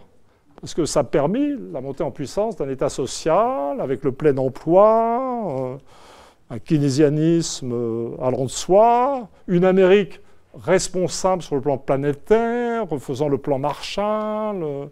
Parce 0.60 0.74
que 0.74 0.84
ça 0.84 1.00
a 1.00 1.04
permis 1.04 1.54
la 1.72 1.80
montée 1.80 2.02
en 2.02 2.10
puissance 2.10 2.56
d'un 2.56 2.68
État 2.68 2.88
social 2.88 3.80
avec 3.80 4.02
le 4.02 4.10
plein 4.10 4.36
emploi, 4.38 5.54
euh, 5.60 5.76
un 6.50 6.58
keynésianisme 6.58 7.72
euh, 7.72 8.08
allant 8.20 8.44
de 8.44 8.50
soi, 8.50 9.28
une 9.46 9.64
Amérique 9.64 10.20
responsable 10.60 11.42
sur 11.42 11.54
le 11.54 11.60
plan 11.60 11.78
planétaire, 11.78 12.88
refaisant 12.88 13.28
le 13.28 13.38
plan 13.38 13.60
Marshall, 13.60 14.62
euh, 14.62 14.86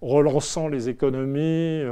relançant 0.00 0.68
les 0.68 0.88
économies 0.88 1.82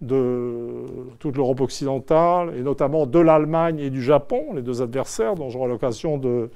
de 0.00 0.84
toute 1.20 1.36
l'Europe 1.36 1.60
occidentale, 1.60 2.54
et 2.56 2.62
notamment 2.62 3.06
de 3.06 3.20
l'Allemagne 3.20 3.78
et 3.78 3.90
du 3.90 4.02
Japon, 4.02 4.46
les 4.54 4.62
deux 4.62 4.82
adversaires 4.82 5.36
dont 5.36 5.48
j'aurai 5.48 5.68
l'occasion 5.68 6.18
de, 6.18 6.50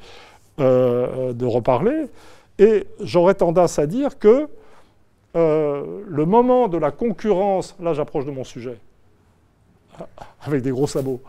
de 0.59 1.45
reparler. 1.45 2.07
Et 2.59 2.89
j'aurais 3.01 3.35
tendance 3.35 3.79
à 3.79 3.87
dire 3.87 4.19
que 4.19 4.49
euh, 5.35 6.03
le 6.07 6.25
moment 6.27 6.69
de 6.69 6.79
la 6.79 6.91
concurrence, 6.91 7.75
là 7.81 7.95
j'approche 7.95 8.27
de 8.27 8.31
mon 8.31 8.45
sujet, 8.45 8.79
avec 10.43 10.63
des 10.63 10.71
gros 10.71 10.87
sabots, 10.87 11.21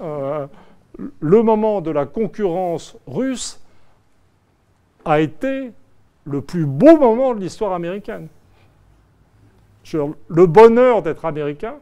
euh, 0.00 0.46
le 1.20 1.42
moment 1.42 1.80
de 1.80 1.90
la 1.90 2.06
concurrence 2.06 2.96
russe 3.06 3.60
a 5.04 5.20
été 5.20 5.72
le 6.24 6.40
plus 6.40 6.66
beau 6.66 6.96
moment 6.98 7.34
de 7.34 7.40
l'histoire 7.40 7.72
américaine. 7.72 8.28
Le 9.92 10.46
bonheur 10.46 11.02
d'être 11.02 11.24
américain, 11.24 11.76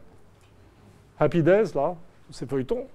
Happy 1.19 1.43
Days, 1.43 1.73
là, 1.75 1.97
ces 2.31 2.47
feuilletons, 2.47 2.87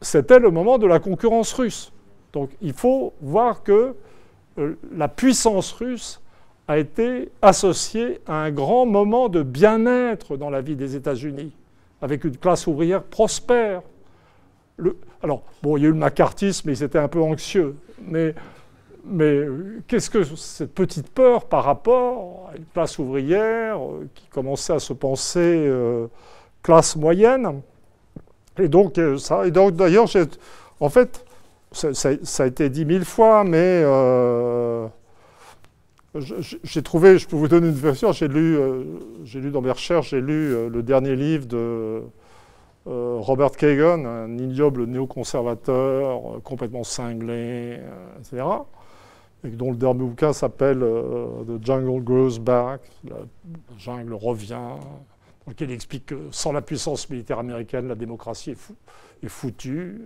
c'était 0.00 0.38
le 0.38 0.50
moment 0.50 0.78
de 0.78 0.86
la 0.86 0.98
concurrence 0.98 1.52
russe. 1.54 1.92
Donc 2.32 2.50
il 2.60 2.74
faut 2.74 3.14
voir 3.20 3.62
que 3.62 3.94
euh, 4.58 4.78
la 4.92 5.08
puissance 5.08 5.72
russe 5.72 6.20
a 6.68 6.78
été 6.78 7.30
associée 7.42 8.20
à 8.26 8.42
un 8.42 8.50
grand 8.50 8.86
moment 8.86 9.28
de 9.28 9.42
bien-être 9.42 10.36
dans 10.36 10.50
la 10.50 10.60
vie 10.60 10.76
des 10.76 10.96
États-Unis, 10.96 11.52
avec 12.02 12.24
une 12.24 12.36
classe 12.36 12.66
ouvrière 12.66 13.02
prospère. 13.02 13.82
alors, 15.22 15.42
bon, 15.62 15.76
il 15.76 15.82
y 15.82 15.86
a 15.86 15.88
eu 15.88 15.92
le 15.92 15.98
macartisme, 15.98 16.68
ils 16.70 16.82
étaient 16.82 16.98
un 16.98 17.08
peu 17.08 17.22
anxieux, 17.22 17.76
mais, 18.00 18.34
mais 19.04 19.46
qu'est-ce 19.86 20.10
que 20.10 20.24
cette 20.24 20.74
petite 20.74 21.08
peur 21.08 21.44
par 21.44 21.64
rapport 21.64 22.50
à 22.52 22.56
une 22.56 22.66
classe 22.66 22.98
ouvrière 22.98 23.78
euh, 23.78 24.08
qui 24.14 24.26
commençait 24.28 24.72
à 24.72 24.80
se 24.80 24.92
penser 24.92 25.40
euh, 25.40 26.08
classe 26.62 26.96
moyenne? 26.96 27.62
Et 28.58 28.68
donc, 28.68 28.94
d'ailleurs, 28.94 30.08
en 30.80 30.88
fait, 30.88 31.24
ça, 31.72 32.08
a 32.42 32.46
été 32.46 32.70
dit 32.70 32.84
mille 32.84 33.04
fois, 33.04 33.44
mais 33.44 33.82
euh, 33.84 34.86
j'ai 36.20 36.82
trouvé, 36.82 37.18
je 37.18 37.26
peux 37.26 37.36
vous 37.36 37.48
donner 37.48 37.68
une 37.68 37.74
version, 37.74 38.12
j'ai 38.12 38.28
lu, 38.28 38.56
euh, 38.56 38.84
lu 39.34 39.50
dans 39.50 39.60
mes 39.60 39.70
recherches, 39.70 40.10
j'ai 40.10 40.20
lu 40.20 40.54
euh, 40.54 40.68
le 40.68 40.82
dernier 40.82 41.16
livre 41.16 41.46
de 41.46 42.02
Robert 42.86 43.50
Kagan, 43.50 44.04
un 44.04 44.38
ignoble 44.38 44.84
néoconservateur, 44.84 46.40
complètement 46.44 46.84
cinglé, 46.84 47.80
etc., 48.20 48.44
et 49.42 49.48
dont 49.48 49.72
le 49.72 49.76
dernier 49.76 50.04
bouquin 50.04 50.32
s'appelle 50.32 50.78
The 50.78 51.64
Jungle 51.64 52.04
Grows 52.04 52.38
Back, 52.38 52.82
la 53.08 53.16
jungle 53.76 54.14
revient, 54.14 54.52
dans 54.52 55.50
lequel 55.50 55.70
il 55.70 55.74
explique 55.74 56.06
que 56.06 56.28
sans 56.30 56.52
la 56.52 56.62
puissance 56.62 57.10
militaire 57.10 57.40
américaine, 57.40 57.88
la 57.88 57.96
démocratie 57.96 58.52
est 58.52 59.28
foutue 59.28 60.00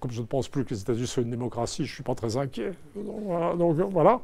comme 0.00 0.10
je 0.10 0.20
ne 0.20 0.26
pense 0.26 0.48
plus 0.48 0.64
que 0.64 0.70
les 0.70 0.80
États-Unis 0.80 1.06
soient 1.06 1.22
une 1.22 1.30
démocratie, 1.30 1.84
je 1.84 1.90
ne 1.90 1.94
suis 1.94 2.02
pas 2.02 2.14
très 2.14 2.36
inquiet. 2.36 2.72
Donc, 2.94 3.76
voilà. 3.90 4.20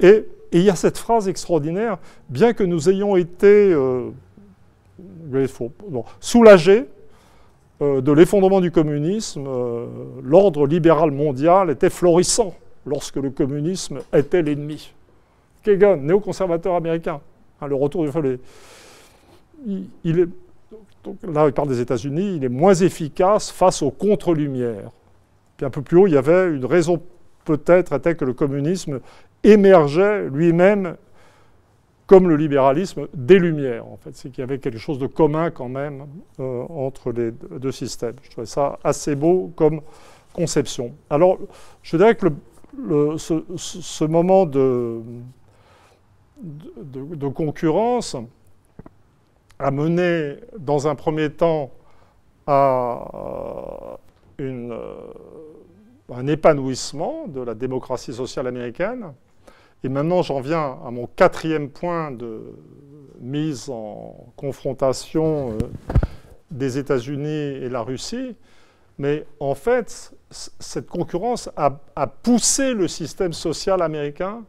Et, 0.00 0.26
il 0.52 0.62
y 0.62 0.70
a 0.70 0.76
cette 0.76 0.98
phrase 0.98 1.28
extraordinaire, 1.28 1.98
bien 2.28 2.52
que 2.52 2.62
nous 2.62 2.88
ayons 2.88 3.16
été 3.16 3.72
euh, 3.72 4.10
soulagés 6.20 6.84
euh, 7.82 8.00
de 8.00 8.12
l'effondrement 8.12 8.60
du 8.60 8.70
communisme, 8.70 9.46
euh, 9.48 9.86
l'ordre 10.22 10.66
libéral 10.66 11.10
mondial 11.10 11.70
était 11.70 11.90
florissant 11.90 12.54
lorsque 12.86 13.16
le 13.16 13.30
communisme 13.30 13.98
était 14.12 14.42
l'ennemi. 14.42 14.92
Kagan, 15.64 15.96
néoconservateur 15.96 16.76
américain, 16.76 17.20
hein, 17.60 17.66
le 17.66 17.74
retour 17.74 18.04
du 18.04 18.12
folie. 18.12 18.38
il 19.66 20.18
est 20.20 20.28
donc 21.04 21.18
là, 21.22 21.46
il 21.46 21.52
parle 21.52 21.68
des 21.68 21.80
États-Unis, 21.80 22.36
il 22.36 22.44
est 22.44 22.48
moins 22.48 22.74
efficace 22.74 23.50
face 23.50 23.82
aux 23.82 23.90
contre-lumières. 23.90 24.90
Puis 25.56 25.66
un 25.66 25.70
peu 25.70 25.82
plus 25.82 25.98
haut, 25.98 26.06
il 26.06 26.14
y 26.14 26.16
avait 26.16 26.48
une 26.48 26.64
raison 26.64 27.00
peut-être 27.44 27.92
était 27.92 28.14
que 28.14 28.24
le 28.24 28.32
communisme 28.32 29.00
émergeait 29.42 30.28
lui-même 30.30 30.96
comme 32.06 32.28
le 32.28 32.36
libéralisme 32.36 33.06
des 33.14 33.38
Lumières, 33.38 33.86
en 33.86 33.96
fait. 33.96 34.14
C'est 34.14 34.30
qu'il 34.30 34.40
y 34.40 34.44
avait 34.44 34.58
quelque 34.58 34.78
chose 34.78 34.98
de 34.98 35.06
commun 35.06 35.50
quand 35.50 35.68
même 35.68 36.06
euh, 36.38 36.64
entre 36.68 37.12
les 37.12 37.30
deux 37.30 37.72
systèmes. 37.72 38.16
Je 38.22 38.30
trouvais 38.30 38.46
ça 38.46 38.78
assez 38.84 39.14
beau 39.14 39.52
comme 39.56 39.80
conception. 40.32 40.92
Alors, 41.08 41.38
je 41.82 41.96
dirais 41.96 42.14
que 42.14 42.26
ce, 43.16 44.04
moment 44.04 44.44
de, 44.44 45.00
de 46.82 47.28
concurrence, 47.28 48.16
a 49.64 49.70
mené 49.70 50.36
dans 50.58 50.88
un 50.88 50.94
premier 50.94 51.30
temps 51.30 51.70
à 52.46 53.96
une, 54.36 54.72
euh, 54.72 54.94
un 56.12 56.26
épanouissement 56.26 57.26
de 57.28 57.40
la 57.40 57.54
démocratie 57.54 58.12
sociale 58.12 58.46
américaine. 58.46 59.14
Et 59.82 59.88
maintenant, 59.88 60.20
j'en 60.20 60.40
viens 60.40 60.76
à 60.84 60.90
mon 60.90 61.06
quatrième 61.06 61.70
point 61.70 62.10
de 62.10 62.42
mise 63.20 63.70
en 63.70 64.26
confrontation 64.36 65.52
euh, 65.52 65.58
des 66.50 66.76
États-Unis 66.76 67.56
et 67.64 67.70
la 67.70 67.80
Russie. 67.80 68.36
Mais 68.98 69.24
en 69.40 69.54
fait, 69.54 70.12
cette 70.30 70.88
concurrence 70.88 71.48
a, 71.56 71.80
a 71.96 72.06
poussé 72.06 72.74
le 72.74 72.86
système 72.86 73.32
social 73.32 73.80
américain 73.80 74.44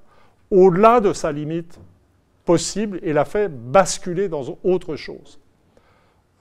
au-delà 0.51 0.99
de 0.99 1.13
sa 1.13 1.31
limite 1.31 1.79
possible 2.45 2.99
et 3.03 3.11
l'a 3.13 3.25
fait 3.25 3.49
basculer 3.49 4.29
dans 4.29 4.57
autre 4.63 4.95
chose. 4.95 5.39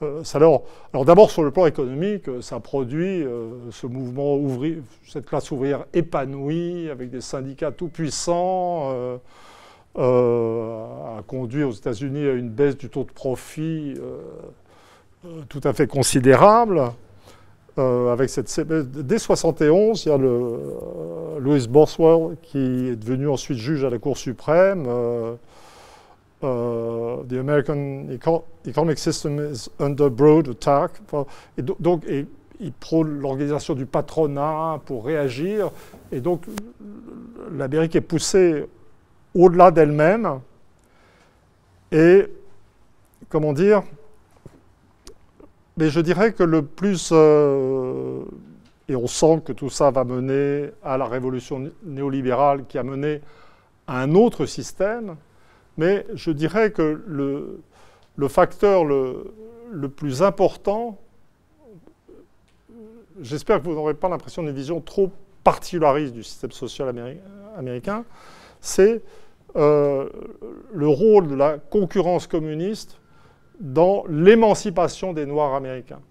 Euh, 0.01 0.23
alors, 0.33 0.63
d'abord 1.05 1.31
sur 1.31 1.43
le 1.43 1.51
plan 1.51 1.65
économique, 1.65 2.25
ça 2.41 2.59
produit 2.59 3.23
euh, 3.23 3.71
ce 3.71 3.87
mouvement 3.87 4.35
ouvrier, 4.35 4.81
cette 5.07 5.25
classe 5.25 5.51
ouvrière 5.51 5.85
épanouie 5.93 6.89
avec 6.89 7.09
des 7.09 7.21
syndicats 7.21 7.71
tout 7.71 7.87
puissants, 7.87 8.91
euh, 9.97 11.17
a 11.17 11.23
conduit 11.25 11.63
aux 11.63 11.71
États-Unis 11.71 12.27
à 12.27 12.33
une 12.33 12.49
baisse 12.49 12.77
du 12.77 12.89
taux 12.89 13.05
de 13.05 13.11
profit 13.11 13.95
tout 15.49 15.61
à 15.63 15.73
fait 15.73 15.87
considérable. 15.87 16.91
avec 17.77 18.29
cette, 18.29 18.59
dès 18.59 19.17
71, 19.17 20.05
il 20.05 20.09
y 20.09 20.11
a 20.11 20.17
le, 20.17 20.59
Louis 21.39 21.65
Boswell 21.67 22.35
qui 22.41 22.57
est 22.89 22.95
devenu 22.95 23.29
ensuite 23.29 23.57
juge 23.57 23.85
à 23.85 23.89
la 23.89 23.97
Cour 23.97 24.17
suprême. 24.17 24.85
The 27.27 27.39
American 27.39 28.09
economic 28.65 28.97
system 28.97 29.39
is 29.39 29.69
under 29.79 30.09
broad 30.09 30.47
attack. 30.47 30.91
Et 31.57 31.61
donc, 31.61 32.03
il 32.59 32.71
prône 32.71 33.19
l'organisation 33.19 33.73
du 33.73 33.85
patronat 33.85 34.79
pour 34.85 35.05
réagir. 35.05 35.71
Et 36.11 36.21
donc, 36.21 36.45
l'Amérique 37.51 37.95
est 37.95 38.01
poussée 38.01 38.65
au-delà 39.33 39.71
d'elle-même. 39.71 40.39
Et, 41.91 42.25
comment 43.29 43.53
dire, 43.53 43.83
mais 45.77 45.89
je 45.89 45.99
dirais 45.99 46.31
que 46.31 46.43
le 46.43 46.61
plus, 46.61 47.09
euh, 47.11 48.23
et 48.87 48.95
on 48.95 49.07
sent 49.07 49.41
que 49.45 49.51
tout 49.51 49.69
ça 49.69 49.91
va 49.91 50.03
mener 50.03 50.71
à 50.83 50.97
la 50.97 51.05
révolution 51.05 51.69
néolibérale 51.83 52.65
qui 52.65 52.77
a 52.77 52.83
mené 52.83 53.21
à 53.87 54.01
un 54.01 54.15
autre 54.15 54.45
système, 54.45 55.17
mais 55.77 56.05
je 56.13 56.31
dirais 56.31 56.71
que 56.71 57.03
le, 57.05 58.27
facteur 58.27 58.85
le, 58.85 59.87
plus 59.89 60.21
important, 60.23 60.97
j'espère 63.21 63.59
que 63.59 63.65
vous 63.65 63.75
n'aurez 63.75 63.93
pas 63.93 64.09
l'impression 64.09 64.43
d'une 64.43 64.55
vision 64.55 64.81
trop 64.81 65.11
particulariste 65.43 66.13
du 66.13 66.23
système 66.23 66.51
social 66.51 67.19
américain, 67.57 68.05
c'est 68.61 69.01
euh, 69.55 70.09
le 70.73 70.87
rôle 70.87 71.27
de 71.27 71.35
la 71.35 71.57
concurrence 71.57 72.27
communiste 72.27 72.99
dans 73.59 74.03
l'émancipation 74.09 75.13
des 75.13 75.25
Noirs 75.25 75.53
américains. 75.53 76.01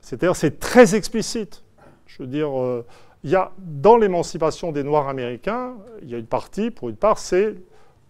C'est-à-dire, 0.00 0.34
c'est 0.34 0.58
très 0.58 0.94
explicite. 0.94 1.62
Je 2.06 2.22
veux 2.22 2.28
dire, 2.28 2.58
euh, 2.58 2.86
il 3.22 3.30
y 3.30 3.36
a 3.36 3.52
dans 3.58 3.96
l'émancipation 3.96 4.72
des 4.72 4.82
Noirs 4.82 5.08
américains, 5.08 5.74
il 6.02 6.10
y 6.10 6.14
a 6.14 6.18
une 6.18 6.26
partie, 6.26 6.70
pour 6.70 6.88
une 6.88 6.96
part, 6.96 7.18
c'est 7.18 7.56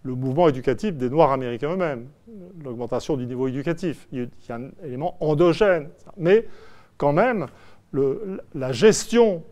le 0.02 0.14
mouvement 0.14 0.48
éducatif 0.48 0.96
des 0.96 1.10
Noirs 1.10 1.32
américains 1.32 1.72
eux-mêmes, 1.72 2.08
l'augmentation 2.64 3.16
du 3.16 3.26
niveau 3.26 3.48
éducatif. 3.48 4.08
Il 4.12 4.30
y 4.48 4.52
a 4.52 4.56
un 4.56 4.70
élément 4.84 5.16
endogène. 5.20 5.90
Mais 6.16 6.46
quand 6.96 7.12
même, 7.12 7.46
la 8.54 8.72
gestion 8.72 9.42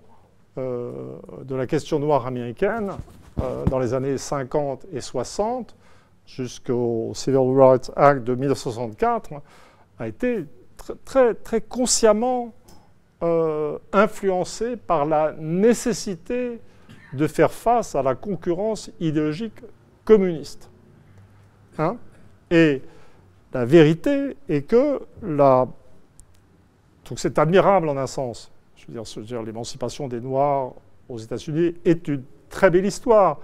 euh, 0.56 1.16
de 1.44 1.54
la 1.54 1.66
question 1.66 1.98
noire 1.98 2.26
américaine 2.26 2.92
dans 3.70 3.78
les 3.78 3.94
années 3.94 4.18
50 4.18 4.86
et 4.92 5.00
60, 5.00 5.76
jusqu'au 6.26 7.12
Civil 7.14 7.54
Rights 7.56 7.92
Act 7.94 8.24
de 8.24 8.34
1964, 8.34 9.30
a 10.00 10.08
été 10.08 10.44
très, 11.04 11.60
consciemment 11.60 12.52
influencé 13.92 14.76
par 14.76 15.04
la 15.04 15.34
nécessité 15.38 16.60
de 17.12 17.26
faire 17.28 17.52
face 17.52 17.94
à 17.94 18.02
la 18.02 18.16
concurrence 18.16 18.90
idéologique 18.98 19.62
communiste. 20.08 20.70
Hein? 21.76 21.98
Et 22.50 22.80
la 23.52 23.66
vérité 23.66 24.38
est 24.48 24.62
que 24.62 25.02
la... 25.22 25.68
Donc 27.06 27.18
c'est 27.18 27.38
admirable 27.38 27.90
en 27.90 27.96
un 27.98 28.06
sens. 28.06 28.50
Je 28.76 28.86
veux 28.86 29.24
dire, 29.24 29.42
l'émancipation 29.42 30.08
des 30.08 30.22
Noirs 30.22 30.72
aux 31.10 31.18
États-Unis 31.18 31.74
est 31.84 32.08
une 32.08 32.22
très 32.48 32.70
belle 32.70 32.86
histoire, 32.86 33.38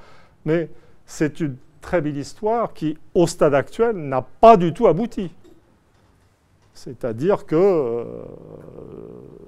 mais 0.47 0.71
c'est 1.05 1.41
une 1.41 1.57
très 1.83 2.01
belle 2.01 2.17
histoire 2.17 2.73
qui, 2.73 2.97
au 3.13 3.27
stade 3.27 3.53
actuel, 3.53 3.97
n'a 3.97 4.23
pas 4.23 4.57
du 4.57 4.73
tout 4.73 4.87
abouti. 4.87 5.31
C'est-à-dire 6.73 7.45
que 7.45 7.57
euh, 7.57 8.05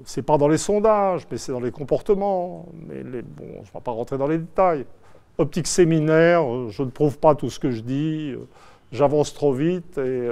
c'est 0.04 0.22
pas 0.22 0.36
dans 0.36 0.48
les 0.48 0.58
sondages, 0.58 1.26
mais 1.30 1.38
c'est 1.38 1.52
dans 1.52 1.60
les 1.60 1.72
comportements. 1.72 2.66
Mais 2.74 3.02
bon, 3.22 3.46
je 3.46 3.70
ne 3.70 3.72
vais 3.72 3.80
pas 3.82 3.90
rentrer 3.90 4.18
dans 4.18 4.26
les 4.26 4.38
détails. 4.38 4.84
Optique 5.38 5.66
séminaire, 5.66 6.42
euh, 6.42 6.68
je 6.70 6.82
ne 6.82 6.90
prouve 6.90 7.18
pas 7.18 7.34
tout 7.34 7.50
ce 7.50 7.58
que 7.58 7.70
je 7.70 7.82
dis, 7.82 8.32
euh, 8.32 8.46
j'avance 8.92 9.34
trop 9.34 9.52
vite 9.52 9.98
et, 9.98 10.28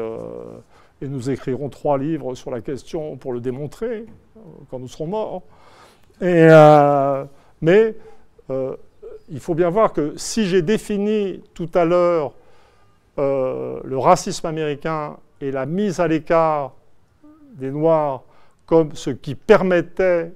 et, 1.02 1.09
nous 1.09 1.28
écrirons 1.28 1.68
trois 1.68 1.98
livres 1.98 2.34
sur 2.34 2.50
la 2.50 2.61
question 2.61 3.16
pour 3.16 3.32
le 3.32 3.40
démontrer 3.40 4.07
quand 4.70 4.78
nous 4.78 4.88
serons 4.88 5.09
morts. 5.09 5.42
Mais 6.20 7.94
il 8.48 9.40
faut 9.40 9.55
bien 9.55 9.70
voir 9.70 9.92
que 9.92 10.14
si 10.16 10.46
j'ai 10.46 10.62
défini 10.62 11.42
tout 11.52 11.68
à 11.74 11.84
l'heure 11.84 12.32
le 13.18 13.96
racisme 13.96 14.46
américain 14.46 15.16
et 15.40 15.50
la 15.50 15.66
mise 15.66 15.98
à 15.98 16.07
l'écart 16.07 16.74
des 17.55 17.70
Noirs 17.70 18.22
comme 18.66 18.94
ce 18.94 19.11
qui 19.11 19.34
permettait 19.34 20.32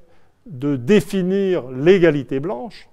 de 0.46 0.76
définir 0.76 1.70
l'égalité 1.70 2.40
blanche, 2.40 2.88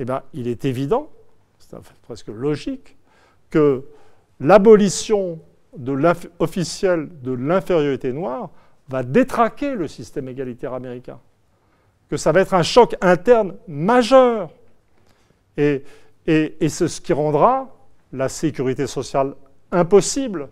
eh 0.00 0.04
bien, 0.06 0.22
il 0.32 0.48
est 0.48 0.64
évident, 0.64 1.10
c'est 1.58 1.76
presque 2.00 2.28
logique, 2.28 2.96
que 3.50 3.84
l'abolition 4.40 5.38
officielle 6.38 7.10
de 7.20 7.32
l'infériorité 7.32 8.10
noire 8.12 8.48
va 8.88 9.02
détraquer 9.02 9.74
le 9.74 9.86
système 9.86 10.26
égalitaire 10.28 10.72
américain, 10.72 11.20
que 12.08 12.16
ça 12.16 12.32
va 12.32 12.40
être 12.40 12.54
un 12.54 12.62
choc 12.62 12.96
interne 13.02 13.56
majeur. 13.68 14.50
Et, 15.58 15.84
et 16.26 16.68
c'est 16.70 16.88
ce 16.88 17.00
qui 17.00 17.12
rendra 17.12 17.76
la 18.10 18.30
sécurité 18.30 18.86
sociale 18.86 19.34
impossible 19.70 20.48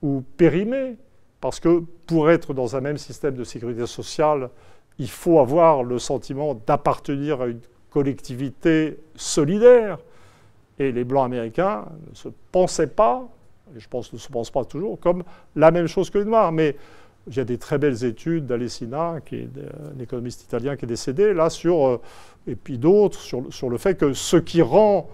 ou 0.00 0.22
périmée, 0.38 0.96
parce 1.42 1.60
que 1.60 1.80
pour 2.06 2.30
être 2.30 2.54
dans 2.54 2.76
un 2.76 2.80
même 2.80 2.96
système 2.96 3.34
de 3.34 3.44
sécurité 3.44 3.86
sociale, 3.86 4.48
il 4.98 5.10
faut 5.10 5.38
avoir 5.38 5.82
le 5.82 5.98
sentiment 5.98 6.54
d'appartenir 6.54 7.42
à 7.42 7.46
une 7.48 7.60
collectivité 7.96 8.98
solidaire. 9.14 9.96
Et 10.78 10.92
les 10.92 11.04
Blancs 11.04 11.24
américains 11.24 11.86
ne 12.10 12.14
se 12.14 12.28
pensaient 12.52 12.88
pas, 12.88 13.26
et 13.74 13.80
je 13.80 13.88
pense 13.88 14.12
ne 14.12 14.18
se 14.18 14.28
pensent 14.28 14.50
pas 14.50 14.66
toujours, 14.66 15.00
comme 15.00 15.24
la 15.54 15.70
même 15.70 15.86
chose 15.86 16.10
que 16.10 16.18
les 16.18 16.26
Noirs. 16.26 16.52
Mais 16.52 16.76
il 17.26 17.34
y 17.34 17.40
a 17.40 17.44
des 17.44 17.56
très 17.56 17.78
belles 17.78 18.04
études 18.04 18.44
d'Alessina, 18.44 19.20
qui 19.24 19.36
est 19.36 19.48
un 19.96 19.98
économiste 19.98 20.42
italien 20.42 20.76
qui 20.76 20.84
est 20.84 20.88
décédé, 20.88 21.32
là, 21.32 21.48
sur, 21.48 21.86
euh, 21.86 22.00
et 22.46 22.54
puis 22.54 22.76
d'autres, 22.76 23.18
sur, 23.18 23.44
sur, 23.48 23.70
le 23.70 23.78
fait 23.78 23.96
que 23.96 24.12
ce 24.12 24.36
qui 24.36 24.60
rend 24.60 25.08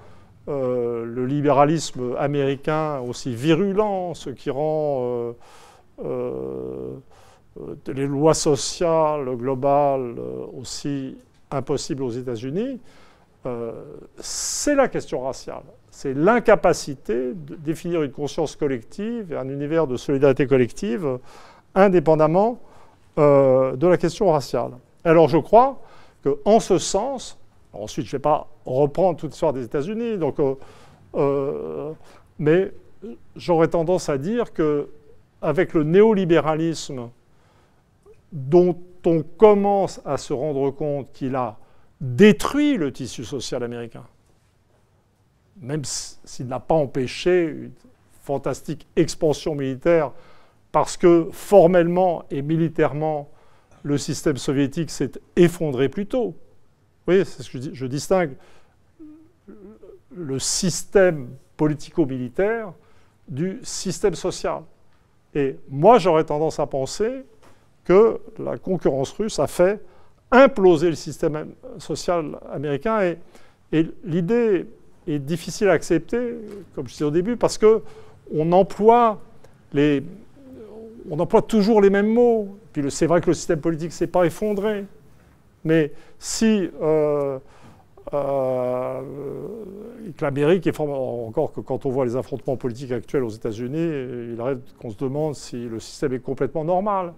euh, 0.48 1.04
le 1.04 1.24
libéralisme 1.24 2.16
américain 2.18 2.98
aussi 2.98 3.32
virulent, 3.32 4.14
ce 4.14 4.30
qui 4.30 4.50
rend... 4.50 5.34
Euh, 6.04 6.96
les 7.86 8.06
lois 8.06 8.32
sociales 8.32 9.36
globales 9.36 10.14
aussi 10.56 11.18
impossibles 11.54 12.02
aux 12.02 12.10
États-Unis, 12.10 12.80
euh, 13.46 13.72
c'est 14.18 14.74
la 14.74 14.88
question 14.88 15.20
raciale. 15.22 15.62
C'est 15.90 16.14
l'incapacité 16.14 17.32
de 17.34 17.54
définir 17.56 18.02
une 18.02 18.12
conscience 18.12 18.56
collective 18.56 19.32
et 19.32 19.36
un 19.36 19.48
univers 19.48 19.86
de 19.86 19.96
solidarité 19.96 20.46
collective 20.46 21.18
indépendamment 21.74 22.60
de 23.16 23.86
la 23.86 23.98
question 23.98 24.30
raciale. 24.32 24.70
Alors 25.04 25.28
je 25.28 25.36
crois 25.36 25.82
qu'en 26.24 26.60
ce 26.60 26.78
sens, 26.78 27.38
ensuite 27.74 28.06
je 28.06 28.10
ne 28.10 28.18
vais 28.18 28.22
pas 28.22 28.48
reprendre 28.64 29.18
toute 29.18 29.32
l'histoire 29.32 29.52
des 29.52 29.64
États-Unis, 29.64 30.16
donc, 30.16 30.36
mais 32.38 32.72
j'aurais 33.36 33.68
tendance 33.68 34.08
à 34.08 34.16
dire 34.16 34.54
que 34.54 34.88
avec 35.42 35.74
le 35.74 35.82
néolibéralisme 35.82 37.10
dont 38.32 38.78
on 39.06 39.22
commence 39.22 40.00
à 40.04 40.16
se 40.16 40.32
rendre 40.32 40.70
compte 40.70 41.12
qu'il 41.12 41.34
a 41.36 41.58
détruit 42.00 42.76
le 42.76 42.92
tissu 42.92 43.24
social 43.24 43.62
américain, 43.62 44.04
même 45.60 45.82
s'il 45.84 46.46
n'a 46.46 46.60
pas 46.60 46.74
empêché 46.74 47.44
une 47.44 47.72
fantastique 48.22 48.86
expansion 48.96 49.54
militaire, 49.54 50.12
parce 50.72 50.96
que 50.96 51.28
formellement 51.32 52.24
et 52.30 52.42
militairement, 52.42 53.30
le 53.82 53.98
système 53.98 54.36
soviétique 54.36 54.90
s'est 54.90 55.12
effondré 55.36 55.88
plus 55.88 56.06
tôt. 56.06 56.28
Vous 56.28 57.06
voyez, 57.06 57.24
c'est 57.24 57.42
ce 57.42 57.50
que 57.50 57.58
je, 57.58 57.68
dis, 57.68 57.70
je 57.74 57.86
distingue 57.86 58.36
le 60.14 60.38
système 60.38 61.30
politico-militaire 61.56 62.72
du 63.28 63.60
système 63.62 64.14
social. 64.14 64.62
Et 65.34 65.56
moi, 65.68 65.98
j'aurais 65.98 66.24
tendance 66.24 66.58
à 66.58 66.66
penser 66.66 67.24
que 67.84 68.20
la 68.38 68.58
concurrence 68.58 69.12
russe 69.12 69.38
a 69.38 69.46
fait 69.46 69.80
imploser 70.30 70.88
le 70.88 70.94
système 70.94 71.48
social 71.78 72.38
américain. 72.52 73.14
Et, 73.72 73.86
l'idée 74.04 74.66
est 75.06 75.18
difficile 75.18 75.68
à 75.68 75.72
accepter, 75.72 76.34
comme 76.74 76.86
je 76.86 76.92
disais 76.92 77.04
au 77.04 77.10
début, 77.10 77.36
parce 77.36 77.58
qu'on 77.58 78.52
emploie, 78.52 79.18
on 79.74 81.18
emploie 81.18 81.42
toujours 81.42 81.80
les 81.80 81.90
mêmes 81.90 82.12
mots. 82.12 82.48
Puis 82.72 82.90
c'est 82.90 83.06
vrai 83.06 83.20
que 83.20 83.28
le 83.28 83.34
système 83.34 83.60
politique 83.60 83.88
ne 83.88 83.94
s'est 83.94 84.06
pas 84.06 84.24
effondré. 84.24 84.84
Mais 85.64 85.92
si 86.18 86.68
euh, 86.82 87.38
euh, 88.12 89.00
que 90.16 90.24
l'Amérique 90.24 90.66
est 90.66 90.80
encore 90.80 91.52
que 91.52 91.60
quand 91.60 91.86
on 91.86 91.90
voit 91.90 92.04
les 92.04 92.16
affrontements 92.16 92.56
politiques 92.56 92.92
actuels 92.92 93.24
aux 93.24 93.30
États-Unis, 93.30 94.32
il 94.34 94.36
arrive 94.40 94.58
qu'on 94.78 94.90
se 94.90 94.98
demande 94.98 95.34
si 95.34 95.68
le 95.68 95.80
système 95.80 96.12
est 96.12 96.18
complètement 96.20 96.64
normal. 96.64 97.14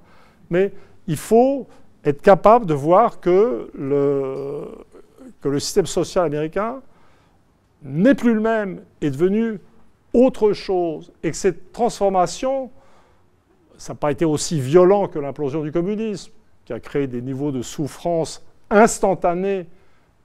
Mais 0.51 0.73
il 1.07 1.17
faut 1.17 1.67
être 2.05 2.23
capable 2.23 2.67
de 2.67 2.75
voir 2.75 3.21
que 3.21 3.71
le, 3.75 5.59
système 5.59 5.87
social 5.87 6.25
américain 6.25 6.81
n'est 7.83 8.15
plus 8.15 8.35
le 8.35 8.41
même, 8.41 8.81
est 9.01 9.11
devenu 9.11 9.61
autre 10.13 10.53
chose, 10.53 11.13
et 11.23 11.31
que 11.31 11.37
cette 11.37 11.73
transformation, 11.73 12.71
ça 13.77 13.93
n'a 13.93 13.99
pas 13.99 14.13
été 14.13 14.25
aussi 14.25 14.61
violent 14.61 15.09
que 15.09 15.19
l'implosion 15.19 15.63
du 15.63 15.73
communisme, 15.73 16.33
qui 16.65 16.73
a 16.73 16.81
créé 16.81 17.07
des 17.07 17.21
niveaux 17.21 17.53
de 17.53 17.63
souffrance 17.63 18.43
instantanés 18.71 19.67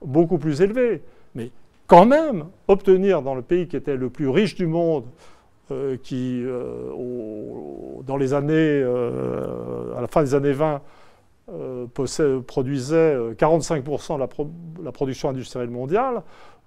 beaucoup 0.02 0.38
plus 0.38 0.62
élevés. 0.62 1.02
Mais 1.34 1.50
quand 1.86 2.06
même, 2.06 2.46
obtenir 2.68 3.20
dans 3.20 3.34
le 3.34 3.42
pays 3.42 3.68
qui 3.68 3.76
était 3.76 3.96
le 3.96 4.08
plus 4.08 4.28
riche 4.28 4.54
du 4.54 4.66
monde, 4.66 5.04
euh, 5.70 5.96
qui, 5.96 6.42
euh, 6.44 6.90
dans 8.02 8.16
les 8.16 8.34
années, 8.34 8.54
euh, 8.54 9.96
à 9.96 10.00
la 10.00 10.06
fin 10.08 10.22
des 10.22 10.34
années 10.34 10.52
20, 10.52 10.82
produisait 12.46 13.16
45% 13.36 14.14
de 14.14 14.84
la, 14.84 14.92
production 14.92 15.30
industrielle 15.30 15.70
mondiale, 15.70 16.22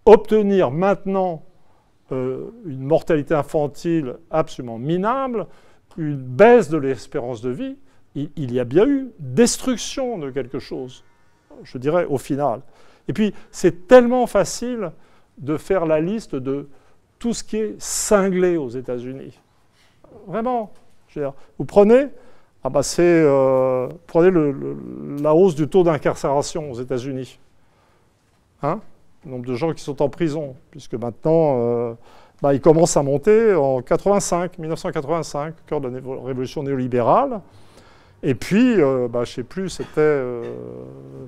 obtenir 0.06 0.72
maintenant 0.72 1.44
une 2.12 2.84
mortalité 2.84 3.34
infantile 3.34 4.18
absolument 4.30 4.78
minable, 4.78 5.48
une 5.98 6.18
baisse 6.18 6.70
de 6.70 6.78
l'espérance 6.78 7.42
de 7.42 7.50
vie, 7.50 7.78
il 8.16 8.54
y 8.54 8.60
a 8.60 8.66
bien 8.66 8.86
eu 8.86 9.12
destruction 9.20 10.18
de 10.18 10.30
quelque 10.32 10.60
chose, 10.60 11.06
je 11.64 11.78
dirais, 11.78 12.06
au 12.10 12.18
final. 12.18 12.62
Et 13.08 13.14
puis, 13.14 13.34
c'est 13.52 13.88
tellement 13.88 14.28
facile 14.28 14.92
de 15.38 15.56
faire 15.56 15.86
la 15.86 16.02
liste 16.02 16.36
de 16.36 16.68
tout 17.24 17.34
ce 17.34 17.42
qui 17.42 17.56
est 17.56 17.82
cinglé 17.82 18.58
aux 18.58 18.68
États-Unis. 18.68 19.40
Vraiment. 20.28 20.74
vous 21.58 21.64
prenez, 21.66 22.08
ah 22.66 22.70
bah 22.70 22.82
euh, 23.00 23.88
prenez 24.08 24.54
la 25.22 25.34
hausse 25.34 25.56
du 25.56 25.70
taux 25.70 25.84
d'incarcération 25.84 26.70
aux 26.70 26.82
États-Unis. 26.82 27.40
Hein? 28.62 28.82
Le 29.24 29.32
nombre 29.32 29.46
de 29.46 29.56
gens 29.56 29.72
qui 29.72 29.82
sont 29.82 30.02
en 30.02 30.10
prison, 30.10 30.58
puisque 30.70 30.96
maintenant, 30.96 31.62
euh, 31.62 31.94
bah, 32.42 32.54
il 32.54 32.60
commence 32.60 32.98
à 32.98 33.04
monter 33.04 33.54
en 33.54 33.82
85, 33.82 34.58
1985, 34.58 35.54
au 35.54 35.54
cœur 35.66 35.80
de 35.80 35.88
la 35.88 36.02
révolution 36.26 36.62
néolibérale. 36.62 37.40
Et 38.22 38.36
puis, 38.36 38.82
euh, 38.82 39.08
bah, 39.08 39.24
je 39.24 39.32
ne 39.32 39.36
sais 39.36 39.44
plus, 39.44 39.70
c'était 39.70 40.22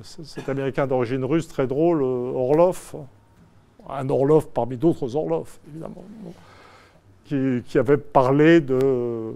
cet 0.04 0.50
Américain 0.50 0.88
d'origine 0.88 1.24
russe 1.24 1.48
très 1.48 1.68
drôle, 1.68 2.04
Orlov, 2.04 2.96
un 3.90 4.10
Orlov 4.10 4.48
parmi 4.54 4.78
d'autres 4.78 5.16
Orlov, 5.16 5.58
évidemment, 5.70 6.04
qui, 7.26 7.78
avait 7.78 7.98
parlé 7.98 8.62
de. 8.62 9.34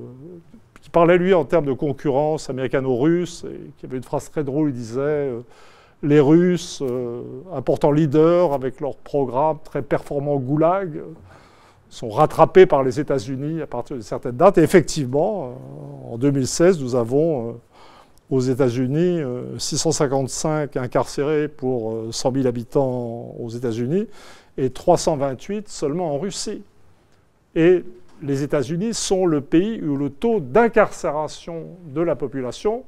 qui 0.82 0.90
parlait, 0.90 1.18
lui, 1.18 1.34
en 1.34 1.46
termes 1.46 1.66
de 1.66 1.74
concurrence 1.74 2.50
américano-russe, 2.50 3.46
et 3.46 3.72
qui 3.78 3.86
avait 3.86 3.98
une 3.98 4.04
phrase 4.04 4.30
très 4.30 4.44
drôle, 4.44 4.70
il 4.70 4.76
disait 4.76 5.00
euh, 5.00 5.40
Les 6.04 6.20
Russes, 6.20 6.82
euh, 6.82 7.22
importants 7.54 7.92
leaders 7.92 8.54
avec 8.54 8.80
leur 8.80 8.96
programme 8.96 9.58
très 9.64 9.82
performant 9.82 10.38
Goulag, 10.38 11.02
sont 11.90 12.10
rattrapés 12.10 12.68
par 12.68 12.84
les 12.84 13.00
États-Unis 13.00 13.62
à 13.62 13.68
partir 13.68 13.96
de 13.96 14.02
certaines 14.02 14.38
dates. 14.38 14.60
Et 14.60 14.64
effectivement, 14.64 15.58
en 16.12 16.18
2016, 16.20 16.80
nous 16.80 16.94
avons 16.96 17.60
aux 18.30 18.42
États-Unis, 18.42 19.22
655 19.58 20.76
euh, 20.76 20.82
incarcérés 20.82 21.48
pour 21.48 22.14
100 22.14 22.30
euh, 22.30 22.34
000 22.36 22.48
habitants 22.48 23.36
aux 23.40 23.50
États-Unis 23.50 24.08
et 24.58 24.70
328 24.70 25.68
seulement 25.68 26.14
en 26.14 26.20
Russie. 26.20 26.64
Et 27.56 27.84
les 28.22 28.44
États-Unis 28.44 28.94
sont 28.94 29.26
le 29.26 29.42
pays 29.42 29.82
où 29.82 29.96
le 29.96 30.10
taux 30.10 30.40
d'incarcération 30.40 31.68
de 31.86 32.02
la 32.02 32.16
population, 32.16 32.84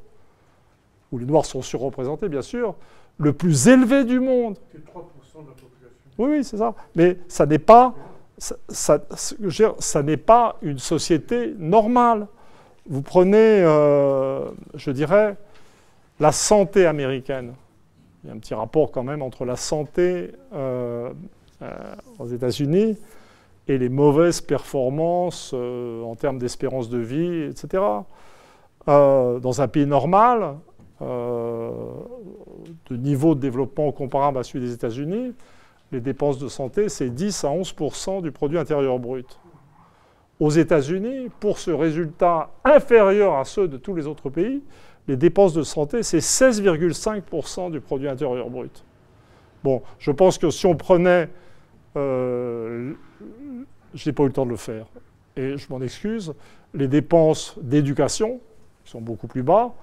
où 1.12 1.18
les 1.18 1.26
Noirs 1.26 1.46
sont 1.46 1.62
surreprésentés 1.62 2.30
bien 2.30 2.42
sûr, 2.42 2.76
le 3.18 3.34
plus 3.34 3.68
élevé 3.68 4.04
du 4.04 4.20
monde. 4.20 4.58
3% 4.74 5.44
de 5.44 5.48
la 5.48 5.54
population. 5.54 5.98
Oui, 6.18 6.30
oui, 6.30 6.44
c'est 6.44 6.58
ça. 6.58 6.76
Mais 6.96 7.18
ça 7.28 7.46
n'est 7.46 7.60
pas, 7.60 7.96
ça, 8.38 8.58
ça 9.80 10.04
n'est 10.04 10.18
pas 10.18 10.58
une 10.62 10.80
société 10.80 11.56
normale. 11.58 12.28
Vous 12.90 13.02
prenez, 13.02 13.38
euh, 13.38 14.50
je 14.74 14.92
dirais, 14.92 15.36
la 16.20 16.32
santé 16.32 16.86
américaine. 16.88 17.54
Il 18.24 18.28
y 18.28 18.32
a 18.32 18.36
un 18.36 18.40
petit 18.40 18.54
rapport 18.54 18.92
quand 18.92 19.04
même 19.04 19.22
entre 19.22 19.46
la 19.46 19.56
santé 19.56 20.32
euh, 20.54 21.12
euh, 21.62 21.70
aux 22.18 22.28
États-Unis 22.28 22.98
et 23.68 23.78
les 23.78 23.90
mauvaises 23.90 24.42
performances 24.42 25.54
en 25.54 26.16
termes 26.16 26.40
d'espérance 26.40 26.90
de 26.90 26.98
vie, 26.98 27.44
etc. 27.44 27.84
dans 28.88 29.62
un 29.62 29.68
pays 29.68 29.86
normal, 29.86 30.56
de 31.00 31.86
niveau 32.90 33.36
de 33.36 33.40
développement 33.40 33.92
comparable 33.92 34.40
à 34.40 34.44
celui 34.44 34.66
des 34.66 34.74
États-Unis, 34.74 35.34
les 35.92 36.02
dépenses 36.02 36.40
de 36.40 36.48
santé, 36.48 36.90
c'est 36.90 37.12
10 37.12 37.44
à 37.44 37.52
11 37.52 37.76
du 38.24 38.32
produit 38.32 38.58
intérieur 38.58 38.98
brut 38.98 39.40
aux 40.42 40.50
États-Unis, 40.50 41.30
pour 41.40 41.60
ce 41.60 41.70
résultat 41.70 42.50
inférieur 42.66 43.36
à 43.36 43.46
ceux 43.46 43.68
de 43.68 43.78
tous 43.78 43.94
les 43.94 44.08
autres 44.08 44.32
pays, 44.32 44.64
les 45.08 45.16
dépenses 45.16 45.54
de 45.54 45.62
santé, 45.62 46.02
c'est 46.02 46.18
16,5% 46.18 47.70
du 47.70 47.80
produit 47.80 48.10
intérieur 48.10 48.50
brut. 48.50 48.84
Bon, 49.64 49.84
je 50.00 50.10
pense 50.10 50.40
que 50.40 50.50
si 50.50 50.66
on 50.66 50.76
prenait... 50.76 51.30
Euh, 51.96 52.94
je 53.94 54.10
n'ai 54.10 54.14
pas 54.14 54.24
eu 54.24 54.28
le 54.28 54.34
temps 54.34 54.46
de 54.46 54.50
le 54.50 54.58
faire, 54.58 54.88
et 55.36 55.58
je 55.58 55.68
m'en 55.70 55.80
excuse, 55.80 56.34
les 56.74 56.88
dépenses 56.88 57.56
d'éducation, 57.62 58.40
qui 58.84 58.92
sont 58.92 59.02
beaucoup 59.02 59.28
plus 59.28 59.44
bas, 59.44 59.76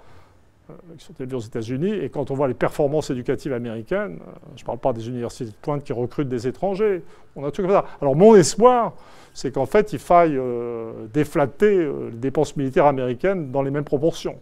qui 0.96 1.04
sont 1.04 1.14
élevées 1.20 1.36
aux 1.36 1.40
États-Unis, 1.40 1.92
et 1.92 2.08
quand 2.08 2.30
on 2.30 2.34
voit 2.34 2.48
les 2.48 2.54
performances 2.54 3.10
éducatives 3.10 3.52
américaines, 3.52 4.18
euh, 4.20 4.32
je 4.56 4.62
ne 4.62 4.66
parle 4.66 4.78
pas 4.78 4.92
des 4.92 5.08
universités 5.08 5.46
de 5.46 5.56
pointe 5.62 5.84
qui 5.84 5.92
recrutent 5.92 6.28
des 6.28 6.46
étrangers, 6.46 7.02
on 7.36 7.44
a 7.44 7.50
tout 7.50 7.62
comme 7.62 7.70
ça. 7.70 7.84
Alors 8.00 8.16
mon 8.16 8.34
espoir, 8.34 8.94
c'est 9.34 9.52
qu'en 9.52 9.66
fait, 9.66 9.92
il 9.92 9.98
faille 9.98 10.36
euh, 10.36 11.06
déflater 11.12 11.76
euh, 11.76 12.10
les 12.10 12.18
dépenses 12.18 12.56
militaires 12.56 12.86
américaines 12.86 13.52
dans 13.52 13.62
les 13.62 13.70
mêmes 13.70 13.84
proportions. 13.84 14.38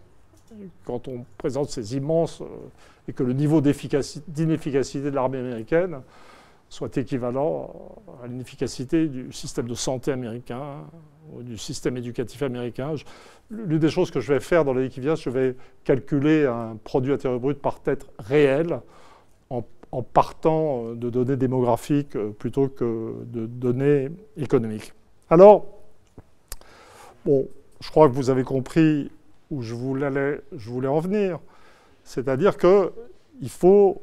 Quand 0.84 1.06
on 1.08 1.24
présente 1.36 1.68
ces 1.68 1.96
immenses. 1.96 2.40
Euh, 2.40 2.46
et 3.08 3.12
que 3.12 3.22
le 3.22 3.32
niveau 3.32 3.60
d'inefficacité 3.60 5.10
de 5.10 5.14
l'armée 5.14 5.38
américaine 5.38 6.00
soit 6.68 6.96
équivalent 6.96 7.72
à 8.22 8.26
l'inefficacité 8.26 9.06
du 9.06 9.32
système 9.32 9.68
de 9.68 9.74
santé 9.74 10.10
américain 10.10 10.82
du 11.40 11.58
système 11.58 11.96
éducatif 11.96 12.42
américain. 12.42 12.94
L'une 13.50 13.78
des 13.78 13.90
choses 13.90 14.10
que 14.10 14.20
je 14.20 14.32
vais 14.32 14.40
faire 14.40 14.64
dans 14.64 14.72
l'année 14.72 14.88
qui 14.88 15.00
vient, 15.00 15.14
je 15.14 15.30
vais 15.30 15.56
calculer 15.84 16.46
un 16.46 16.76
produit 16.82 17.12
intérieur 17.12 17.40
brut 17.40 17.58
par 17.60 17.80
tête 17.80 18.06
réel 18.18 18.80
en 19.92 20.02
partant 20.02 20.84
euh, 20.84 20.94
de 20.94 21.10
données 21.10 21.36
démographiques 21.36 22.16
euh, 22.16 22.30
plutôt 22.30 22.68
que 22.68 23.14
de 23.24 23.46
données 23.46 24.10
économiques. 24.36 24.92
Alors, 25.30 25.66
bon, 27.24 27.48
je 27.80 27.90
crois 27.90 28.08
que 28.08 28.14
vous 28.14 28.30
avez 28.30 28.42
compris 28.42 29.10
où 29.50 29.62
je 29.62 29.74
voulais, 29.74 30.40
je 30.56 30.70
voulais 30.70 30.88
en 30.88 31.00
venir. 31.00 31.38
C'est-à-dire 32.04 32.56
qu'il 32.58 33.48
faut... 33.48 34.02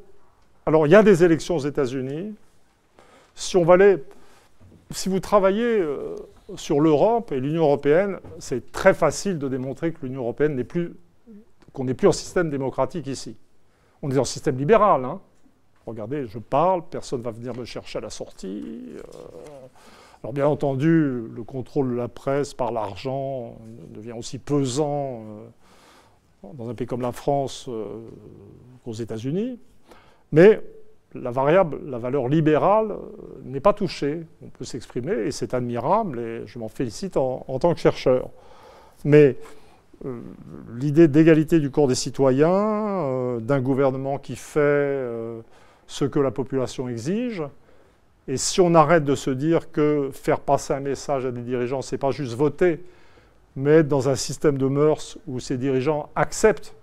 Alors, 0.65 0.87
il 0.87 0.91
y 0.91 0.95
a 0.95 1.03
des 1.03 1.23
élections 1.23 1.57
aux 1.57 1.65
États-Unis. 1.65 2.33
Si 3.35 3.57
on 3.57 3.63
va 3.63 3.73
aller... 3.75 4.03
Si 4.91 5.09
vous 5.09 5.19
travaillez 5.19 5.79
euh, 5.79 6.15
sur 6.55 6.79
l'Europe 6.79 7.31
et 7.31 7.39
l'Union 7.39 7.63
européenne, 7.63 8.19
c'est 8.39 8.71
très 8.71 8.93
facile 8.93 9.39
de 9.39 9.47
démontrer 9.47 9.91
que 9.91 10.05
l'Union 10.05 10.21
européenne 10.21 10.55
n'est 10.55 10.63
plus... 10.63 10.95
qu'on 11.73 11.83
n'est 11.83 11.93
plus 11.93 12.07
en 12.07 12.11
système 12.11 12.49
démocratique 12.49 13.07
ici. 13.07 13.37
On 14.01 14.11
est 14.11 14.17
en 14.17 14.25
système 14.25 14.57
libéral, 14.57 15.05
hein, 15.05 15.21
regardez, 15.85 16.25
je 16.25 16.39
parle, 16.39 16.83
personne 16.89 17.19
ne 17.19 17.23
va 17.23 17.31
venir 17.31 17.55
me 17.55 17.65
chercher 17.65 17.99
à 17.99 18.01
la 18.01 18.09
sortie. 18.09 18.85
Euh. 18.95 19.01
alors 20.21 20.33
bien 20.33 20.47
entendu, 20.47 21.27
le 21.33 21.43
contrôle 21.43 21.91
de 21.91 21.95
la 21.95 22.07
presse 22.07 22.53
par 22.53 22.71
l'argent 22.71 23.57
devient 23.89 24.13
aussi 24.13 24.39
pesant 24.39 25.23
euh, 26.43 26.53
dans 26.53 26.69
un 26.69 26.73
pays 26.73 26.87
comme 26.87 27.01
la 27.01 27.11
France 27.11 27.65
euh, 27.69 27.85
qu'aux 28.83 28.93
États-Unis. 28.93 29.59
Mais 30.31 30.61
la 31.15 31.31
variable, 31.31 31.79
la 31.85 31.97
valeur 31.97 32.27
libérale 32.27 32.95
n'est 33.43 33.59
pas 33.59 33.73
touchée. 33.73 34.23
On 34.41 34.47
peut 34.47 34.65
s'exprimer 34.65 35.13
et 35.13 35.31
c'est 35.31 35.53
admirable 35.53 36.19
et 36.19 36.41
je 36.45 36.59
m'en 36.59 36.69
félicite 36.69 37.17
en, 37.17 37.59
tant 37.59 37.73
que 37.73 37.79
chercheur. 37.79 38.29
Mais 39.05 39.37
l'idée 40.75 41.07
d'égalité 41.07 41.59
du 41.59 41.71
corps 41.71 41.87
des 41.87 41.95
citoyens, 41.95 43.37
d'un 43.39 43.61
gouvernement 43.61 44.17
qui 44.17 44.35
fait 44.35 45.07
ce 45.87 46.05
que 46.05 46.19
la 46.19 46.31
population 46.31 46.89
exige. 46.89 47.43
Et 48.27 48.37
si 48.37 48.61
on 48.61 48.73
arrête 48.73 49.03
de 49.03 49.15
se 49.15 49.29
dire 49.29 49.71
que 49.71 50.09
faire 50.13 50.39
passer 50.39 50.73
un 50.73 50.79
message 50.79 51.25
à 51.25 51.31
des 51.31 51.41
dirigeants, 51.41 51.81
ce 51.81 51.95
n'est 51.95 51.99
pas 51.99 52.11
juste 52.11 52.35
voter, 52.35 52.83
mais 53.55 53.71
être 53.79 53.87
dans 53.87 54.09
un 54.09 54.15
système 54.15 54.57
de 54.57 54.67
mœurs 54.67 55.17
où 55.27 55.39
ces 55.39 55.57
dirigeants 55.57 56.09
acceptent 56.15 56.73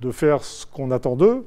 de 0.00 0.10
faire 0.10 0.42
ce 0.42 0.64
qu'on 0.66 0.90
attend 0.90 1.16
d'eux, 1.16 1.44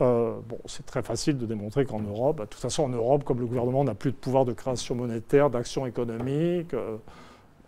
euh, 0.00 0.34
bon, 0.46 0.58
c'est 0.66 0.84
très 0.84 1.02
facile 1.02 1.38
de 1.38 1.46
démontrer 1.46 1.86
qu'en 1.86 2.00
Europe, 2.00 2.36
bah, 2.38 2.44
de 2.44 2.50
toute 2.50 2.60
façon 2.60 2.84
en 2.84 2.88
Europe, 2.88 3.24
comme 3.24 3.40
le 3.40 3.46
gouvernement 3.46 3.84
n'a 3.84 3.94
plus 3.94 4.10
de 4.10 4.16
pouvoir 4.16 4.44
de 4.44 4.52
création 4.52 4.94
monétaire, 4.94 5.48
d'action 5.48 5.86
économique, 5.86 6.74
euh, 6.74 6.96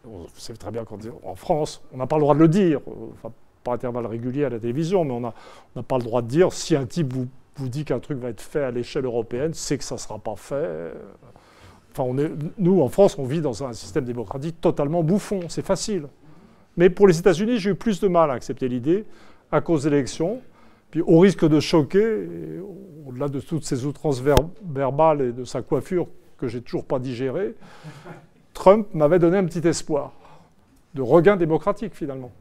vous 0.05 0.27
savez 0.37 0.59
très 0.59 0.71
bien 0.71 0.85
qu'en 0.85 1.35
France, 1.35 1.83
on 1.93 1.97
n'a 1.97 2.07
pas 2.07 2.17
le 2.17 2.23
droit 2.23 2.35
de 2.35 2.41
le 2.41 2.49
dire, 2.49 2.81
enfin, 3.15 3.33
par 3.65 3.75
intervalle 3.75 4.07
régulier 4.07 4.45
à 4.45 4.51
la 4.51 4.59
télévision, 4.59 5.05
mais 5.05 5.13
on 5.13 5.21
n'a 5.21 5.83
pas 5.83 5.99
le 5.99 6.05
droit 6.05 6.23
de 6.23 6.29
dire 6.29 6.53
si 6.53 6.77
un 6.77 6.87
type 6.87 7.13
vous 7.13 7.29
dit 7.69 7.85
qu'un 7.85 7.99
truc 7.99 8.19
va 8.19 8.29
être 8.29 8.41
fait 8.41 8.63
à 8.63 8.71
l'échelle 8.71 9.05
européenne, 9.05 9.53
c'est 9.55 9.79
que 9.79 9.85
ça 9.85 9.97
ne 9.97 10.01
sera 10.01 10.19
pas 10.19 10.37
fait. 10.37 10.93
Enfin, 11.93 12.05
on 12.05 12.15
nous, 12.59 12.81
en 12.81 12.89
France, 12.89 13.19
on 13.19 13.25
vit 13.25 13.41
dans 13.41 13.65
un 13.65 13.73
système 13.73 14.05
démocratique 14.05 14.61
totalement 14.61 15.03
bouffon, 15.03 15.41
c'est 15.49 15.65
facile. 15.65 16.07
Mais 16.77 16.91
pour 16.91 17.09
les 17.09 17.19
États-Unis, 17.19 17.59
j'ai 17.59 17.71
eu 17.71 17.75
plus 17.75 18.01
de 18.01 18.07
mal 18.07 18.31
à 18.31 18.35
accepter 18.35 18.69
l'idée 18.69 19.05
à 19.51 19.61
cause 19.61 19.83
des 19.83 19.89
élections. 19.89 20.41
Puis 20.91 21.03
au 21.03 21.19
risque 21.19 21.47
de 21.47 21.61
choquer, 21.61 22.27
au-delà 23.07 23.29
de 23.29 23.41
toutes 23.41 23.65
ces 23.65 23.85
outrances 23.85 24.21
verbales 24.21 25.21
et 25.21 25.33
de 25.33 25.45
sa 25.45 25.63
coiffure 25.63 26.07
que 26.39 26.49
j'ai 26.49 26.63
toujours 26.63 26.85
pas 26.85 26.99
digérée, 26.99 27.55
Trump 28.55 28.89
m'avait 28.95 29.19
donné 29.19 29.39
un 29.39 29.45
petit 29.45 29.67
espoir 29.67 30.13
de 30.95 31.03
regain 31.03 31.37
démocratique 31.37 31.95
finalement. 31.95 32.33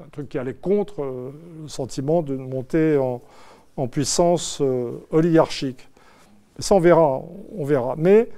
Un 0.00 0.08
truc 0.08 0.28
qui 0.28 0.38
allait 0.38 0.54
contre 0.54 1.02
euh, 1.02 1.32
le 1.62 1.68
sentiment 1.68 2.20
de 2.22 2.36
monter 2.36 2.98
en, 2.98 3.22
en 3.76 3.88
puissance 3.88 4.58
euh, 4.60 4.98
oligarchique. 5.10 5.88
Ça, 6.58 6.74
on 6.74 6.80
verra, 6.80 7.22
on 7.56 7.64
verra. 7.64 7.94
Mais 7.96 8.28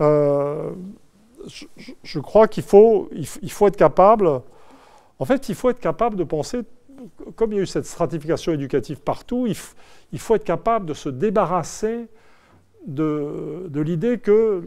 euh, 0.00 0.70
je, 2.02 2.18
crois 2.18 2.48
qu'il 2.48 2.62
faut, 2.62 3.08
il, 3.12 3.50
faut 3.50 3.66
être 3.66 3.76
capable, 3.76 4.40
en 5.18 5.24
fait, 5.24 5.48
il 5.48 5.54
faut 5.54 5.70
être 5.70 5.80
capable 5.80 6.16
de 6.16 6.24
penser, 6.24 6.60
comme 7.36 7.52
il 7.52 7.56
y 7.56 7.58
a 7.58 7.62
eu 7.62 7.66
cette 7.66 7.86
stratification 7.86 8.52
éducative 8.52 9.00
partout, 9.00 9.46
il, 9.46 10.18
faut 10.18 10.34
être 10.34 10.44
capable 10.44 10.86
de 10.86 10.94
se 10.94 11.08
débarrasser 11.08 12.08
de, 12.86 13.70
l'idée 13.74 14.18
que 14.18 14.62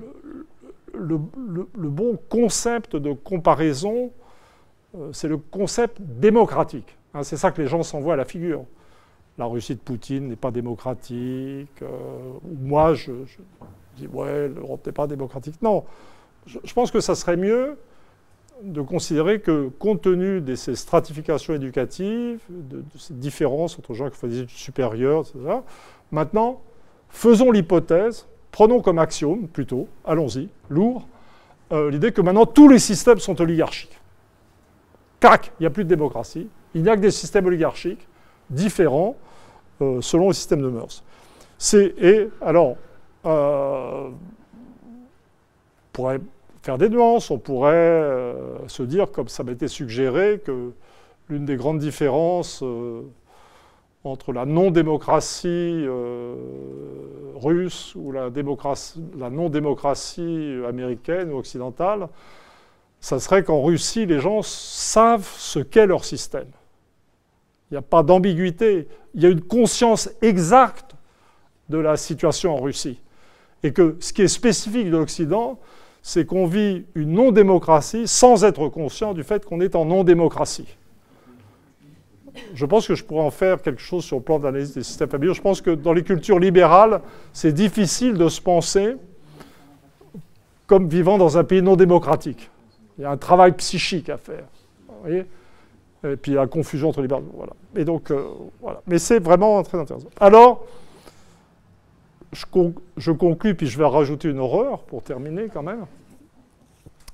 le, 0.94 1.18
bon 1.18 2.18
concept 2.30 2.96
de 2.96 3.14
comparaison, 3.14 4.12
euh, 4.98 5.10
c'est 5.12 5.28
le 5.28 5.38
concept 5.38 6.02
démocratique. 6.02 6.98
Hein, 7.14 7.24
c'est 7.24 7.38
ça 7.38 7.52
que 7.52 7.62
les 7.62 7.68
gens 7.68 7.84
s'envoient 7.84 8.14
à 8.14 8.18
la 8.18 8.26
figure 8.26 8.66
la 9.38 9.46
Russie 9.46 9.76
de 9.76 9.80
Poutine 9.80 10.30
n'est 10.30 10.36
pas 10.36 10.52
démocratique. 10.52 11.82
Euh, 11.82 11.88
moi, 12.44 12.94
je, 12.94 13.12
dis, 13.98 14.08
ouais, 14.08 14.48
l'Europe 14.48 14.86
n'est 14.86 14.92
pas 14.92 15.08
démocratique. 15.08 15.62
Non, 15.62 15.84
je, 16.46 16.74
pense 16.74 16.92
que 16.92 17.00
ça 17.00 17.16
serait 17.16 17.38
mieux 17.38 17.78
de 18.64 18.82
considérer 18.82 19.40
que, 19.42 19.70
compte 19.80 20.02
tenu 20.02 20.42
de 20.42 20.56
ces 20.56 20.76
stratifications 20.76 21.54
éducatives, 21.54 22.40
de, 22.50 22.84
ces 22.98 23.14
différences 23.14 23.78
entre 23.78 23.94
gens 23.94 24.10
qui 24.10 24.18
font 24.18 24.28
des 24.28 24.40
études 24.40 24.58
supérieures, 24.58 25.22
etc., 25.22 25.58
maintenant, 26.12 26.62
faisons 27.10 27.52
l'hypothèse, 27.52 28.28
prenons 28.52 28.82
comme 28.82 29.00
axiome, 29.00 29.48
plutôt, 29.48 29.88
allons-y, 30.06 30.50
lourd, 30.70 31.08
euh, 31.72 31.90
l'idée 31.90 32.12
que 32.12 32.22
maintenant 32.22 32.46
tous 32.46 32.70
les 32.70 32.80
systèmes 32.80 33.20
sont 33.20 33.40
oligarchiques. 33.42 34.00
Crac, 35.20 35.52
il 35.60 35.64
n'y 35.64 35.68
a 35.68 35.72
plus 35.72 35.84
de 35.84 35.90
démocratie, 35.90 36.48
il 36.74 36.84
n'y 36.84 36.90
a 36.90 36.96
que 36.96 37.02
des 37.02 37.12
systèmes 37.12 37.46
oligarchiques 37.46 38.08
différents 38.50 39.16
euh, 39.82 40.00
selon 40.02 40.28
le 40.28 40.34
système 40.34 40.62
de 40.62 40.70
mœurs. 40.70 41.04
C'est, 41.58 41.96
et 42.00 42.30
alors, 42.42 42.76
euh, 43.26 44.10
pourrait 45.92 46.20
faire 46.66 46.78
des 46.78 46.90
nuances, 46.90 47.30
on 47.30 47.38
pourrait 47.38 48.04
se 48.68 48.82
dire, 48.84 49.12
comme 49.12 49.28
ça 49.28 49.44
m'a 49.44 49.52
été 49.52 49.68
suggéré, 49.68 50.42
que 50.44 50.72
l'une 51.30 51.46
des 51.46 51.58
grandes 51.58 51.80
différences 51.80 52.64
entre 54.04 54.34
la 54.34 54.46
non-démocratie 54.46 55.48
euh, 55.88 56.36
russe 57.36 57.94
ou 57.96 58.12
la, 58.12 58.30
la 59.18 59.30
non-démocratie 59.30 60.60
américaine 60.68 61.32
ou 61.32 61.38
occidentale, 61.38 62.08
ça 63.00 63.20
serait 63.20 63.44
qu'en 63.44 63.62
Russie, 63.64 64.06
les 64.06 64.20
gens 64.20 64.42
savent 64.42 65.30
ce 65.38 65.60
qu'est 65.60 65.86
leur 65.86 66.06
système. 66.06 66.48
Il 67.70 67.76
n'y 67.76 67.78
a 67.78 67.84
pas 67.84 68.04
d'ambiguïté. 68.04 68.88
Il 69.14 69.24
y 69.24 69.26
a 69.26 69.30
une 69.30 69.42
conscience 69.42 70.10
exacte 70.22 70.96
de 71.70 71.78
la 71.78 71.98
situation 71.98 72.56
en 72.56 72.62
Russie. 72.62 73.00
Et 73.64 73.74
que 73.74 73.98
ce 74.00 74.14
qui 74.14 74.22
est 74.22 74.28
spécifique 74.28 74.90
de 74.90 74.98
l'Occident, 74.98 75.60
c'est 76.08 76.24
qu'on 76.24 76.46
vit 76.46 76.86
une 76.94 77.14
non-démocratie 77.14 78.08
sans 78.08 78.44
être 78.44 78.68
conscient 78.68 79.16
du 79.16 79.24
fait 79.24 79.44
qu'on 79.44 79.60
est 79.60 79.76
en 79.76 79.86
non-démocratie 79.86 80.78
je 82.54 82.66
pense 82.66 82.86
que 82.88 82.96
je 82.96 83.04
pourrais 83.04 83.24
en 83.24 83.32
faire 83.32 83.62
quelque 83.62 83.82
chose 83.82 84.04
sur 84.04 84.18
le 84.18 84.22
plan 84.22 84.38
d'analyse 84.40 84.74
des 84.74 84.84
systèmes 84.84 85.10
familiaux. 85.10 85.34
Je 85.34 85.42
pense 85.42 85.62
que 85.62 85.72
dans 85.72 85.94
les 85.94 86.04
cultures 86.04 86.38
libérales, 86.38 87.00
c'est 87.32 87.54
difficile 87.54 88.16
de 88.16 88.28
se 88.28 88.42
penser 88.42 88.98
comme 90.68 90.90
vivant 90.90 91.18
dans 91.18 91.38
un 91.38 91.46
pays 91.46 91.62
non 91.62 91.78
démocratique. 91.78 92.50
Il 92.98 93.04
y 93.04 93.06
a 93.06 93.12
un 93.12 93.18
travail 93.18 93.54
psychique 93.54 94.10
à 94.10 94.18
faire. 94.18 94.44
Et 95.08 95.24
puis 96.18 96.34
il 96.34 96.36
y 96.36 96.38
a 96.38 96.42
la 96.42 96.48
confusion 96.48 96.90
entre 96.90 97.02
libéraux. 97.02 97.24
Voilà. 97.36 97.54
Et 97.74 97.86
donc, 97.86 98.12
euh, 98.12 98.26
voilà. 98.62 98.82
Mais 98.86 99.00
c'est 99.00 99.20
vraiment 99.20 99.64
très 99.64 99.80
intéressant. 99.80 100.10
Alors, 100.20 100.66
je, 102.36 102.46
je 102.98 103.12
conclus, 103.12 103.56
puis 103.56 103.68
je 103.68 103.78
vais 103.78 103.86
rajouter 103.86 104.30
une 104.30 104.40
horreur 104.40 104.84
pour 104.84 105.02
terminer 105.02 105.48
quand 105.48 105.64
même. 105.64 105.86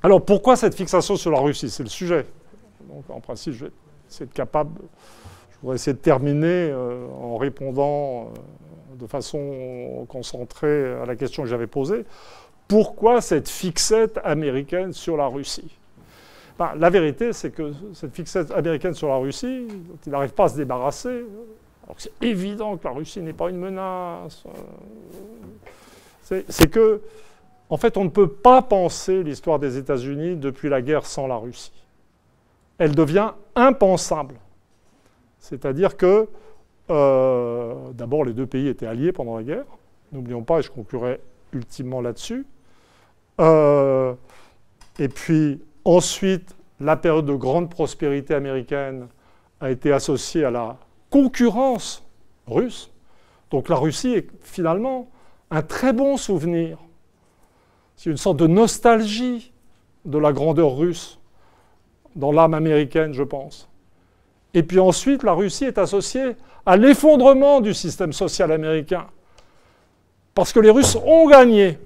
Alors, 0.04 0.24
pourquoi 0.24 0.56
cette 0.56 0.76
fixation 0.76 1.16
sur 1.16 1.32
la 1.32 1.40
Russie? 1.40 1.70
C'est 1.70 1.84
le 1.84 1.90
sujet. 1.90 2.26
Donc, 2.90 3.04
en 3.10 3.20
principe, 3.20 3.54
je 3.54 3.66
vais 3.66 3.72
c'est 4.12 4.32
capable. 4.32 4.82
Je 5.52 5.58
voudrais 5.62 5.76
essayer 5.76 5.94
de 5.94 6.00
terminer 6.00 6.70
euh, 6.70 7.08
en 7.22 7.38
répondant 7.38 8.24
euh, 8.24 8.96
de 9.00 9.08
façon 9.08 10.06
concentrée 10.10 10.94
à 11.02 11.06
la 11.06 11.16
question 11.16 11.44
que 11.44 11.50
j'avais 11.50 11.68
posée. 11.68 12.06
Pourquoi 12.68 13.22
cette 13.22 13.50
fixette 13.50 14.20
américaine 14.24 14.94
sur 14.94 15.18
la 15.18 15.28
Russie? 15.28 15.78
Ben, 16.60 16.72
La 16.78 16.90
vérité, 16.90 17.34
c'est 17.34 17.52
que 17.52 17.72
cette 17.94 18.14
fixette 18.14 18.52
américaine 18.52 18.94
sur 18.94 19.08
la 19.08 19.16
Russie, 19.16 19.68
il 20.06 20.12
n'arrive 20.12 20.34
pas 20.34 20.46
à 20.46 20.50
se 20.50 20.58
débarrasser. 20.58 21.26
C'est 21.98 22.14
évident 22.22 22.78
que 22.78 22.86
la 22.86 22.94
Russie 22.94 23.22
n'est 23.22 23.34
pas 23.34 23.50
une 23.50 23.58
menace. 23.58 24.44
C'est 26.22 26.72
que, 26.72 27.02
en 27.70 27.78
fait, 27.78 27.98
on 27.98 28.06
ne 28.06 28.10
peut 28.10 28.30
pas 28.30 28.62
penser 28.62 29.24
l'histoire 29.24 29.60
des 29.60 29.78
États-Unis 29.78 30.38
depuis 30.38 30.70
la 30.70 30.82
guerre 30.82 31.06
sans 31.06 31.28
la 31.28 31.36
Russie 31.36 31.74
elle 32.82 32.96
devient 32.96 33.34
impensable. 33.56 34.34
C'est-à-dire 35.38 35.98
que, 35.98 36.28
euh, 36.90 37.76
d'abord, 37.94 38.26
les 38.26 38.34
deux 38.34 38.48
pays 38.48 38.68
étaient 38.68 38.88
alliés 38.88 39.12
pendant 39.12 39.38
la 39.38 39.44
guerre. 39.44 39.66
N'oublions 40.12 40.42
pas, 40.42 40.58
et 40.58 40.62
je 40.64 40.72
conclurai 40.72 41.22
ultimement 41.54 42.02
là-dessus. 42.02 42.44
Euh, 43.40 44.16
et 44.98 45.10
puis, 45.10 45.62
ensuite, 45.86 46.56
la 46.80 46.98
période 46.98 47.28
de 47.28 47.36
grande 47.36 47.70
prospérité 47.70 48.34
américaine 48.34 49.08
a 49.60 49.70
été 49.70 49.94
associée 49.94 50.44
à 50.44 50.50
la 50.50 50.78
concurrence 51.12 52.04
russe. 52.48 52.90
Donc 53.52 53.70
la 53.70 53.76
Russie 53.76 54.14
est 54.14 54.28
finalement 54.42 55.10
un 55.52 55.62
très 55.62 55.94
bon 55.94 56.18
souvenir. 56.18 56.80
C'est 57.96 58.10
une 58.10 58.18
sorte 58.18 58.38
de 58.38 58.48
nostalgie 58.48 59.52
de 60.06 60.18
la 60.18 60.34
grandeur 60.34 60.76
russe 60.76 61.20
dans 62.16 62.32
l'âme 62.32 62.56
américaine, 62.56 63.14
je 63.14 63.24
pense. 63.24 63.70
Et 64.54 64.64
puis 64.64 64.80
ensuite, 64.80 65.24
la 65.24 65.34
Russie 65.34 65.66
est 65.66 65.78
associée 65.78 66.36
à 66.66 66.78
l'effondrement 66.78 67.62
du 67.62 67.74
système 67.74 68.14
social 68.14 68.52
américain. 68.52 69.06
Parce 70.34 70.52
que 70.52 70.60
les 70.60 70.70
Russes 70.70 70.96
ont 70.96 71.28
gagné. 71.28 71.78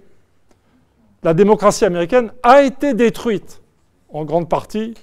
La 1.23 1.33
démocratie 1.33 1.85
américaine 1.85 2.31
a 2.43 2.61
été 2.61 2.93
détruite, 2.93 3.61
en 4.09 4.25
grande 4.25 4.47
partie, 4.47 4.93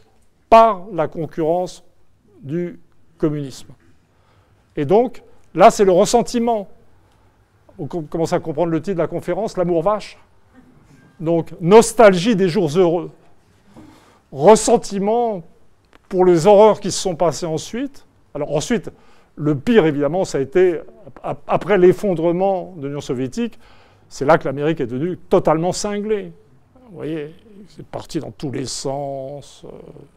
par 0.48 0.86
la 0.92 1.08
concurrence 1.08 1.84
du 2.40 2.80
communisme. 3.18 3.68
Et 4.76 4.84
donc, 4.84 5.22
là, 5.54 5.70
c'est 5.70 5.84
le 5.84 5.92
ressentiment. 5.92 6.68
On 7.78 7.86
commence 7.86 8.32
à 8.32 8.40
comprendre 8.40 8.70
le 8.70 8.80
titre 8.80 8.96
de 8.96 9.02
la 9.02 9.08
conférence, 9.08 9.56
l'amour 9.56 9.82
vache. 9.82 10.18
Donc, 11.20 11.50
nostalgie 11.60 12.36
des 12.36 12.48
jours 12.48 12.70
heureux 12.76 13.10
ressentiment 14.32 15.42
pour 16.08 16.24
les 16.24 16.46
horreurs 16.46 16.80
qui 16.80 16.90
se 16.90 16.98
sont 16.98 17.14
passées 17.14 17.46
ensuite. 17.46 18.06
Alors 18.34 18.54
ensuite, 18.56 18.90
le 19.36 19.54
pire, 19.54 19.86
évidemment, 19.86 20.24
ça 20.24 20.38
a 20.38 20.40
été, 20.40 20.80
après 21.46 21.78
l'effondrement 21.78 22.74
de 22.76 22.88
l'Union 22.88 23.00
soviétique, 23.00 23.58
c'est 24.08 24.24
là 24.24 24.38
que 24.38 24.44
l'Amérique 24.44 24.80
est 24.80 24.86
devenue 24.86 25.16
totalement 25.16 25.72
cinglée. 25.72 26.32
Vous 26.90 26.96
voyez, 26.96 27.34
c'est 27.68 27.86
parti 27.86 28.20
dans 28.20 28.30
tous 28.30 28.50
les 28.50 28.66
sens, 28.66 29.64
euh, 29.64 29.68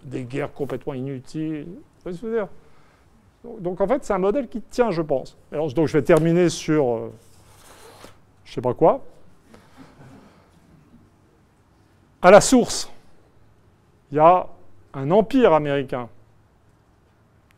des 0.04 0.24
guerres 0.24 0.52
complètement 0.52 0.94
inutiles. 0.94 1.68
dire? 2.06 2.48
Donc 3.60 3.82
en 3.82 3.88
fait, 3.88 4.04
c'est 4.04 4.14
un 4.14 4.20
modèle 4.20 4.48
qui 4.48 4.62
tient, 4.62 4.92
je 4.92 5.02
pense. 5.02 5.38
Donc 5.52 5.88
je 5.88 5.94
vais 5.94 6.04
terminer 6.04 6.50
sur, 6.50 6.90
euh, 6.90 7.12
je 8.44 8.52
ne 8.52 8.56
sais 8.56 8.62
pas 8.62 8.74
quoi. 8.74 9.04
À 12.22 12.32
la 12.32 12.42
source, 12.42 12.92
il 14.12 14.18
y 14.18 14.20
a 14.20 14.48
un 14.94 15.12
empire 15.12 15.54
américain 15.54 16.10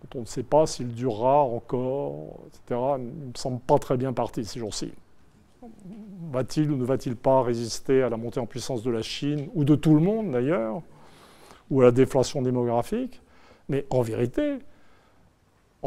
dont 0.02 0.20
on 0.20 0.22
ne 0.22 0.26
sait 0.26 0.44
pas 0.44 0.66
s'il 0.66 0.94
durera 0.94 1.42
encore, 1.42 2.40
etc. 2.48 2.82
Il 2.98 3.04
ne 3.04 3.28
me 3.30 3.36
semble 3.36 3.60
pas 3.60 3.80
très 3.80 3.98
bien 3.98 4.14
parti 4.14 4.44
ces 4.44 4.60
jours-ci. 4.60 4.92
Va-t-il 6.32 6.70
ou 6.72 6.76
ne 6.76 6.84
va-t-il 6.84 7.16
pas 7.16 7.42
résister 7.42 8.04
à 8.04 8.10
la 8.10 8.18
montée 8.18 8.40
en 8.40 8.46
puissance 8.46 8.84
de 8.84 8.92
la 8.92 9.02
Chine, 9.02 9.50
ou 9.56 9.64
de 9.64 9.76
tout 9.76 9.96
le 9.96 10.02
monde 10.02 10.32
d'ailleurs, 10.32 10.82
ou 11.70 11.82
à 11.82 11.86
la 11.86 11.92
déflation 11.92 12.42
démographique? 12.42 13.22
Mais 13.70 13.86
en 13.90 14.02
vérité, 14.02 14.60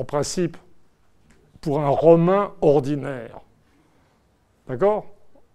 en 0.01 0.05
principe, 0.05 0.57
pour 1.61 1.79
un 1.81 1.91
Romain 1.91 2.55
ordinaire, 2.63 3.39
d'accord? 4.67 5.05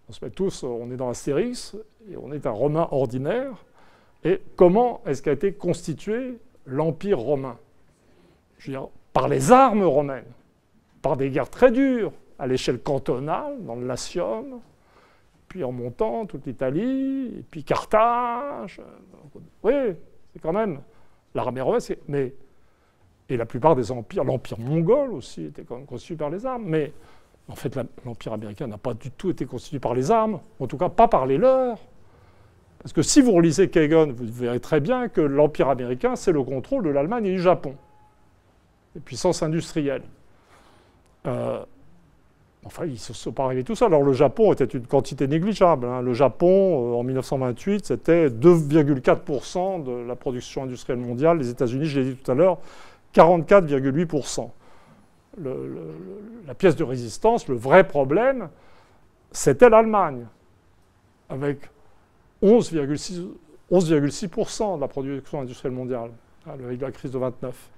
On 0.07 0.11
se 0.11 0.23
met 0.23 0.29
tous, 0.29 0.61
on 0.61 0.91
est 0.91 0.97
dans 0.97 1.09
Astérix, 1.09 1.75
et 2.11 2.15
on 2.15 2.31
est 2.31 2.45
un 2.45 2.51
Romain 2.51 2.87
ordinaire, 2.91 3.65
et 4.23 4.39
comment 4.55 5.01
est-ce 5.07 5.23
qu'a 5.23 5.31
été 5.31 5.53
constitué 5.53 6.37
l'Empire 6.67 7.17
romain? 7.17 7.57
Je 8.59 8.67
veux 8.67 8.77
dire, 8.77 8.87
par 9.13 9.27
les 9.27 9.51
armes 9.51 9.83
romaines, 9.83 10.31
par 11.01 11.17
des 11.17 11.31
guerres 11.31 11.49
très 11.49 11.71
dures, 11.71 12.11
à 12.37 12.45
l'échelle 12.45 12.79
cantonale, 12.79 13.63
dans 13.63 13.75
le 13.75 13.87
Latium, 13.87 14.59
puis 15.47 15.63
en 15.63 15.71
montant 15.71 16.27
toute 16.27 16.45
l'Italie, 16.45 17.33
et 17.39 17.43
puis 17.49 17.63
Carthage. 17.63 18.79
Oui, 19.63 19.73
c'est 20.33 20.39
quand 20.39 20.53
même 20.53 20.81
l'armée 21.33 21.61
romaine, 21.61 21.81
mais 22.07 22.35
et 23.29 23.37
la 23.37 23.45
plupart 23.45 23.75
des 23.75 23.91
empires, 23.91 24.23
l'empire 24.23 24.59
mongol 24.59 25.11
aussi 25.11 25.45
était 25.45 25.63
quand 25.63 25.77
même 25.77 25.85
constitué 25.85 26.15
par 26.15 26.29
les 26.29 26.45
armes, 26.45 26.63
mais 26.65 26.91
en 27.47 27.55
fait 27.55 27.77
l'empire 28.05 28.33
américain 28.33 28.67
n'a 28.67 28.77
pas 28.77 28.93
du 28.93 29.11
tout 29.11 29.29
été 29.29 29.45
constitué 29.45 29.79
par 29.79 29.93
les 29.93 30.11
armes, 30.11 30.39
en 30.59 30.67
tout 30.67 30.77
cas 30.77 30.89
pas 30.89 31.07
par 31.07 31.25
les 31.25 31.37
leurs. 31.37 31.79
Parce 32.79 32.93
que 32.93 33.01
si 33.01 33.19
vous 33.19 33.31
relisez 33.31 33.69
Kagan, 33.69 34.11
vous 34.11 34.25
verrez 34.31 34.59
très 34.59 34.79
bien 34.79 35.07
que 35.07 35.19
l'Empire 35.19 35.69
américain, 35.69 36.15
c'est 36.15 36.31
le 36.31 36.43
contrôle 36.43 36.83
de 36.83 36.89
l'Allemagne 36.91 37.25
et 37.25 37.31
du 37.31 37.41
Japon, 37.41 37.75
les 38.93 39.01
puissances 39.01 39.41
industrielles. 39.41 40.03
Euh, 41.25 41.65
enfin, 42.63 42.85
ils 42.85 42.91
ne 42.91 42.97
se 42.97 43.13
sont 43.13 43.31
pas 43.31 43.45
arrivés 43.45 43.63
tout 43.63 43.73
ça. 43.73 43.87
Alors 43.87 44.03
le 44.03 44.13
Japon 44.13 44.53
était 44.53 44.65
une 44.65 44.85
quantité 44.85 45.27
négligeable. 45.27 45.87
Hein. 45.87 46.01
Le 46.03 46.13
Japon, 46.13 46.91
euh, 46.91 46.95
en 46.95 47.01
1928, 47.01 47.87
c'était 47.87 48.29
2,4% 48.29 49.83
de 49.83 50.07
la 50.07 50.15
production 50.15 50.61
industrielle 50.61 50.99
mondiale. 50.99 51.39
Les 51.39 51.49
États-Unis, 51.49 51.85
je 51.85 51.99
l'ai 51.99 52.11
dit 52.11 52.15
tout 52.17 52.31
à 52.31 52.35
l'heure, 52.35 52.59
44,8%. 53.15 54.49
la 56.47 56.53
pièce 56.53 56.75
de 56.75 56.83
résistance, 56.83 57.47
le 57.47 57.55
vrai 57.55 57.87
problème, 57.87 58.49
c'était 59.31 59.69
l'Allemagne, 59.69 60.27
avec 61.29 61.69
11,6% 62.43 64.75
de 64.75 64.81
la 64.81 64.87
production 64.87 65.41
industrielle 65.41 65.73
mondiale, 65.73 66.11
avec 66.45 66.79
la 66.81 66.91
crise 66.91 67.09
de 67.11 67.17
29. 67.17 67.69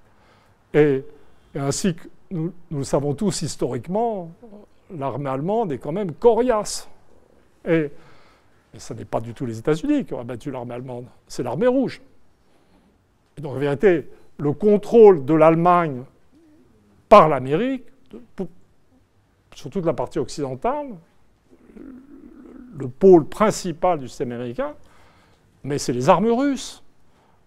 Et, 0.74 1.02
ainsi 1.54 1.94
que 1.94 2.02
nous, 2.30 2.52
le 2.70 2.84
savons 2.84 3.14
tous 3.14 3.40
historiquement, 3.42 4.30
l'armée 4.94 5.30
allemande 5.30 5.72
est 5.72 5.78
quand 5.78 5.92
même 5.92 6.12
coriace. 6.12 6.86
Et, 7.64 7.90
et 8.74 8.78
ce 8.78 8.92
n'est 8.92 9.06
pas 9.06 9.20
du 9.20 9.34
tout 9.34 9.46
les 9.46 9.58
États-Unis 9.58 10.04
qui 10.04 10.12
ont 10.14 10.20
abattu 10.20 10.50
l'armée 10.50 10.74
allemande, 10.74 11.06
c'est 11.26 11.42
l'armée 11.42 11.68
rouge. 11.68 12.02
Donc 13.38 13.54
en 13.54 13.58
vérité, 13.58 14.06
le 14.38 14.52
contrôle 14.52 15.24
de 15.24 15.34
l'Allemagne 15.34 16.04
par 17.08 17.28
l'Amérique, 17.28 17.84
sur 19.54 19.70
toute 19.70 19.84
la 19.84 19.92
partie 19.92 20.18
occidentale, 20.18 20.88
le 22.76 22.88
pôle 22.88 23.26
principal 23.26 23.98
du 23.98 24.08
système 24.08 24.32
américain, 24.32 24.74
mais 25.64 25.78
c'est 25.78 25.92
les 25.92 26.08
armes 26.08 26.30
russes. 26.30 26.82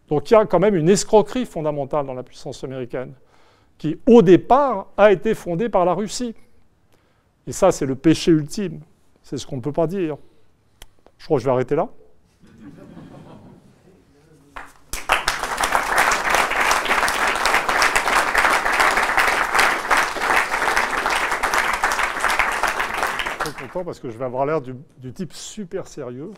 Donc 0.09 0.29
il 0.29 0.33
y 0.33 0.37
a 0.37 0.45
quand 0.45 0.59
même 0.59 0.75
une 0.75 0.89
escroquerie 0.89 1.45
fondamentale 1.45 2.05
dans 2.05 2.13
la 2.13 2.23
puissance 2.23 2.63
américaine, 2.65 3.13
qui 3.77 3.97
au 4.07 4.21
départ 4.21 4.87
a 4.97 5.11
été 5.11 5.33
fondée 5.33 5.69
par 5.69 5.85
la 5.85 5.93
Russie. 5.93 6.35
Et 7.47 7.53
ça, 7.53 7.71
c'est 7.71 7.85
le 7.85 7.95
péché 7.95 8.31
ultime. 8.31 8.81
C'est 9.23 9.37
ce 9.37 9.47
qu'on 9.47 9.55
ne 9.55 9.61
peut 9.61 9.71
pas 9.71 9.87
dire. 9.87 10.17
Je 11.17 11.25
crois 11.25 11.37
que 11.37 11.41
je 11.41 11.45
vais 11.45 11.51
arrêter 11.51 11.75
là. 11.75 11.89
Parce 23.83 23.99
que 23.99 24.09
je 24.09 24.17
vais 24.17 24.25
avoir 24.25 24.45
l'air 24.45 24.61
du, 24.61 24.75
type 25.13 25.33
super 25.33 25.87
sérieux. 25.87 26.31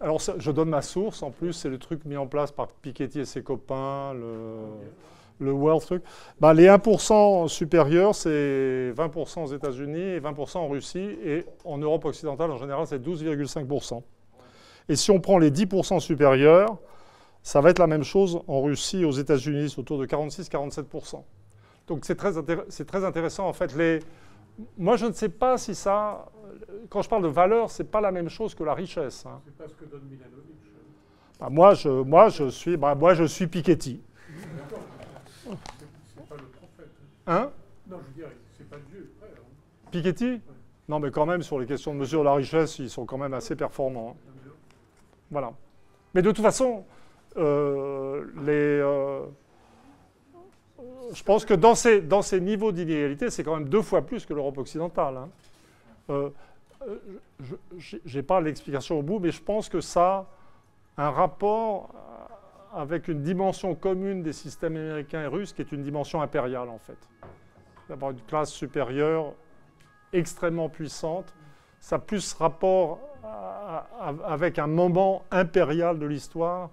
Alors, 0.00 0.20
je 0.20 0.50
donne 0.50 0.70
ma 0.70 0.82
source, 0.82 1.22
en 1.22 1.30
plus, 1.30 1.52
c'est 1.52 1.68
le 1.68 1.78
truc 1.78 2.04
mis 2.04 2.16
en 2.16 2.26
place 2.26 2.50
par 2.50 2.68
Piketty 2.68 3.20
et 3.20 3.24
ses 3.24 3.42
copains, 3.42 4.14
le, 4.14 5.52
World 5.52 5.82
Truc. 5.82 6.02
Ben, 6.40 6.54
les 6.54 6.66
1% 6.66 7.48
supérieurs, 7.48 8.14
c'est 8.14 8.92
20% 8.96 9.44
aux 9.44 9.54
États-Unis 9.54 10.00
et 10.00 10.20
20% 10.20 10.58
en 10.58 10.68
Russie, 10.68 11.16
et 11.24 11.44
en 11.64 11.78
Europe 11.78 12.04
occidentale, 12.04 12.50
en 12.50 12.58
général, 12.58 12.86
c'est 12.86 12.98
12,5%. 12.98 14.02
Et 14.88 14.96
si 14.96 15.10
on 15.10 15.20
prend 15.20 15.38
les 15.38 15.50
10% 15.50 16.00
supérieurs, 16.00 16.78
ça 17.42 17.60
va 17.60 17.70
être 17.70 17.78
la 17.78 17.86
même 17.86 18.04
chose 18.04 18.40
en 18.46 18.62
Russie 18.62 19.02
et 19.02 19.04
aux 19.04 19.12
États-Unis, 19.12 19.74
autour 19.78 19.98
de 19.98 20.06
46-47%. 20.06 21.22
Donc 21.88 22.04
c'est 22.04 22.14
très, 22.14 22.32
très, 22.86 23.04
intéressant, 23.04 23.46
en 23.48 23.52
fait, 23.52 23.74
les, 23.76 24.00
moi, 24.78 24.96
je 24.96 25.06
ne 25.06 25.12
sais 25.12 25.28
pas 25.28 25.58
si 25.58 25.74
ça. 25.74 26.26
Quand 26.90 27.02
je 27.02 27.08
parle 27.08 27.22
de 27.22 27.28
valeur, 27.28 27.70
ce 27.70 27.82
n'est 27.82 27.88
pas 27.88 28.00
la 28.00 28.12
même 28.12 28.28
chose 28.28 28.54
que 28.54 28.64
la 28.64 28.74
richesse. 28.74 29.24
Hein. 29.26 29.40
C'est 29.44 29.56
pas 29.56 29.68
ce 29.68 29.74
que 29.74 29.84
donne 29.84 30.02
Milanovic. 30.04 30.52
Bah, 31.40 31.48
moi, 31.50 31.74
je, 31.74 31.88
moi, 31.88 32.28
je 32.28 32.48
suis, 32.50 32.76
bah, 32.76 32.94
moi, 32.94 33.14
je 33.14 33.24
suis 33.24 33.46
Piketty. 33.46 34.00
C'est 34.44 36.28
pas 36.28 36.36
le 36.36 36.44
prophète. 36.44 36.90
Hein? 37.26 37.50
Non, 37.88 37.98
je 38.00 38.06
veux 38.06 38.12
dire, 38.14 38.28
c'est 38.56 38.68
pas 38.68 38.76
Dieu. 38.90 39.12
Hein. 39.22 39.26
Piketty? 39.90 40.40
Non, 40.88 41.00
mais 41.00 41.10
quand 41.10 41.26
même, 41.26 41.42
sur 41.42 41.58
les 41.58 41.66
questions 41.66 41.94
de 41.94 41.98
mesure 41.98 42.20
de 42.20 42.26
la 42.26 42.34
richesse, 42.34 42.78
ils 42.78 42.90
sont 42.90 43.06
quand 43.06 43.18
même 43.18 43.34
assez 43.34 43.56
performants. 43.56 44.16
Hein. 44.16 44.50
Voilà. 45.30 45.52
Mais 46.14 46.22
de 46.22 46.30
toute 46.30 46.44
façon, 46.44 46.84
euh, 47.36 48.24
les. 48.44 48.80
Euh, 48.80 49.24
je 51.12 51.22
pense 51.22 51.44
que 51.44 51.54
dans 51.54 51.74
ces, 51.74 52.40
niveaux 52.40 52.72
d'inégalité, 52.72 53.30
c'est 53.30 53.44
quand 53.44 53.56
même 53.56 53.68
deux 53.68 53.82
fois 53.82 54.02
plus 54.02 54.26
que 54.26 54.34
l'Europe 54.34 54.58
occidentale. 54.58 55.16
Hein. 55.16 55.28
Euh, 56.10 56.30
euh, 56.88 56.98
je 57.78 57.96
n'ai 58.16 58.22
pas 58.22 58.40
l'explication 58.40 58.98
au 58.98 59.02
bout, 59.02 59.18
mais 59.18 59.30
je 59.30 59.42
pense 59.42 59.68
que 59.68 59.80
ça 59.80 60.26
a 60.96 61.06
un 61.06 61.10
rapport 61.10 61.90
avec 62.74 63.08
une 63.08 63.22
dimension 63.22 63.74
commune 63.74 64.22
des 64.22 64.32
systèmes 64.32 64.76
américains 64.76 65.22
et 65.22 65.26
russes 65.26 65.52
qui 65.52 65.62
est 65.62 65.72
une 65.72 65.82
dimension 65.82 66.22
impériale 66.22 66.68
en 66.68 66.78
fait. 66.78 66.98
D'avoir 67.88 68.12
une 68.12 68.22
classe 68.22 68.50
supérieure 68.50 69.34
extrêmement 70.12 70.68
puissante, 70.68 71.34
ça 71.80 71.96
a 71.96 71.98
plus 71.98 72.32
rapport 72.34 73.00
avec 74.24 74.58
un 74.58 74.66
moment 74.66 75.24
impérial 75.30 75.98
de 75.98 76.06
l'histoire 76.06 76.70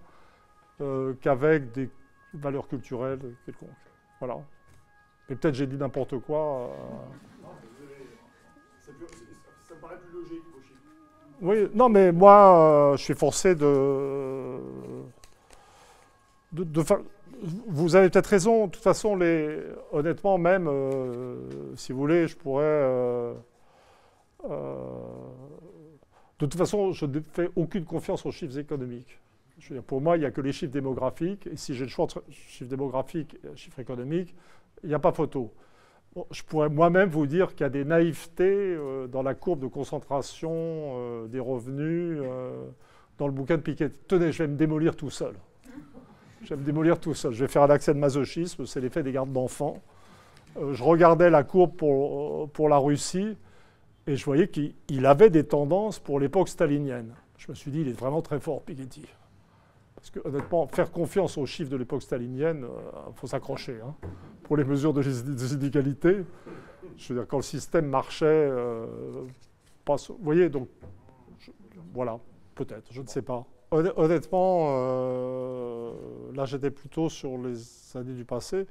euh, 0.81 1.13
qu'avec 1.21 1.71
des 1.71 1.89
valeurs 2.33 2.67
culturelles 2.67 3.19
quelconques. 3.45 3.69
Voilà. 4.19 4.37
Mais 5.29 5.35
peut-être 5.35 5.55
j'ai 5.55 5.67
dit 5.67 5.77
n'importe 5.77 6.17
quoi. 6.19 6.39
Euh. 6.39 6.69
Ça 9.67 9.75
me 9.75 9.81
paraît 9.81 9.97
plus 9.97 10.19
logique, 10.19 10.43
Oui, 11.41 11.69
non, 11.73 11.89
mais 11.89 12.11
moi, 12.11 12.91
euh, 12.93 12.97
je 12.97 13.03
suis 13.03 13.13
forcé 13.13 13.55
de. 13.55 14.57
Vous 17.67 17.95
avez 17.95 18.09
peut-être 18.09 18.27
raison. 18.27 18.65
De 18.65 18.71
toute 18.71 18.83
façon, 18.83 19.15
les... 19.15 19.59
honnêtement, 19.91 20.37
même, 20.37 20.67
euh, 20.67 21.75
si 21.75 21.93
vous 21.93 21.99
voulez, 21.99 22.27
je 22.27 22.35
pourrais. 22.35 23.35
de 24.43 24.95
toute 26.39 26.55
façon, 26.55 26.91
je 26.91 27.05
ne 27.05 27.19
fais 27.21 27.49
aucune 27.55 27.85
confiance 27.85 28.25
aux 28.25 28.31
chiffres 28.31 28.57
économiques 28.57 29.19
pour 29.87 30.01
moi, 30.01 30.17
il 30.17 30.21
n'y 30.21 30.25
a 30.25 30.31
que 30.31 30.41
les 30.41 30.51
chiffres 30.51 30.71
démographiques. 30.71 31.47
Et 31.47 31.55
si 31.55 31.73
j'ai 31.73 31.85
le 31.85 31.89
choix 31.89 32.05
entre 32.05 32.23
chiffres 32.29 32.69
démographiques 32.69 33.37
et 33.43 33.55
chiffres 33.55 33.79
économiques, 33.79 34.35
il 34.83 34.89
n'y 34.89 34.95
a 34.95 34.99
pas 34.99 35.11
photo. 35.11 35.53
je 36.31 36.43
pourrais 36.43 36.69
moi-même 36.69 37.09
vous 37.09 37.27
dire 37.27 37.49
qu'il 37.49 37.61
y 37.61 37.63
a 37.63 37.69
des 37.69 37.85
naïvetés 37.85 38.75
euh, 38.75 39.07
dans 39.07 39.21
la 39.21 39.35
courbe 39.35 39.61
de 39.61 39.67
concentration 39.67 40.51
euh, 40.53 41.27
des 41.27 41.39
revenus 41.39 42.19
euh, 42.21 42.65
dans 43.17 43.27
le 43.27 43.33
bouquin 43.33 43.57
de 43.57 43.61
Piketty. 43.61 43.99
Tenez, 44.07 44.31
je 44.31 44.43
vais 44.43 44.47
me 44.47 44.55
démolir 44.55 44.95
tout 44.95 45.09
seul. 45.09 45.33
Je 46.43 46.49
vais 46.49 46.57
me 46.57 46.65
démolir 46.65 46.99
tout 46.99 47.13
seul. 47.13 47.33
Je 47.33 47.43
vais 47.43 47.51
faire 47.51 47.63
un 47.63 47.69
accès 47.69 47.93
de 47.93 47.99
masochisme, 47.99 48.65
c'est 48.65 48.79
l'effet 48.79 49.03
des 49.03 49.11
gardes 49.11 49.33
d'enfants. 49.33 49.81
je 50.71 50.83
regardais 50.83 51.29
la 51.29 51.43
courbe 51.43 51.75
pour, 51.75 52.49
pour 52.51 52.69
la 52.69 52.77
Russie 52.77 53.35
et 54.07 54.15
je 54.15 54.23
voyais 54.23 54.47
qu'il 54.47 55.05
avait 55.05 55.29
des 55.29 55.43
tendances 55.43 55.99
pour 55.99 56.19
l'époque 56.19 56.47
stalinienne. 56.47 57.13
Je 57.37 57.51
me 57.51 57.55
suis 57.55 57.71
dit, 57.71 57.81
il 57.81 57.89
est 57.89 57.99
vraiment 57.99 58.21
très 58.21 58.39
fort, 58.39 58.63
Piketty. 58.63 59.05
Parce 59.99 60.11
que 60.11 60.25
honnêtement, 60.25 60.65
faire 60.67 60.91
confiance 60.91 61.37
aux 61.37 61.45
chiffres 61.45 61.69
de 61.69 61.75
l'époque 61.75 62.01
stalinienne, 62.01 62.59
il 62.59 62.65
euh, 62.65 63.11
faut 63.15 63.27
s'accrocher. 63.27 63.79
Hein. 63.85 63.93
Pour 64.43 64.55
les 64.55 64.63
mesures 64.63 64.93
de, 64.93 65.01
des 65.01 65.53
inégalités, 65.53 66.23
je 66.97 67.13
veux 67.13 67.19
dire, 67.19 67.27
quand 67.27 67.37
le 67.37 67.43
système 67.43 67.85
marchait, 67.85 68.25
euh, 68.25 68.85
vous 69.85 70.17
voyez, 70.21 70.49
donc, 70.49 70.69
voilà, 71.93 72.19
peut-être, 72.55 72.87
je 72.91 73.01
ne 73.01 73.07
sais 73.07 73.21
pas. 73.21 73.45
Honnêtement, 73.71 74.67
euh, 74.69 75.91
là 76.33 76.45
j'étais 76.45 76.71
plutôt 76.71 77.09
sur 77.09 77.37
les 77.37 77.57
années 77.95 78.13
du 78.13 78.25
passé. 78.25 78.65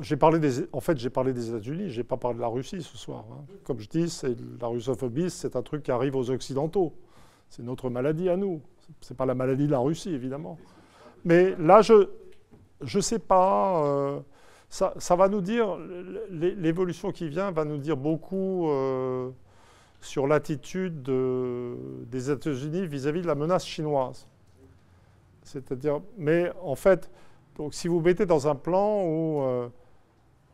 J'ai 0.00 0.16
parlé 0.16 0.40
des, 0.40 0.66
en 0.72 0.80
fait, 0.80 0.98
j'ai 0.98 1.08
parlé 1.08 1.32
des 1.32 1.50
États-Unis, 1.50 1.88
j'ai 1.88 2.02
pas 2.02 2.16
parlé 2.16 2.36
de 2.36 2.42
la 2.42 2.48
Russie 2.48 2.82
ce 2.82 2.96
soir. 2.96 3.24
Hein. 3.30 3.44
Comme 3.62 3.78
je 3.78 3.88
dis, 3.88 4.10
c'est 4.10 4.36
la 4.60 4.66
russophobie, 4.66 5.30
c'est 5.30 5.54
un 5.54 5.62
truc 5.62 5.84
qui 5.84 5.92
arrive 5.92 6.16
aux 6.16 6.30
Occidentaux. 6.30 6.92
C'est 7.48 7.62
notre 7.62 7.90
maladie 7.90 8.28
à 8.28 8.36
nous. 8.36 8.60
Ce 9.00 9.12
n'est 9.12 9.16
pas 9.16 9.26
la 9.26 9.34
maladie 9.34 9.66
de 9.66 9.72
la 9.72 9.78
Russie, 9.78 10.14
évidemment. 10.14 10.58
Mais 11.24 11.54
là, 11.58 11.82
je 11.82 12.06
ne 12.82 13.00
sais 13.00 13.18
pas. 13.18 13.84
Euh, 13.84 14.20
ça, 14.68 14.94
ça, 14.98 15.14
va 15.14 15.28
nous 15.28 15.40
dire, 15.40 15.78
l'évolution 16.30 17.12
qui 17.12 17.28
vient 17.28 17.50
va 17.52 17.64
nous 17.64 17.78
dire 17.78 17.96
beaucoup 17.96 18.68
euh, 18.68 19.30
sur 20.00 20.26
l'attitude 20.26 21.02
des 21.02 22.30
États-Unis 22.30 22.86
vis-à-vis 22.86 23.22
de 23.22 23.26
la 23.26 23.34
menace 23.34 23.64
chinoise. 23.64 24.26
C'est-à-dire, 25.44 26.00
mais 26.16 26.50
en 26.62 26.74
fait, 26.74 27.10
donc 27.56 27.74
si 27.74 27.86
vous 27.86 28.00
mettez 28.00 28.26
dans 28.26 28.48
un 28.48 28.54
plan 28.54 29.04
où 29.04 29.42
euh, 29.42 29.68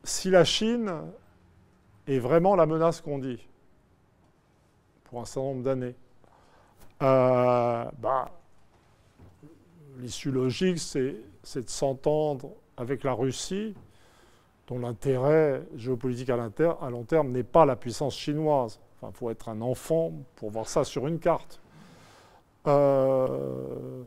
si 0.04 0.30
la 0.30 0.44
Chine 0.44 0.92
est 2.06 2.18
vraiment 2.18 2.56
la 2.56 2.66
menace 2.66 3.00
qu'on 3.00 3.18
dit, 3.18 3.48
pour 5.04 5.20
un 5.20 5.24
certain 5.24 5.48
nombre 5.48 5.62
d'années, 5.62 5.94
bah, 7.00 8.30
l'issue 9.98 10.30
logique, 10.30 10.78
c'est 10.78 11.62
de 11.62 11.68
s'entendre 11.68 12.50
avec 12.76 13.04
la 13.04 13.12
Russie, 13.12 13.74
dont 14.66 14.78
l'intérêt 14.78 15.62
géopolitique 15.76 16.30
à, 16.30 16.36
à, 16.80 16.90
long 16.90 17.04
terme 17.04 17.30
n'est 17.30 17.42
pas 17.42 17.64
la 17.64 17.76
puissance 17.76 18.16
chinoise. 18.16 18.80
Il 19.02 19.12
faut 19.12 19.30
être 19.30 19.48
un 19.48 19.60
enfant 19.60 20.12
pour 20.36 20.50
voir 20.50 20.68
ça 20.68 20.84
sur 20.84 21.06
une 21.06 21.18
carte. 21.18 21.60
Euh, 22.66 24.02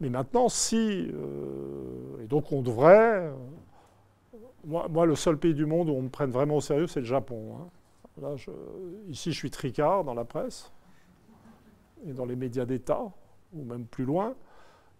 mais 0.00 0.08
maintenant, 0.08 0.48
si, 0.48 1.10
euh, 1.12 2.22
et 2.22 2.26
donc 2.26 2.50
on 2.52 2.62
devrait, 2.62 3.30
moi, 4.64 5.06
le 5.06 5.14
seul 5.14 5.36
pays 5.36 5.54
du 5.54 5.66
monde 5.66 5.90
où 5.90 5.92
on 5.92 6.02
me 6.02 6.08
prenne 6.08 6.30
vraiment 6.30 6.56
au 6.56 6.60
sérieux, 6.60 6.86
c'est 6.86 7.00
le 7.00 7.06
Japon. 7.06 7.56
Hein. 8.22 8.36
ici, 9.08 9.32
je 9.32 9.36
suis 9.36 9.50
tricard 9.50 10.04
dans 10.04 10.14
la 10.14 10.24
presse 10.24 10.72
et 12.06 12.12
dans 12.12 12.24
les 12.24 12.36
médias 12.36 12.64
d'État, 12.64 13.02
ou 13.52 13.64
même 13.64 13.86
plus 13.86 14.04
loin. 14.04 14.34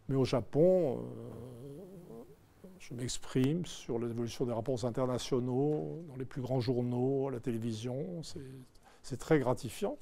Mais 0.09 0.16
au 0.16 0.24
Japon, 0.24 0.98
euh, 0.98 2.20
je 2.78 2.94
m'exprime 2.94 3.64
sur 3.66 3.98
l'évolution 3.98 4.44
des 4.44 4.53
rapports 4.53 4.84
internationaux, 4.84 6.03
dans 6.09 6.16
les 6.16 6.24
plus 6.24 6.40
grands 6.40 6.61
journaux, 6.61 7.28
à 7.28 7.30
la 7.30 7.40
télévision. 7.40 8.22
C'est 9.03 9.18
très 9.18 9.38
gratifiant. 9.38 9.96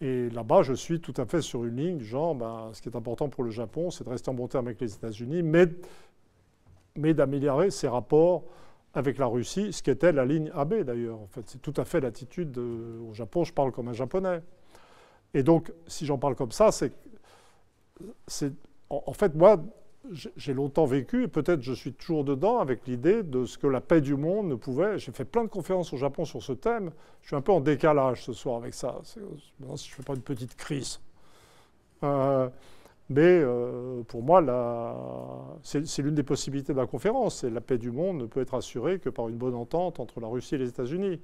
Et 0.00 0.28
là-bas, 0.30 0.62
je 0.62 0.74
suis 0.74 1.00
tout 1.00 1.14
à 1.16 1.24
fait 1.24 1.40
sur 1.40 1.64
une 1.64 1.76
ligne 1.76 2.00
genre, 2.00 2.34
ben, 2.34 2.70
ce 2.72 2.82
qui 2.82 2.88
est 2.88 2.96
important 2.96 3.28
pour 3.28 3.44
le 3.44 3.50
Japon, 3.50 3.90
c'est 3.90 4.04
de 4.04 4.10
rester 4.10 4.30
en 4.30 4.34
bon 4.34 4.46
terme 4.46 4.66
avec 4.66 4.80
les 4.80 4.94
États-Unis, 4.94 5.42
mais, 5.42 5.66
mais 6.96 7.14
d'améliorer 7.14 7.70
ses 7.70 7.88
rapports 7.88 8.44
avec 8.92 9.18
la 9.18 9.26
Russie, 9.26 9.72
ce 9.72 9.82
qui 9.82 9.90
était 9.90 10.12
la 10.12 10.24
ligne 10.24 10.50
AB 10.54 10.82
d'ailleurs. 10.82 11.20
En 11.20 11.26
fait, 11.26 11.42
c'est 11.46 11.62
tout 11.62 11.74
à 11.76 11.84
fait 11.84 12.00
l'attitude 12.00 12.58
au 12.58 13.12
Japon. 13.12 13.44
Je 13.44 13.52
parle 13.52 13.70
comme 13.72 13.88
un 13.88 13.94
japonais. 13.94 14.42
Et 15.34 15.42
donc, 15.42 15.72
si 15.86 16.06
j'en 16.06 16.18
parle 16.18 16.34
comme 16.34 16.52
ça, 16.52 16.70
c'est. 16.72 16.92
en, 18.90 19.02
en 19.06 19.12
fait, 19.12 19.34
moi, 19.34 19.62
j'ai 20.36 20.54
longtemps 20.54 20.86
vécu, 20.86 21.24
et 21.24 21.28
peut-être 21.28 21.62
je 21.62 21.72
suis 21.72 21.92
toujours 21.92 22.24
dedans, 22.24 22.58
avec 22.58 22.86
l'idée 22.86 23.22
de 23.22 23.44
ce 23.44 23.58
que 23.58 23.66
la 23.66 23.80
paix 23.80 24.00
du 24.00 24.16
monde 24.16 24.48
ne 24.48 24.54
pouvait. 24.54 24.98
J'ai 24.98 25.12
fait 25.12 25.24
plein 25.24 25.44
de 25.44 25.48
conférences 25.48 25.92
au 25.92 25.96
Japon 25.96 26.24
sur 26.24 26.42
ce 26.42 26.52
thème. 26.52 26.90
Je 27.22 27.28
suis 27.28 27.36
un 27.36 27.40
peu 27.40 27.52
en 27.52 27.60
décalage 27.60 28.24
ce 28.24 28.32
soir 28.32 28.56
avec 28.56 28.74
ça. 28.74 29.00
Si 29.04 29.18
je 29.18 29.64
ne 29.64 29.76
fais 29.76 30.02
pas 30.02 30.14
une 30.14 30.22
petite 30.22 30.56
crise. 30.56 31.00
Euh, 32.04 32.48
mais 33.08 33.22
euh, 33.22 34.02
pour 34.04 34.22
moi, 34.22 34.42
c'est 35.62 36.02
l'une 36.02 36.14
des 36.14 36.22
possibilités 36.22 36.72
de 36.72 36.78
la 36.78 36.86
conférence. 36.86 37.44
La 37.44 37.60
paix 37.60 37.78
du 37.78 37.90
monde 37.90 38.18
ne 38.18 38.26
peut 38.26 38.40
être 38.40 38.54
assurée 38.54 38.98
que 38.98 39.08
par 39.08 39.28
une 39.28 39.36
bonne 39.36 39.54
entente 39.54 40.00
entre 40.00 40.20
la 40.20 40.28
Russie 40.28 40.56
et 40.56 40.58
les 40.58 40.68
États-Unis. 40.68 41.20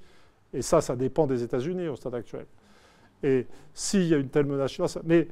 Et 0.52 0.62
ça, 0.62 0.80
ça 0.80 0.96
dépend 0.96 1.26
des 1.26 1.42
États-Unis 1.42 1.88
au 1.88 1.96
stade 1.96 2.14
actuel. 2.14 2.46
Et 3.22 3.46
s'il 3.74 4.04
y 4.04 4.14
a 4.14 4.18
une 4.18 4.28
telle 4.28 4.46
menace, 4.46 4.98
mais, 5.04 5.28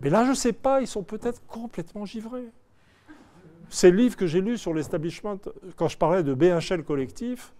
mais 0.00 0.10
là, 0.10 0.24
je 0.24 0.30
ne 0.30 0.34
sais 0.34 0.52
pas, 0.52 0.80
ils 0.80 0.86
sont 0.86 1.02
peut-être 1.02 1.44
complètement 1.46 2.04
givrés. 2.04 2.48
Ces 3.68 3.90
livres 3.90 4.16
que 4.16 4.26
j'ai 4.26 4.40
lus 4.40 4.58
sur 4.58 4.72
l'establishment, 4.74 5.38
quand 5.76 5.88
je 5.88 5.98
parlais 5.98 6.22
de 6.22 6.34
BHL 6.34 6.84
collectif, 6.84 7.52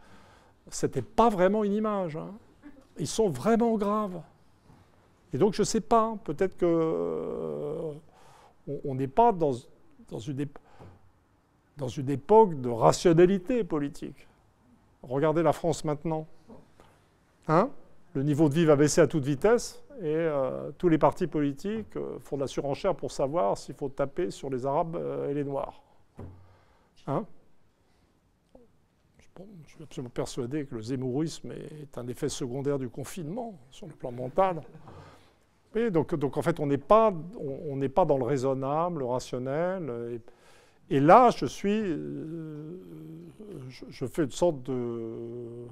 c'était 0.69 1.03
pas 1.03 1.29
vraiment 1.29 1.65
une 1.65 1.73
image. 1.73 2.17
hein. 2.17 2.33
Ils 2.99 3.07
sont 3.09 3.29
vraiment 3.29 3.77
graves. 3.77 4.21
Et 5.33 5.39
donc, 5.39 5.55
je 5.55 5.63
ne 5.63 5.67
sais 5.67 5.81
pas, 5.81 6.17
peut-être 6.25 6.57
que 6.57 6.65
euh, 6.67 7.93
on- 8.85 8.95
n'est 8.95 9.09
pas 9.09 9.33
dans, 9.33 9.53
dans, 10.09 10.19
une 10.21 10.47
dans 11.77 11.89
une 11.89 12.09
époque 12.11 12.61
de 12.61 12.69
rationalité 12.69 13.65
politique. 13.65 14.29
Regardez 15.03 15.43
la 15.43 15.53
France 15.53 15.85
maintenant. 15.85 16.27
Hein? 17.49 17.69
Le 18.15 18.23
niveau 18.23 18.49
de 18.49 18.55
vie 18.55 18.65
va 18.65 18.77
baisser 18.77 19.01
à 19.01 19.09
toute 19.09 19.25
vitesse 19.25 19.83
et 20.01 20.05
euh, 20.05 20.71
tous 20.79 20.89
les 20.89 20.99
partis 20.99 21.27
politiques 21.27 21.97
euh, 21.97 22.19
font 22.21 22.37
de 22.37 22.43
la 22.43 22.47
surenchère 22.47 22.95
pour 22.95 23.11
savoir 23.11 23.59
s'il 23.59 23.75
faut 23.75 23.89
taper 23.89 24.31
sur 24.31 24.51
les 24.51 24.67
Arabes 24.67 24.95
euh, 24.95 25.31
et 25.31 25.35
les 25.35 25.43
Noirs. 25.43 25.83
Hein? 27.09 27.27
Je 29.67 29.75
suis 29.75 29.83
absolument 29.83 30.13
persuadé 30.15 30.65
que 30.65 30.77
le 30.77 30.83
zémourisme 30.83 31.51
est 31.51 31.99
un 31.99 32.07
effet 32.07 32.29
secondaire 32.29 32.79
du 32.79 32.89
confinement 32.89 33.59
sur 33.73 33.89
le 33.89 33.93
plan 33.93 34.13
mental. 34.13 34.63
Oui, 35.75 35.91
donc, 35.91 36.15
donc 36.15 36.37
en 36.37 36.43
fait, 36.43 36.61
on 36.61 36.67
n'est 36.67 36.79
pas, 36.79 37.13
on, 37.69 37.81
pas 37.89 38.05
dans 38.05 38.17
le 38.17 38.25
raisonnable, 38.25 39.01
le 39.01 39.07
rationnel. 39.07 40.21
Et, 40.89 40.97
et 40.97 41.01
là, 41.01 41.31
je 41.31 41.47
suis, 41.47 41.83
je 43.89 44.07
fais 44.07 44.23
une 44.23 44.31
sorte 44.31 44.63
de, 44.63 45.67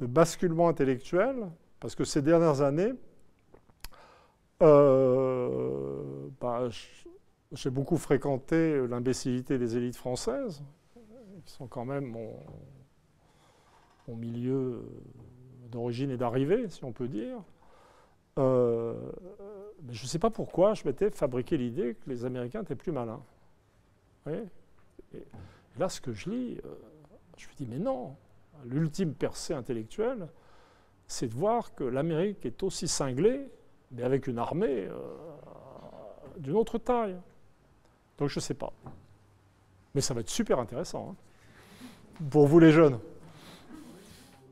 de 0.00 0.06
basculement 0.06 0.68
intellectuel, 0.68 1.50
parce 1.78 1.94
que 1.94 2.04
ces 2.04 2.22
dernières 2.22 2.62
années, 2.62 2.92
euh, 4.62 6.28
bah, 6.40 6.68
j'ai 7.52 7.70
beaucoup 7.70 7.98
fréquenté 7.98 8.86
l'imbécilité 8.88 9.58
des 9.58 9.76
élites 9.76 9.96
françaises, 9.96 10.62
qui 11.44 11.52
sont 11.52 11.66
quand 11.66 11.84
même 11.84 12.06
mon, 12.06 12.34
milieu 14.16 14.82
d'origine 15.70 16.10
et 16.10 16.16
d'arrivée, 16.16 16.68
si 16.68 16.84
on 16.84 16.90
peut 16.90 17.06
dire. 17.06 17.36
Euh, 18.38 18.92
mais 19.84 19.92
je 19.92 20.02
ne 20.02 20.08
sais 20.08 20.18
pas 20.18 20.30
pourquoi 20.30 20.74
je 20.74 20.84
m'étais 20.84 21.10
fabriqué 21.10 21.56
l'idée 21.56 21.94
que 21.94 22.10
les 22.10 22.24
Américains 22.24 22.62
étaient 22.62 22.74
plus 22.74 22.90
malins. 22.90 23.22
Et 24.26 24.42
là, 25.78 25.88
ce 25.88 26.00
que 26.00 26.12
je 26.12 26.28
lis, 26.28 26.58
euh, 26.64 26.74
je 27.36 27.46
me 27.46 27.54
dis, 27.54 27.66
mais 27.70 27.78
non, 27.78 28.16
l'ultime 28.64 29.14
percée 29.14 29.54
intellectuelle, 29.54 30.28
c'est 31.06 31.28
de 31.28 31.34
voir 31.34 31.74
que 31.74 31.84
l'Amérique 31.84 32.46
est 32.46 32.62
aussi 32.62 32.86
cinglée, 32.86 33.48
mais 33.90 34.02
avec 34.02 34.26
une 34.26 34.38
armée 34.38 34.86
euh, 34.86 34.98
d'une 36.38 36.54
autre 36.56 36.78
taille. 36.78 37.16
Donc 38.18 38.28
je 38.28 38.38
ne 38.38 38.42
sais 38.42 38.54
pas. 38.54 38.72
Mais 39.94 40.00
ça 40.00 40.14
va 40.14 40.20
être 40.20 40.30
super 40.30 40.58
intéressant. 40.58 41.10
hein. 41.10 42.26
Pour 42.30 42.46
vous 42.46 42.58
les 42.58 42.70
jeunes. 42.70 42.98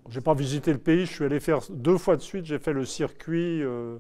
Je 0.09 0.19
n'ai 0.19 0.23
pas 0.23 0.35
visité 0.35 0.73
le 0.73 0.79
pays, 0.79 1.05
je 1.05 1.13
suis 1.13 1.25
allé 1.25 1.39
faire 1.39 1.61
deux 1.71 1.99
fois 1.99 2.17
de 2.17 2.23
suite, 2.23 2.47
j'ai 2.47 2.59
fait 2.59 2.73
le 2.73 2.87
circuit 2.87 3.63
euh, 3.63 3.99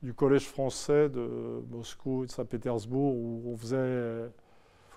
du 0.00 0.14
collège 0.14 0.46
français 0.46 1.08
de 1.08 1.62
Moscou 1.70 2.22
et 2.22 2.26
de 2.26 2.30
Saint-Pétersbourg 2.30 3.14
où 3.14 3.52
on 3.52 3.56
faisait, 3.56 4.30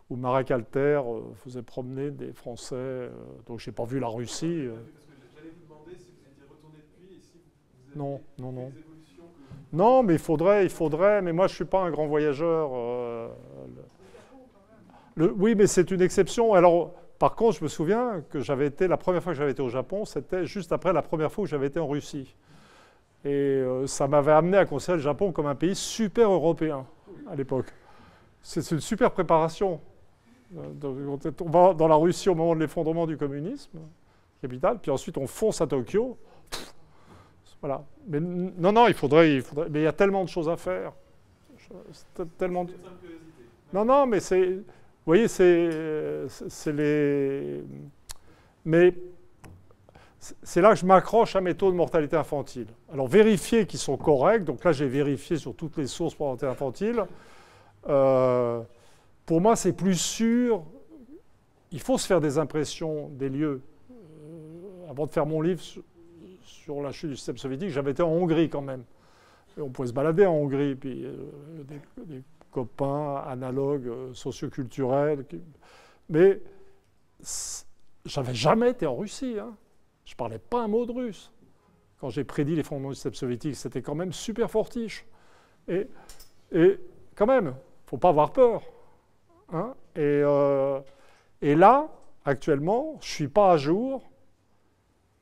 où 0.09 0.15
Marek 0.15 0.51
Alter 0.51 1.01
euh, 1.05 1.21
faisait 1.43 1.61
promener 1.63 2.11
des 2.11 2.33
Français. 2.33 2.75
euh, 2.75 3.09
donc 3.47 3.59
je 3.59 3.69
n'ai 3.69 3.73
pas 3.75 3.85
vu 3.85 3.99
la 3.99 4.07
Russie. 4.07 4.67
Parce 4.93 5.05
que 5.05 5.11
j'allais 5.35 5.49
vous 5.57 5.63
demander 5.73 5.91
si 5.97 6.05
vous 6.11 6.27
étiez 6.29 6.43
retourné 6.49 6.77
depuis 6.97 7.15
et 7.15 7.19
si 7.19 7.39
vous 7.93 7.99
Non, 7.99 8.21
non, 8.39 8.51
non. 8.51 8.71
les 8.73 8.79
évolutions 8.81 9.23
que 9.23 9.75
Non, 9.75 10.03
mais 10.03 10.13
il 10.13 10.19
faudrait, 10.19 10.63
il 10.65 10.69
faudrait. 10.69 11.21
Mais 11.21 11.31
moi, 11.33 11.47
je 11.47 11.55
suis 11.55 11.65
pas 11.65 11.81
un 11.83 11.91
grand 11.91 12.05
voyageur. 12.07 12.71
euh, 12.73 13.29
le- 15.15 15.27
le- 15.27 15.31
oui, 15.33 15.55
mais 15.55 15.67
c'est 15.67 15.89
une 15.91 16.01
exception. 16.01 16.53
Alors, 16.53 16.93
par 17.19 17.35
contre, 17.35 17.57
je 17.59 17.63
me 17.63 17.69
souviens 17.69 18.21
que 18.29 18.39
j'avais 18.41 18.67
été 18.67 18.87
la 18.87 18.97
première 18.97 19.23
fois 19.23 19.31
que 19.33 19.37
j'avais 19.37 19.51
été 19.51 19.61
au 19.61 19.69
Japon, 19.69 20.03
c'était 20.05 20.45
juste 20.45 20.71
après 20.73 20.91
la 20.91 21.01
première 21.01 21.31
fois 21.31 21.43
que 21.45 21.49
j'avais 21.49 21.67
été 21.67 21.79
en 21.79 21.87
Russie. 21.87 22.35
Et 23.25 23.29
euh, 23.29 23.87
ça 23.87 24.07
m'avait 24.07 24.33
amené 24.33 24.57
à 24.57 24.65
considérer 24.65 24.97
le 24.97 25.03
Japon 25.03 25.31
comme 25.31 25.45
un 25.45 25.55
pays 25.55 25.75
super 25.75 26.29
européen 26.29 26.85
à 27.29 27.35
l'époque. 27.35 27.67
C'est 28.41 28.69
une 28.71 28.81
super 28.81 29.11
préparation. 29.11 29.79
Euh, 30.57 31.17
On 31.41 31.49
va 31.49 31.73
dans 31.73 31.87
la 31.87 31.95
Russie 31.95 32.29
au 32.29 32.35
moment 32.35 32.55
de 32.55 32.59
l'effondrement 32.61 33.07
du 33.07 33.17
communisme, 33.17 33.79
capitale, 34.41 34.79
puis 34.81 34.91
ensuite 34.91 35.17
on 35.17 35.27
fonce 35.27 35.61
à 35.61 35.67
Tokyo. 35.67 36.17
Voilà. 37.61 37.83
Mais 38.07 38.19
non, 38.19 38.71
non, 38.73 38.87
il 38.87 38.93
faudrait, 38.93 39.35
il 39.35 39.41
faudrait. 39.41 39.69
Mais 39.69 39.79
il 39.79 39.83
y 39.83 39.87
a 39.87 39.93
tellement 39.93 40.23
de 40.23 40.29
choses 40.29 40.49
à 40.49 40.57
faire. 40.57 40.91
Tellement. 42.37 42.65
Non, 43.71 43.85
non, 43.85 44.05
mais 44.05 44.19
c'est. 44.19 44.45
Vous 44.45 44.63
voyez, 45.05 45.27
c'est, 45.27 46.27
c'est- 46.49 46.71
les. 46.73 47.63
Mais 48.65 48.93
c'est 50.19 50.61
là 50.61 50.71
que 50.71 50.75
je 50.79 50.85
m'accroche 50.85 51.35
à 51.35 51.41
mes 51.41 51.55
taux 51.55 51.71
de 51.71 51.75
mortalité 51.75 52.15
infantile. 52.15 52.67
Alors, 52.91 53.07
vérifier 53.07 53.65
qu'ils 53.65 53.79
sont 53.79 53.97
corrects. 53.97 54.43
Donc 54.45 54.63
là, 54.63 54.71
j'ai 54.71 54.87
vérifié 54.87 55.37
sur 55.37 55.55
toutes 55.55 55.77
les 55.77 55.87
sources 55.87 56.15
pour 56.15 56.27
mortalité 56.27 56.51
infantile. 56.51 57.03
Euh, 57.89 58.61
pour 59.25 59.41
moi, 59.41 59.55
c'est 59.55 59.73
plus 59.73 59.99
sûr. 59.99 60.63
Il 61.71 61.79
faut 61.79 61.97
se 61.97 62.05
faire 62.05 62.21
des 62.21 62.37
impressions 62.37 63.09
des 63.09 63.29
lieux. 63.29 63.61
Euh, 63.91 64.89
avant 64.89 65.05
de 65.05 65.11
faire 65.11 65.25
mon 65.25 65.41
livre 65.41 65.61
sur, 65.61 66.81
la 66.81 66.91
chute 66.91 67.09
du 67.09 67.15
système 67.15 67.37
soviétique, 67.37 67.69
j'avais 67.69 67.91
été 67.91 68.03
en 68.03 68.09
Hongrie 68.09 68.49
quand 68.49 68.61
même. 68.61 68.83
On 69.57 69.69
pouvait 69.69 69.87
se 69.87 69.93
balader 69.93 70.25
en 70.25 70.33
Hongrie, 70.33 70.75
puis 70.75 71.05
euh, 71.05 71.15
des, 71.63 71.79
des 72.05 72.23
copains 72.51 73.17
analogues, 73.27 73.87
euh, 73.87 74.13
socioculturels. 74.13 75.25
qui- 75.25 75.41
Mais 76.09 76.39
j'avais 78.05 78.33
jamais 78.33 78.71
été 78.71 78.85
en 78.85 78.95
Russie. 78.95 79.37
Hein. 79.39 79.55
Je 80.05 80.15
parlais 80.15 80.39
pas 80.39 80.63
un 80.63 80.67
mot 80.67 80.85
de 80.85 80.91
russe. 80.91 81.31
Quand 81.99 82.09
j'ai 82.09 82.23
prédit 82.23 82.55
les 82.55 82.63
fondements 82.63 82.89
du 82.89 82.95
système 82.95 83.13
soviétique, 83.13 83.55
c'était 83.55 83.81
quand 83.81 83.95
même 83.95 84.11
super 84.11 84.51
fortiche. 84.51 85.05
Et, 85.67 85.87
et 86.51 86.77
quand 87.15 87.25
même, 87.25 87.55
faut 87.85 87.97
pas 87.97 88.09
avoir 88.09 88.33
peur. 88.33 88.61
Hein. 89.51 89.73
Et, 89.95 89.99
euh, 90.01 90.79
et 91.41 91.55
là, 91.55 91.89
actuellement, 92.25 92.97
je 93.01 93.09
suis 93.09 93.27
pas 93.27 93.51
à 93.51 93.57
jour. 93.57 94.03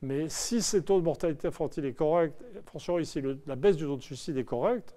Mais 0.02 0.28
si 0.28 0.62
ces 0.62 0.82
taux 0.82 0.98
de 0.98 1.04
mortalité 1.04 1.48
infantile 1.48 1.84
est 1.84 1.92
correct, 1.92 2.34
franchement 2.66 2.98
ici 2.98 3.22
la 3.46 3.54
baisse 3.54 3.76
du 3.76 3.84
taux 3.84 3.96
de 3.96 4.02
suicide 4.02 4.36
est 4.36 4.44
correcte, 4.44 4.96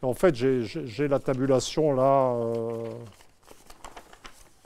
en 0.00 0.14
fait 0.14 0.34
j'ai- 0.36 1.08
la 1.08 1.18
tabulation 1.18 1.92
là 1.92 2.34
euh, 2.34 2.88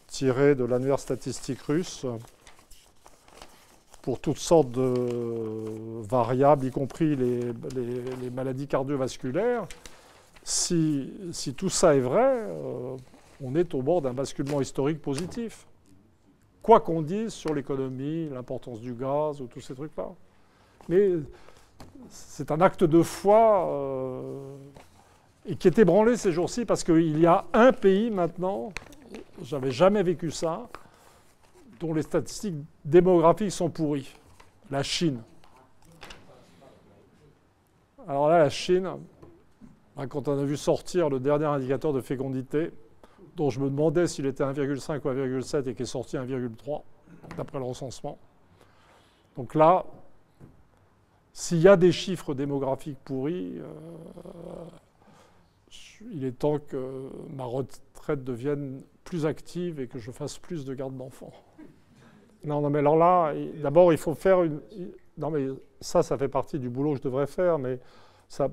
tirée 0.07 0.55
de 0.55 0.65
l'annuaire 0.65 0.99
statistique 0.99 1.63
russe 1.63 2.05
pour 4.03 4.21
toutes 4.21 4.39
sortes 4.39 4.71
de 4.71 6.03
variables, 6.03 6.67
y 6.67 6.71
compris 6.71 7.17
les, 7.17 8.31
maladies 8.31 8.67
cardiovasculaires. 8.67 9.67
Si, 10.45 11.13
si 11.33 11.55
tout 11.55 11.69
ça 11.69 11.95
est 11.95 12.01
vrai, 12.01 12.25
euh, 12.25 12.97
on 13.43 13.55
est 13.55 13.75
au 13.75 13.83
bord 13.83 14.03
d'un 14.03 14.13
basculement 14.13 14.61
historique 14.61 15.01
positif 15.01 15.67
quoi 16.69 16.81
qu'on 16.81 17.01
dise 17.01 17.33
sur 17.33 17.55
l'économie, 17.55 18.29
l'importance 18.29 18.83
du 18.83 18.93
gaz 18.93 19.41
ou 19.41 19.47
tous 19.47 19.63
ces 19.63 19.75
trucs-là. 19.75 20.11
Mais 20.87 21.13
c'est 22.11 22.51
un 22.51 22.61
acte 22.61 22.85
de 22.85 23.01
foi 23.03 23.67
euh, 23.69 24.55
et 25.47 25.57
qui 25.57 25.67
est 25.67 25.79
ébranlé 25.79 26.19
ces 26.19 26.31
jours-ci 26.31 26.67
parce 26.67 26.85
qu'il 26.85 27.19
y 27.19 27.25
a 27.25 27.47
un 27.55 27.73
pays 27.73 28.11
maintenant, 28.11 28.71
j'avais 29.43 29.71
jamais 29.71 30.03
vécu 30.03 30.31
ça, 30.31 30.69
dont 31.81 31.95
les 31.95 32.03
statistiques 32.03 32.57
démographiques 32.85 33.53
sont 33.53 33.71
pourries, 33.71 34.15
la 34.71 34.83
Chine. 34.83 35.23
Alors 38.07 38.29
là, 38.29 38.41
la 38.41 38.51
Chine, 38.51 38.91
hein, 39.97 40.07
quand 40.07 40.29
on 40.29 40.39
a 40.39 40.45
vu 40.45 40.59
sortir 40.59 41.09
le 41.09 41.19
dernier 41.19 41.47
indicateur 41.47 41.95
de 41.95 42.03
fécondité, 42.03 42.73
dont 43.39 43.51
je 43.51 43.61
me 43.61 43.71
demandais 43.71 44.09
s'il 44.09 44.27
était 44.27 44.43
1,5 44.43 45.01
ou 45.05 45.11
1,7 45.11 45.69
et 45.69 45.75
qui 45.75 45.83
est 45.83 45.87
sorti 45.87 46.17
1,3 46.17 46.83
d'après 47.37 47.59
le 47.59 47.65
recensement. 47.65 48.19
Donc 49.37 49.55
là, 49.55 49.87
s'il 51.33 51.59
y 51.59 51.69
a 51.69 51.77
des 51.77 51.93
chiffres 51.93 52.35
démographiques 52.35 52.99
pourris, 53.05 53.59
euh, 53.59 53.65
il 56.13 56.25
est 56.25 56.33
temps 56.33 56.59
que 56.59 57.11
ma 57.31 57.45
retraite 57.45 58.25
devienne 58.25 58.83
plus 59.05 59.25
active 59.25 59.79
et 59.79 59.87
que 59.87 60.01
je 60.01 60.11
fasse 60.11 60.39
plus 60.39 60.65
de 60.65 60.75
garde 60.75 60.97
d'enfants. 60.97 61.33
Non, 62.45 62.61
non, 62.61 62.71
mais 62.71 62.81
alors 62.81 62.97
là, 62.97 63.35
d'abord, 63.63 63.93
il 63.93 63.99
faut 63.99 64.15
faire 64.15 64.43
une. 64.43 64.61
Non, 65.17 65.31
mais 65.31 65.47
ça, 65.81 66.03
ça 66.03 66.19
fait 66.19 66.29
partie 66.29 66.59
du 66.59 66.69
boulot 66.69 66.93
que 66.93 66.99
je 66.99 67.03
devrais 67.03 67.27
faire, 67.27 67.59
mais 67.59 67.79
ça, 68.29 68.49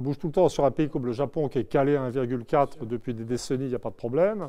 bouge 0.00 0.18
tout 0.18 0.28
le 0.28 0.32
temps. 0.32 0.48
Sur 0.48 0.64
un 0.64 0.70
pays 0.70 0.88
comme 0.88 1.06
le 1.06 1.12
Japon, 1.12 1.48
qui 1.48 1.58
est 1.58 1.64
calé 1.64 1.96
à 1.96 2.10
1,4 2.10 2.86
depuis 2.86 3.14
des 3.14 3.24
décennies, 3.24 3.64
il 3.64 3.68
n'y 3.68 3.74
a 3.74 3.78
pas 3.78 3.90
de 3.90 3.94
problème. 3.94 4.48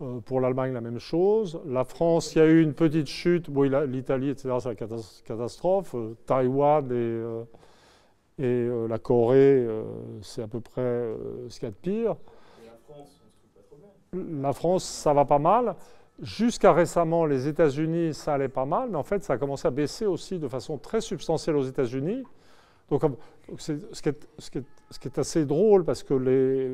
Euh, 0.00 0.20
pour 0.20 0.40
l'Allemagne, 0.40 0.72
la 0.72 0.80
même 0.80 1.00
chose. 1.00 1.60
La 1.66 1.84
France, 1.84 2.34
il 2.34 2.38
y 2.38 2.42
a 2.42 2.46
eu 2.46 2.62
une 2.62 2.74
petite 2.74 3.08
chute. 3.08 3.48
L'Italie, 3.88 4.30
etc., 4.30 4.56
c'est 4.60 4.68
la 4.68 4.74
catastrophe. 4.74 5.94
Euh, 5.94 6.14
Taïwan 6.26 6.86
et, 6.86 8.44
euh, 8.44 8.86
la 8.86 8.98
Corée, 8.98 9.66
c'est 10.22 10.42
à 10.42 10.46
peu 10.46 10.60
près 10.60 11.12
ce 11.48 11.58
qu'il 11.58 11.66
y 11.66 11.68
a 11.68 11.70
de 11.70 11.76
pire. 11.76 12.16
Et. 14.12 14.18
La 14.40 14.52
France, 14.52 14.84
ça 14.84 15.12
va 15.12 15.24
pas 15.24 15.40
mal. 15.40 15.74
Jusqu'à 16.20 16.72
récemment, 16.72 17.26
les 17.26 17.48
États-Unis, 17.48 18.14
ça 18.14 18.34
allait 18.34 18.48
pas 18.48 18.64
mal, 18.64 18.90
mais 18.90 18.96
en 18.96 19.02
fait, 19.02 19.24
ça 19.24 19.34
a 19.34 19.38
commencé 19.38 19.66
à 19.66 19.70
baisser 19.70 20.06
aussi 20.06 20.38
de 20.38 20.48
façon 20.48 20.78
très 20.78 21.00
substantielle 21.00 21.56
aux 21.56 21.62
États-Unis. 21.62 22.24
Donc, 22.90 23.02
ce, 23.58 23.72
qui 24.00 24.08
est, 24.08 25.18
assez 25.18 25.44
drôle, 25.44 25.84
parce 25.84 26.02
que 26.02 26.14
les, 26.14 26.68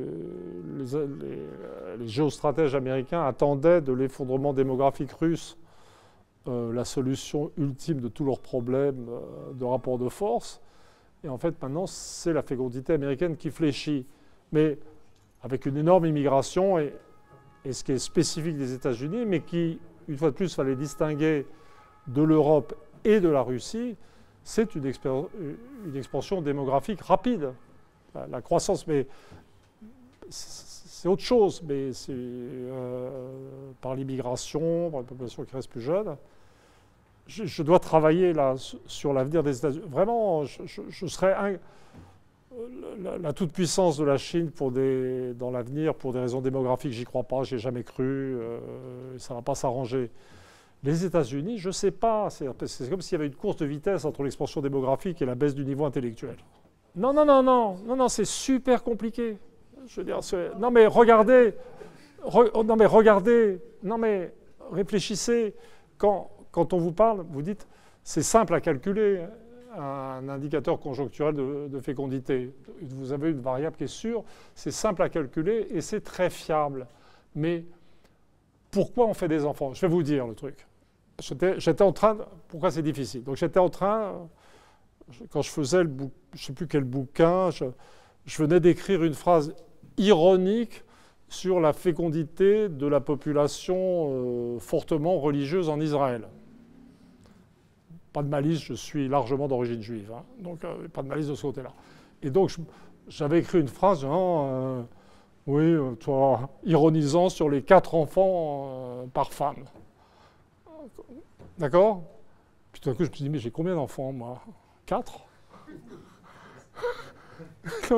les, 1.98 2.08
géostratèges 2.08 2.74
américains 2.74 3.24
attendaient 3.24 3.80
de 3.80 3.92
l'effondrement 3.92 4.52
démographique 4.52 5.12
russe 5.12 5.56
euh, 6.46 6.72
la 6.74 6.84
solution 6.84 7.50
ultime 7.56 8.00
de 8.00 8.08
tous 8.08 8.24
leurs 8.24 8.40
problèmes 8.40 9.08
euh, 9.08 9.54
de 9.54 9.64
rapport 9.64 9.98
de 9.98 10.10
force. 10.10 10.60
Et 11.24 11.28
en 11.28 11.38
fait, 11.38 11.60
maintenant, 11.62 11.86
c'est 11.86 12.34
la 12.34 12.42
fécondité 12.42 12.92
américaine 12.92 13.36
qui 13.36 13.50
fléchit. 13.50 14.06
Mais 14.52 14.78
avec 15.42 15.64
une 15.64 15.78
énorme 15.78 16.04
immigration, 16.04 16.78
et, 16.78 16.94
et 17.64 17.72
ce 17.72 17.82
qui 17.82 17.92
est 17.92 17.98
spécifique 17.98 18.56
des 18.56 18.74
États-Unis, 18.74 19.24
mais 19.24 19.40
qui, 19.40 19.80
une 20.06 20.18
fois 20.18 20.30
de 20.30 20.36
plus, 20.36 20.54
fallait 20.54 20.76
distinguer 20.76 21.46
de 22.08 22.22
l'Europe 22.22 22.74
et 23.04 23.20
de 23.20 23.28
la 23.28 23.40
Russie, 23.40 23.96
c'est 24.44 24.74
une, 24.74 24.84
une, 24.84 25.96
expansion 25.96 26.42
démographique 26.42 27.00
rapide. 27.00 27.52
La, 28.30 28.40
croissance, 28.42 28.86
mais 28.86 29.06
c'est 30.28 31.08
autre 31.08 31.22
chose, 31.22 31.62
mais 31.66 31.90
euh, 32.08 33.10
par 33.80 33.94
l'immigration, 33.96 34.90
par 34.90 35.00
une 35.00 35.06
population 35.06 35.44
qui 35.44 35.56
reste 35.56 35.70
plus 35.70 35.80
jeune. 35.80 36.16
Je, 37.26 37.62
dois 37.62 37.78
travailler 37.78 38.34
sur 38.86 39.14
l'avenir 39.14 39.42
des 39.42 39.56
États-Unis. 39.56 39.86
Vraiment, 39.88 40.44
je, 40.44 41.06
serais 41.06 41.58
la, 43.00 43.32
toute-puissance 43.32 43.96
de 43.96 44.04
la 44.04 44.18
Chine 44.18 44.50
dans 45.38 45.50
l'avenir 45.50 45.94
pour 45.94 46.12
des 46.12 46.20
raisons 46.20 46.42
démographiques. 46.42 46.92
J'y 46.92 47.04
crois 47.04 47.22
pas, 47.22 47.42
j'ai 47.42 47.58
jamais 47.58 47.82
cru. 47.82 48.36
Euh, 48.36 48.58
ça 49.18 49.32
va 49.32 49.40
pas 49.40 49.54
s'arranger. 49.54 50.10
Les 50.84 51.06
États-Unis, 51.06 51.56
je 51.58 51.68
ne 51.68 51.72
sais 51.72 51.90
pas. 51.90 52.28
C'est 52.28 52.90
comme 52.90 53.00
s'il 53.00 53.12
y 53.12 53.14
avait 53.16 53.26
une 53.26 53.34
course 53.34 53.56
de 53.56 53.64
vitesse 53.64 54.04
entre 54.04 54.22
l'expansion 54.22 54.60
démographique 54.60 55.22
et 55.22 55.24
la 55.24 55.34
baisse 55.34 55.54
du 55.54 55.64
niveau 55.64 55.86
intellectuel. 55.86 56.36
Non, 56.94 57.14
non, 57.14 57.24
non, 57.24 57.42
non, 57.42 57.76
non, 57.86 57.96
non, 57.96 58.08
c'est 58.08 58.26
super 58.26 58.84
compliqué. 58.84 59.38
Je 59.86 60.00
veux 60.00 60.04
dire, 60.04 60.20
non 60.58 60.70
mais 60.70 60.86
regardez, 60.86 61.54
non 62.64 62.76
mais 62.76 62.86
regardez, 62.86 63.60
non 63.82 63.98
mais 63.98 64.32
réfléchissez. 64.70 65.54
Quand, 65.96 66.30
quand 66.52 66.72
on 66.74 66.78
vous 66.78 66.92
parle, 66.92 67.24
vous 67.30 67.42
dites, 67.42 67.66
c'est 68.02 68.22
simple 68.22 68.54
à 68.54 68.60
calculer 68.60 69.24
un 69.76 70.28
indicateur 70.28 70.78
conjoncturel 70.78 71.34
de, 71.34 71.68
de, 71.68 71.80
fécondité. 71.80 72.52
Vous 72.82 73.12
avez 73.12 73.30
une 73.30 73.40
variable 73.40 73.76
qui 73.76 73.84
est 73.84 73.88
sûre, 73.88 74.22
c'est 74.54 74.70
simple 74.70 75.02
à 75.02 75.08
calculer 75.08 75.66
et 75.70 75.80
c'est 75.80 76.00
très 76.00 76.30
fiable. 76.30 76.86
Mais 77.34 77.64
pourquoi 78.70 79.06
on 79.06 79.14
fait 79.14 79.28
des 79.28 79.44
enfants? 79.44 79.72
Je 79.74 79.80
vais 79.80 79.92
vous 79.92 80.02
dire 80.02 80.26
le 80.26 80.34
truc. 80.34 80.66
J'étais 81.20 81.82
en 81.82 81.92
train. 81.92 82.18
pourquoi 82.48 82.70
c'est 82.70 82.82
difficile? 82.82 83.22
Donc 83.22 83.36
j'étais 83.36 83.60
en 83.60 83.68
train, 83.68 84.28
quand 85.30 85.42
je 85.42 85.50
faisais 85.50 85.84
le 85.84 85.90
je 86.32 86.40
ne 86.40 86.46
sais 86.46 86.52
plus 86.52 86.66
quel 86.66 86.84
bouquin, 86.84 87.50
je, 87.50 87.66
venais 88.36 88.58
d'écrire 88.58 89.04
une 89.04 89.14
phrase 89.14 89.54
ironique 89.96 90.82
sur 91.28 91.60
la 91.60 91.72
fécondité 91.72 92.68
de 92.68 92.86
la 92.86 93.00
population 93.00 93.76
euh, 93.76 94.58
fortement 94.58 95.18
religieuse 95.18 95.68
en 95.68 95.80
Israël. 95.80 96.28
Pas 98.12 98.22
de 98.22 98.28
malice, 98.28 98.60
je 98.60 98.74
suis 98.74 99.08
largement 99.08 99.48
d'origine 99.48 99.80
juive, 99.80 100.12
hein. 100.12 100.22
donc 100.40 100.64
euh, 100.64 100.88
pas 100.88 101.02
de 101.02 101.08
malice 101.08 101.28
de 101.28 101.34
ce 101.34 101.42
côté-là. 101.42 101.72
Et 102.22 102.30
donc 102.30 102.56
j'avais 103.08 103.38
écrit 103.38 103.60
une 103.60 103.68
phrase, 103.68 104.04
euh, 104.04 104.82
oui, 105.46 105.76
ironisant 106.64 107.28
sur 107.28 107.48
les 107.48 107.62
quatre 107.62 107.94
enfants 107.94 109.06
par 109.12 109.32
femme. 109.32 109.64
D'accord. 111.58 112.02
Puis 112.72 112.80
tout 112.80 112.90
d'un 112.90 112.94
coup, 112.94 113.04
je 113.04 113.10
me 113.10 113.14
suis 113.14 113.24
dit, 113.24 113.30
mais 113.30 113.38
j'ai 113.38 113.50
combien 113.50 113.74
d'enfants, 113.74 114.12
moi? 114.12 114.42
Quatre? 114.86 115.20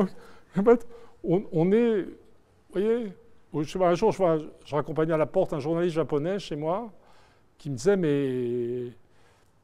En 0.58 0.64
fait, 0.64 0.86
on, 1.22 1.70
est. 1.72 2.02
Vous 2.72 2.72
voyez 2.72 3.12
Un 3.82 3.94
jour, 3.94 4.10
je, 4.10 4.48
je 4.64 4.74
raccompagnais 4.74 5.12
à 5.12 5.18
la 5.18 5.26
porte 5.26 5.52
un 5.52 5.60
journaliste 5.60 5.94
japonais 5.94 6.38
chez 6.38 6.56
moi 6.56 6.90
qui 7.58 7.70
me 7.70 7.76
disait, 7.76 7.96
mais 7.96 8.92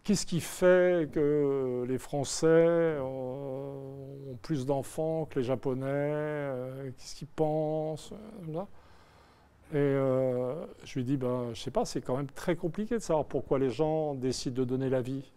qu'est-ce 0.05 0.27
qui 0.27 0.41
fait 0.41 1.11
que 1.13 1.85
les 1.89 1.99
Français 1.99 2.99
ont 3.01 4.37
plus 4.43 4.67
d'enfants 4.67 5.27
que 5.27 5.39
les 5.39 5.45
Japonais? 5.45 5.87
Euh, 5.87 6.91
Qu'est-ce 6.99 7.15
qu'ils 7.15 7.29
pensent? 7.29 8.13
Et 9.73 9.77
euh, 9.77 10.67
je 10.85 10.99
lui 10.99 11.05
dis, 11.05 11.17
ben, 11.17 11.47
je 11.55 11.61
sais 11.61 11.71
pas, 11.71 11.87
c'est 11.87 12.03
quand 12.03 12.19
même 12.19 12.27
très 12.27 12.57
compliqué 12.57 12.97
de 12.97 13.01
savoir 13.01 13.25
pourquoi 13.25 13.59
les 13.59 13.71
gens 13.71 14.15
décident 14.15 14.55
de 14.55 14.65
donner 14.65 14.91
la 14.91 15.01
vie. 15.01 15.33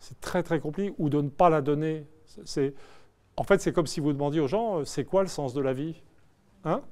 C'est 0.00 0.20
très 0.20 0.42
très 0.42 0.58
compliqué, 0.58 0.92
ou 0.98 1.08
de 1.08 1.20
ne 1.20 1.28
pas 1.28 1.48
la 1.48 1.60
donner. 1.60 2.04
C'est, 2.44 2.74
en 3.36 3.44
fait, 3.44 3.60
c'est 3.60 3.72
comme 3.72 3.86
si 3.86 4.00
vous 4.00 4.12
demandiez 4.12 4.40
aux 4.40 4.48
gens, 4.48 4.80
euh, 4.80 4.84
c'est 4.84 5.04
quoi 5.04 5.22
le 5.22 5.28
sens 5.28 5.54
de 5.54 5.60
la 5.60 5.72
vie? 5.72 6.02
Hein? 6.64 6.82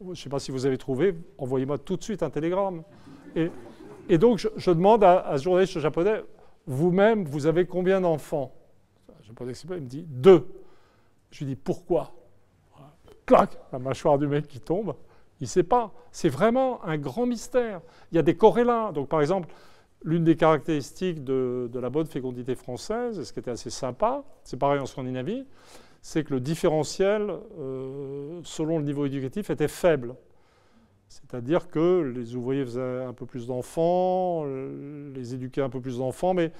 Je 0.00 0.08
ne 0.08 0.14
sais 0.14 0.30
pas 0.30 0.38
si 0.38 0.50
vous 0.50 0.64
avez 0.64 0.78
trouvé, 0.78 1.14
envoyez-moi 1.36 1.76
tout 1.76 1.98
de 1.98 2.02
suite 2.02 2.22
un 2.22 2.30
télégramme. 2.30 2.82
Et, 3.36 4.16
donc, 4.16 4.38
je, 4.38 4.70
demande 4.70 5.04
à, 5.04 5.36
ce 5.36 5.42
journaliste 5.42 5.78
japonais, 5.80 6.22
vous-même, 6.66 7.24
vous 7.26 7.44
avez 7.44 7.66
combien 7.66 8.00
d'enfants? 8.00 8.52
Japonais, 9.22 9.52
il 9.52 9.70
me 9.70 9.80
dit, 9.80 10.04
deux. 10.08 10.48
Je 11.30 11.40
lui 11.40 11.46
dis, 11.46 11.56
pourquoi? 11.56 12.10
Clac, 13.26 13.58
la 13.70 13.78
mâchoire 13.78 14.18
du 14.18 14.26
mec 14.26 14.48
qui 14.48 14.60
tombe. 14.60 14.94
Il 15.42 15.46
ne 15.46 15.48
sait 15.48 15.64
pas. 15.64 15.92
C'est 16.12 16.28
vraiment 16.28 16.84
un 16.84 16.96
grand 16.96 17.26
mystère. 17.26 17.80
Il 18.12 18.14
y 18.14 18.18
a 18.20 18.22
des 18.22 18.36
corrélats. 18.36 18.92
Donc, 18.92 19.08
par 19.08 19.20
exemple, 19.20 19.48
l'une 20.04 20.22
des 20.22 20.36
caractéristiques 20.36 21.24
de, 21.24 21.68
la 21.74 21.90
bonne 21.90 22.06
fécondité 22.06 22.54
française, 22.54 23.18
et 23.18 23.24
ce 23.24 23.32
qui 23.32 23.40
était 23.40 23.50
assez 23.50 23.68
sympa, 23.68 24.22
c'est 24.44 24.56
pareil 24.56 24.78
en 24.78 24.86
Scandinavie, 24.86 25.44
c'est 26.00 26.22
que 26.22 26.34
le 26.34 26.38
différentiel, 26.38 27.28
euh, 27.58 28.40
selon 28.44 28.78
le 28.78 28.84
niveau 28.84 29.04
éducatif, 29.04 29.50
était 29.50 29.66
faible. 29.66 30.14
C'est-à-dire 31.08 31.68
que 31.68 32.12
les 32.14 32.36
ouvriers 32.36 32.64
faisaient 32.64 33.02
un 33.02 33.12
peu 33.12 33.26
plus 33.26 33.48
d'enfants, 33.48 34.44
les 34.44 35.34
éduquaient 35.34 35.62
un 35.62 35.70
peu 35.70 35.80
plus 35.80 35.98
d'enfants, 35.98 36.34
mais 36.34 36.52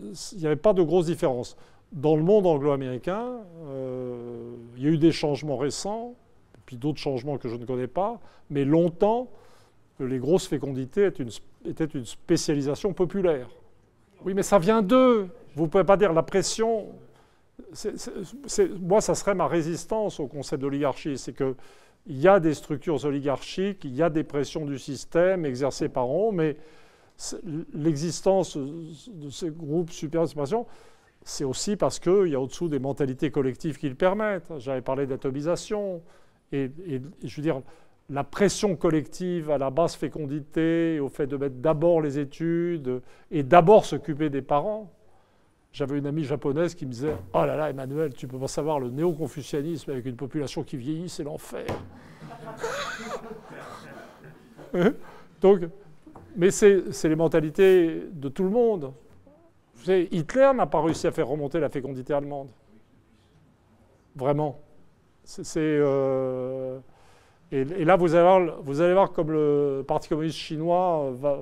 il 0.00 0.38
n'y 0.38 0.44
avait 0.44 0.56
pas 0.56 0.74
de 0.74 0.82
grosse 0.82 1.06
différence. 1.06 1.56
Dans 1.92 2.16
le 2.16 2.22
monde 2.22 2.46
anglo-américain, 2.46 3.38
euh, 3.68 4.54
il 4.76 4.82
y 4.82 4.86
a 4.86 4.90
eu 4.90 4.98
des 4.98 5.12
changements 5.12 5.56
récents 5.56 6.14
puis 6.66 6.76
d'autres 6.76 6.98
changements 6.98 7.38
que 7.38 7.48
je 7.48 7.56
ne 7.56 7.64
connais 7.64 7.86
pas, 7.86 8.20
mais 8.50 8.64
longtemps, 8.64 9.28
les 10.00 10.18
grosses 10.18 10.46
fécondités 10.46 11.06
étaient 11.64 11.84
une, 11.84 12.04
spécialisation 12.04 12.92
populaire. 12.92 13.48
Oui, 14.24 14.34
mais 14.34 14.42
ça 14.42 14.58
vient 14.58 14.82
d'eux. 14.82 15.28
Vous 15.54 15.64
ne 15.64 15.68
pouvez 15.68 15.84
pas 15.84 15.96
dire 15.96 16.12
la 16.12 16.22
pression. 16.22 16.86
moi, 18.80 19.00
ça 19.00 19.14
serait 19.14 19.34
ma 19.34 19.46
résistance 19.46 20.20
au 20.20 20.26
concept 20.26 20.62
d'oligarchie. 20.62 21.18
C'est 21.18 21.36
qu'il 21.36 21.54
y 22.08 22.28
a 22.28 22.40
des 22.40 22.54
structures 22.54 23.04
oligarchiques, 23.04 23.84
il 23.84 23.94
y 23.94 24.02
a 24.02 24.10
des 24.10 24.24
pressions 24.24 24.64
du 24.64 24.78
système 24.78 25.44
exercées 25.44 25.88
par 25.88 26.08
eux, 26.08 26.32
mais 26.32 26.56
l'existence 27.74 28.56
de 28.56 29.30
ces 29.30 29.50
groupes 29.50 29.90
super 29.90 30.26
c'est 31.24 31.44
aussi 31.44 31.76
parce 31.76 32.00
qu'il 32.00 32.28
y 32.28 32.34
a 32.34 32.40
au-dessous 32.40 32.68
des 32.68 32.80
mentalités 32.80 33.30
collectives 33.30 33.78
qui 33.78 33.88
le 33.88 33.94
permettent. 33.94 34.52
J'avais 34.58 34.80
parlé 34.80 35.06
d'atomisation, 35.06 36.02
et, 36.52 36.70
je 37.24 37.36
veux 37.36 37.42
dire, 37.42 37.62
la 38.10 38.24
pression 38.24 38.76
collective 38.76 39.50
à 39.50 39.58
la 39.58 39.70
basse 39.70 39.96
fécondité, 39.96 41.00
au 41.00 41.08
fait 41.08 41.26
de 41.26 41.36
mettre 41.36 41.56
d'abord 41.56 42.00
les 42.00 42.18
études 42.18 43.00
et 43.30 43.42
d'abord 43.42 43.84
s'occuper 43.86 44.28
des 44.28 44.42
parents. 44.42 44.92
J'avais 45.72 45.96
une 45.98 46.06
amie 46.06 46.24
japonaise 46.24 46.74
qui 46.74 46.84
me 46.84 46.90
disait 46.90 47.16
Oh 47.32 47.46
là 47.46 47.56
là, 47.56 47.70
Emmanuel, 47.70 48.12
tu 48.12 48.28
peux 48.28 48.38
pas 48.38 48.48
savoir 48.48 48.78
le 48.78 48.90
néo-confucianisme 48.90 49.90
avec 49.90 50.04
une 50.04 50.16
population 50.16 50.62
qui 50.62 50.76
vieillit, 50.76 51.08
c'est 51.08 51.24
l'enfer. 51.24 51.64
Donc, 55.40 55.62
mais 56.36 56.50
c'est 56.50 57.04
les 57.04 57.16
mentalités 57.16 58.02
de 58.12 58.28
tout 58.28 58.44
le 58.44 58.50
monde. 58.50 58.92
Vous 59.74 59.84
savez, 59.84 60.08
Hitler 60.12 60.50
n'a 60.54 60.66
pas 60.66 60.82
réussi 60.82 61.06
à 61.06 61.10
faire 61.10 61.28
remonter 61.28 61.58
la 61.60 61.70
fécondité 61.70 62.12
allemande. 62.12 62.48
Vraiment. 64.14 64.60
C'est, 65.24 65.60
euh, 65.60 66.78
et, 67.50 67.64
là, 67.84 67.96
vous 67.96 68.14
allez, 68.14 68.24
voir, 68.24 68.62
vous 68.62 68.80
allez 68.80 68.92
voir 68.92 69.12
comme 69.12 69.30
le 69.30 69.84
Parti 69.86 70.08
communiste 70.08 70.38
chinois 70.38 71.10
va, 71.12 71.40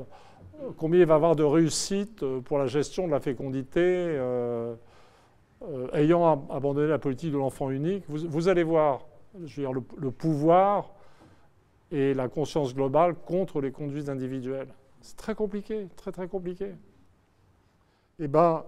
combien 0.77 1.01
il 1.01 1.07
va 1.07 1.15
avoir 1.15 1.37
de 1.37 1.45
réussite 1.45 2.25
pour 2.41 2.59
la 2.59 2.67
gestion 2.67 3.07
de 3.07 3.13
la 3.13 3.21
fécondité, 3.21 3.81
euh, 3.81 4.75
euh, 5.63 5.89
ayant 5.93 6.31
ab- 6.31 6.51
abandonné 6.51 6.89
la 6.89 6.99
politique 6.99 7.33
de 7.33 7.39
l'enfant 7.39 7.71
unique. 7.71 8.05
Vous, 8.09 8.49
allez 8.49 8.63
voir, 8.63 9.07
le, 9.35 9.83
le 9.97 10.11
pouvoir 10.11 10.91
et 11.91 12.15
la 12.15 12.29
conscience 12.29 12.75
globale 12.75 13.15
contre 13.15 13.61
les 13.61 13.73
conduites 13.73 14.09
individuelles. 14.09 14.69
C'est 15.01 15.17
très 15.17 15.35
compliqué, 15.35 15.89
très 15.97 16.13
très 16.13 16.29
compliqué. 16.29 16.73
Eh 18.19 18.29
bien, 18.29 18.65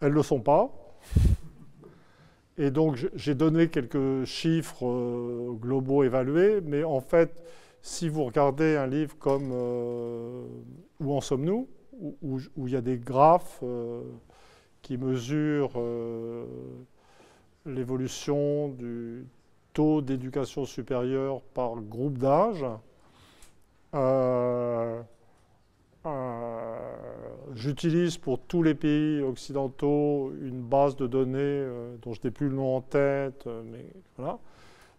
elles 0.00 0.10
ne 0.10 0.14
le 0.14 0.22
sont 0.22 0.40
pas. 0.40 0.70
Et 2.60 2.70
donc, 2.70 3.08
j'ai 3.14 3.34
donné 3.34 3.68
quelques 3.70 4.26
chiffres 4.26 4.86
euh, 4.86 5.52
globaux 5.54 6.04
évalués, 6.04 6.60
mais 6.60 6.84
en 6.84 7.00
fait, 7.00 7.42
si 7.80 8.10
vous 8.10 8.22
regardez 8.22 8.76
un 8.76 8.86
livre 8.86 9.16
comme 9.18 9.48
euh, 9.50 10.44
Où 11.00 11.14
en 11.14 11.22
sommes-nous, 11.22 11.70
où, 12.20 12.38
il 12.66 12.70
y 12.70 12.76
a 12.76 12.82
des 12.82 12.98
graphes 12.98 13.60
euh, 13.62 14.02
qui 14.82 14.98
mesurent 14.98 15.80
l'évolution 17.64 18.68
du 18.68 19.24
taux 19.72 20.02
d'éducation 20.02 20.66
supérieure 20.66 21.40
par 21.54 21.76
groupe 21.76 22.18
d'âge, 22.18 22.64
J'utilise 27.54 28.16
pour 28.16 28.38
tous 28.38 28.62
les 28.62 28.74
pays 28.74 29.20
occidentaux 29.22 30.32
une 30.40 30.62
base 30.62 30.94
de 30.94 31.06
données 31.06 31.38
euh, 31.40 31.96
dont 32.02 32.12
je 32.12 32.20
n'ai 32.22 32.30
plus 32.30 32.48
le 32.48 32.54
nom 32.54 32.76
en 32.76 32.80
tête, 32.80 33.46
euh, 33.46 33.62
mais 33.64 33.84
voilà. 34.16 34.38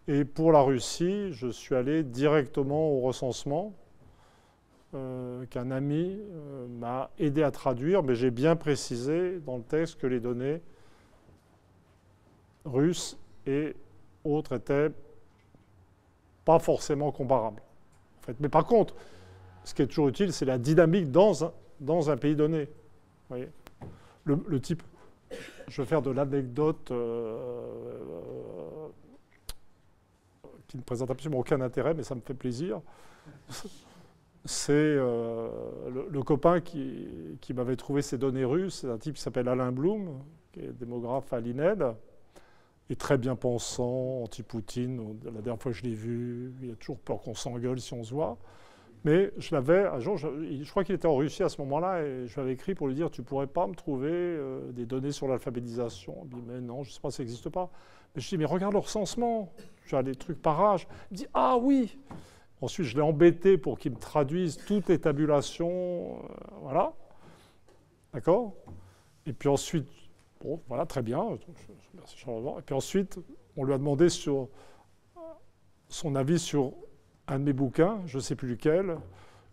Et 0.07 0.25
pour 0.25 0.51
la 0.51 0.61
Russie, 0.61 1.31
je 1.31 1.47
suis 1.47 1.75
allé 1.75 2.03
directement 2.03 2.89
au 2.89 2.99
recensement 3.01 3.73
euh, 4.95 5.45
qu'un 5.45 5.71
ami 5.71 6.19
m'a 6.79 7.09
aidé 7.19 7.43
à 7.43 7.51
traduire, 7.51 8.03
mais 8.03 8.15
j'ai 8.15 8.31
bien 8.31 8.55
précisé 8.55 9.39
dans 9.45 9.57
le 9.57 9.63
texte 9.63 9.99
que 10.01 10.07
les 10.07 10.19
données 10.19 10.61
russes 12.65 13.17
et 13.45 13.75
autres 14.25 14.55
étaient 14.55 14.91
pas 16.43 16.59
forcément 16.59 17.11
comparables. 17.11 17.61
Mais 18.39 18.49
par 18.49 18.65
contre, 18.65 18.95
ce 19.63 19.73
qui 19.73 19.83
est 19.83 19.87
toujours 19.87 20.09
utile, 20.09 20.33
c'est 20.33 20.45
la 20.45 20.57
dynamique 20.57 21.11
dans 21.11 21.45
un, 21.45 21.53
dans 21.81 22.09
un 22.09 22.15
pays 22.15 22.35
donné. 22.35 22.69
Voyez 23.27 23.49
le, 24.25 24.59
type, 24.59 24.83
je 25.67 25.81
vais 25.81 25.87
faire 25.87 26.01
de 26.01 26.11
l'anecdote 26.11 26.91
euh, 26.91 27.37
euh, 30.45 30.49
qui 30.67 30.77
ne 30.77 30.83
présente 30.83 31.11
absolument 31.11 31.39
aucun 31.39 31.61
intérêt, 31.61 31.93
mais 31.93 32.03
ça 32.03 32.15
me 32.15 32.21
fait 32.21 32.33
plaisir. 32.33 32.81
C'est 34.45 34.71
euh, 34.73 35.49
le, 36.09 36.23
copain 36.23 36.61
qui, 36.61 37.37
qui 37.41 37.53
m'avait 37.53 37.75
trouvé 37.75 38.01
ces 38.01 38.17
données 38.17 38.45
russes, 38.45 38.79
c'est 38.81 38.89
un 38.89 38.97
type 38.97 39.15
qui 39.15 39.21
s'appelle 39.21 39.47
Alain 39.47 39.71
Blum, 39.71 40.19
qui 40.51 40.61
est 40.61 40.71
démographe 40.71 41.31
à 41.31 41.39
l'INED, 41.39 41.85
et 42.89 42.95
très 42.95 43.17
bien 43.17 43.35
pensant, 43.35 44.23
anti-Poutine. 44.23 45.19
La 45.23 45.41
dernière 45.41 45.61
fois 45.61 45.71
que 45.71 45.77
je 45.77 45.83
l'ai 45.83 45.93
vu, 45.93 46.53
il 46.61 46.71
a 46.71 46.75
toujours 46.75 46.97
peur 46.99 47.21
qu'on 47.21 47.35
s'engueule 47.35 47.79
si 47.79 47.93
on 47.93 48.03
se 48.03 48.13
voit. 48.13 48.37
Mais 49.03 49.31
je 49.37 49.55
l'avais, 49.55 49.89
je, 49.99 50.69
crois 50.69 50.83
qu'il 50.83 50.93
était 50.93 51.07
en 51.07 51.15
Russie 51.15 51.41
à 51.41 51.49
ce 51.49 51.59
moment-là, 51.61 52.03
et 52.03 52.27
je 52.27 52.35
lui 52.35 52.41
avais 52.41 52.53
écrit 52.53 52.75
pour 52.75 52.87
lui 52.87 52.93
dire 52.93 53.09
Tu 53.09 53.23
pourrais 53.23 53.47
pas 53.47 53.65
me 53.65 53.73
trouver 53.73 54.11
euh, 54.11 54.71
des 54.71 54.85
données 54.85 55.11
sur 55.11 55.27
l'alphabétisation? 55.27 56.15
Il 56.25 56.35
me 56.35 56.41
dit 56.41 56.47
Mais 56.47 56.61
non, 56.61 56.83
je 56.83 56.89
ne 56.89 56.93
sais 56.93 56.99
pas, 56.99 57.09
ça 57.09 57.23
n'existe 57.23 57.49
pas. 57.49 57.71
Mais 58.13 58.21
je 58.21 58.29
dis 58.29 58.37
Mais 58.37 58.45
regarde 58.45 58.73
le 58.73 58.79
recensement, 58.79 59.51
j'ai 59.87 60.01
des 60.03 60.15
trucs 60.15 60.39
par 60.39 60.61
âge. 60.61 60.87
Il 61.09 61.13
me 61.13 61.17
dit 61.17 61.27
Ah 61.33 61.57
oui 61.59 61.97
Ensuite, 62.61 62.85
je 62.85 62.95
l'ai 62.95 63.01
embêté 63.01 63.57
pour 63.57 63.79
qu'il 63.79 63.91
me 63.91 63.97
traduise 63.97 64.57
toutes 64.67 64.87
les 64.87 64.99
tabulations. 64.99 66.19
euh, 66.23 66.27
voilà. 66.61 66.93
D'accord? 68.13 68.53
Et 69.25 69.33
puis 69.33 69.49
ensuite, 69.49 69.87
bon, 70.43 70.61
voilà, 70.67 70.85
très 70.85 71.01
bien. 71.01 71.39
Merci 71.95 72.17
Charles. 72.17 72.43
Et 72.59 72.61
puis 72.61 72.75
ensuite, 72.75 73.17
on 73.57 73.63
lui 73.63 73.73
a 73.73 73.79
demandé 73.79 74.09
sur 74.09 74.47
son 75.89 76.15
avis 76.15 76.37
sur 76.37 76.73
un 77.31 77.39
de 77.39 77.45
mes 77.45 77.53
bouquins, 77.53 77.99
je 78.05 78.17
ne 78.17 78.21
sais 78.21 78.35
plus 78.35 78.49
lequel. 78.49 78.97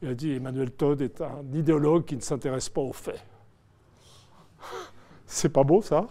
Il 0.03 0.09
a 0.09 0.15
dit 0.15 0.33
Emmanuel 0.33 0.71
Todd 0.71 1.01
est 1.01 1.21
un 1.21 1.45
idéologue 1.53 2.05
qui 2.05 2.17
ne 2.17 2.21
s'intéresse 2.21 2.69
pas 2.69 2.81
aux 2.81 2.93
faits. 2.93 3.23
C'est 5.27 5.49
pas 5.49 5.65
beau 5.65 5.81
ça? 5.83 6.09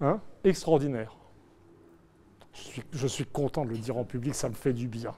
Hein? 0.00 0.20
Extraordinaire. 0.44 1.14
Je 2.52 2.60
suis, 2.60 2.82
je 2.92 3.06
suis 3.06 3.24
content 3.26 3.64
de 3.64 3.70
le 3.70 3.78
dire 3.78 3.96
en 3.96 4.04
public, 4.04 4.34
ça 4.34 4.48
me 4.48 4.54
fait 4.54 4.72
du 4.72 4.88
bien. 4.88 5.14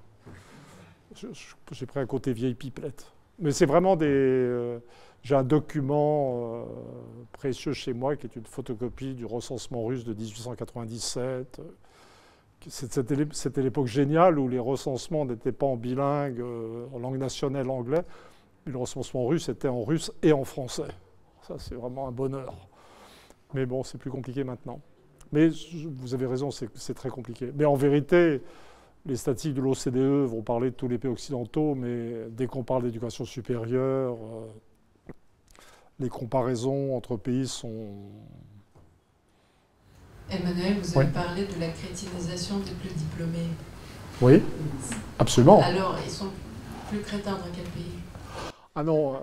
J'ai 1.71 1.87
pris 1.87 2.01
un 2.01 2.07
côté 2.07 2.33
vieille 2.33 2.55
pipelette. 2.55 3.13
Mais 3.39 3.53
c'est 3.53 3.67
vraiment 3.67 3.97
des. 3.97 4.07
euh, 4.09 4.79
J'ai 5.23 5.35
un 5.35 5.45
document 5.45 6.55
euh, 6.55 6.65
précieux 7.33 7.73
chez 7.73 7.93
moi 7.93 8.17
qui 8.17 8.27
est 8.27 8.37
une 8.37 8.47
photocopie 8.47 9.15
du 9.15 9.25
recensement 9.25 9.85
russe 9.85 10.05
de 10.05 10.15
1897. 10.15 11.61
C'était 12.69 13.17
l'é- 13.17 13.29
c'était 13.33 13.63
l'époque 13.63 13.87
géniale 13.87 14.39
où 14.39 14.49
les 14.49 14.59
recensements 14.59 15.25
n'étaient 15.25 15.53
pas 15.53 15.67
en 15.67 15.77
bilingue, 15.77 16.41
euh, 16.41 16.87
en 16.95 16.99
langue 16.99 17.19
nationale 17.19 17.69
anglais, 17.71 18.03
mais 18.67 18.73
le 18.73 18.79
recensement 18.79 19.27
russe 19.27 19.49
était 19.49 19.69
en 19.69 19.83
russe 19.83 20.13
et 20.23 20.33
en 20.33 20.45
français. 20.45 20.89
Ça, 21.43 21.57
c'est 21.59 21.75
vraiment 21.75 22.07
un 22.09 22.13
bonheur. 22.13 22.55
Mais 23.55 23.67
bon, 23.67 23.83
c'est 23.83 23.99
plus 23.99 24.11
compliqué 24.11 24.45
maintenant. 24.45 24.81
Mais 25.33 25.49
vous 25.97 26.15
avez 26.15 26.27
raison, 26.27 26.51
c'est 26.51 26.69
c'est 26.77 26.95
très 26.95 27.09
compliqué. 27.11 27.51
Mais 27.55 27.65
en 27.65 27.75
vérité, 27.75 28.43
les 29.07 29.17
statistiques 29.17 29.55
de 29.55 29.61
l'OCDE 29.63 30.27
vont 30.29 30.43
parler 30.43 30.71
de 30.71 30.77
tous 30.77 30.89
les 30.89 30.99
pays 30.99 31.11
occidentaux, 31.11 31.75
mais 31.75 32.29
dès 32.31 32.47
qu'on 32.47 32.63
parle 32.65 32.85
d'éducation 32.85 33.25
supérieure, 33.25 34.17
euh, 34.23 34.47
les 35.99 36.09
comparaisons 36.09 36.97
entre 36.97 37.17
pays 37.17 37.47
sont... 37.49 37.95
Emmanuel, 40.35 40.79
vous 40.83 40.99
avez 40.99 41.07
Oui. 41.07 41.13
parlé 41.13 41.45
de 41.45 41.61
la 41.61 41.69
crétinisation 41.69 42.59
des 42.61 42.73
plus 42.73 42.89
diplômés. 42.95 43.49
Oui, 44.21 44.43
absolument. 45.19 45.61
Alors, 45.63 45.97
ils 46.05 46.11
sont 46.11 46.29
plus 46.89 47.01
crétins 47.01 47.33
dans 47.33 47.51
quel 47.55 47.65
pays? 47.65 47.99
Ah 48.75 48.83
non. 48.83 49.15
euh, 49.15 49.19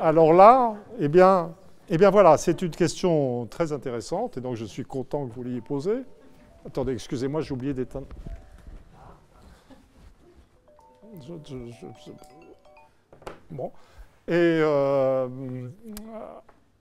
Alors 0.00 0.32
là, 0.32 0.74
eh 1.00 1.08
bien, 1.08 1.52
eh 1.88 1.96
bien 1.96 2.10
voilà, 2.10 2.36
c'est 2.38 2.62
une 2.62 2.70
question 2.70 3.46
très 3.46 3.72
intéressante 3.72 4.36
et 4.36 4.40
donc 4.40 4.54
je 4.56 4.64
suis 4.64 4.84
content 4.84 5.26
que 5.26 5.32
vous 5.34 5.42
l'ayez 5.42 5.60
posée. 5.60 6.02
Attendez, 6.66 6.92
excusez-moi, 6.92 7.40
j'ai 7.40 7.54
oublié 7.54 7.72
d'éteindre. 7.74 8.06
Je- 11.26 11.32
je- 11.44 11.70
je- 11.72 11.86
je- 12.06 12.12
Bon. 13.50 13.72
Et 14.28 14.32
euh, 14.34 15.26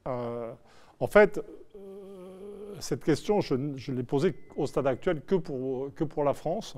euh, 0.06 0.52
en 1.00 1.08
fait, 1.08 1.40
cette 2.80 3.04
question, 3.04 3.42
je, 3.42 3.56
je 3.76 3.92
l'ai 3.92 4.04
posée 4.04 4.36
au 4.56 4.66
stade 4.68 4.88
actuel 4.88 5.22
que 5.22 5.36
pour, 5.36 6.24
la 6.24 6.34
France. 6.34 6.78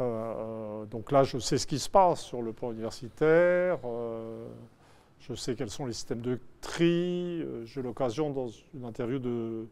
Euh, 0.00 0.84
donc 0.86 1.12
là, 1.12 1.24
je 1.24 1.38
sais 1.38 1.58
ce 1.58 1.66
qui 1.66 1.78
se 1.78 1.90
passe 1.90 2.20
sur 2.22 2.42
le 2.42 2.52
plan 2.52 2.72
universitaire. 2.72 3.78
euh, 3.84 4.46
je 5.20 5.34
sais 5.34 5.54
quels 5.54 5.70
sont 5.70 5.84
les 5.86 5.92
systèmes 5.92 6.22
de 6.22 6.38
tri. 6.60 7.42
euh, 7.42 7.64
J'ai 7.66 7.82
l'occasion 7.82 8.30
dans 8.30 8.48
une 8.74 8.84
interview 8.84 9.18
de, 9.18 9.66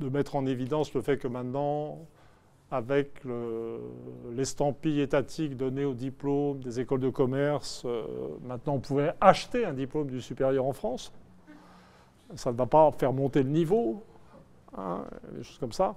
mettre 0.00 0.36
en 0.36 0.46
évidence 0.46 0.94
le 0.94 1.00
fait 1.00 1.18
que 1.18 1.26
maintenant, 1.28 1.98
avec 2.70 3.24
le- 3.24 3.80
l'estampille 4.32 5.00
étatique 5.00 5.56
donnée 5.56 5.84
aux 5.84 5.94
diplômes 5.94 6.60
des 6.60 6.80
écoles 6.80 7.00
de 7.00 7.10
commerce, 7.10 7.86
maintenant 8.42 8.74
on 8.74 8.80
pouvait 8.80 9.12
acheter 9.20 9.64
un 9.64 9.72
diplôme 9.72 10.08
du 10.08 10.20
supérieur 10.20 10.66
en 10.66 10.72
France. 10.72 11.12
Ça 12.36 12.52
ne 12.52 12.56
va 12.56 12.66
pas 12.66 12.90
faire 12.92 13.12
monter 13.12 13.42
le 13.42 13.50
niveau, 13.50 14.02
hein, 14.76 15.04
des 15.32 15.42
choses 15.42 15.58
comme 15.58 15.72
ça. 15.72 15.94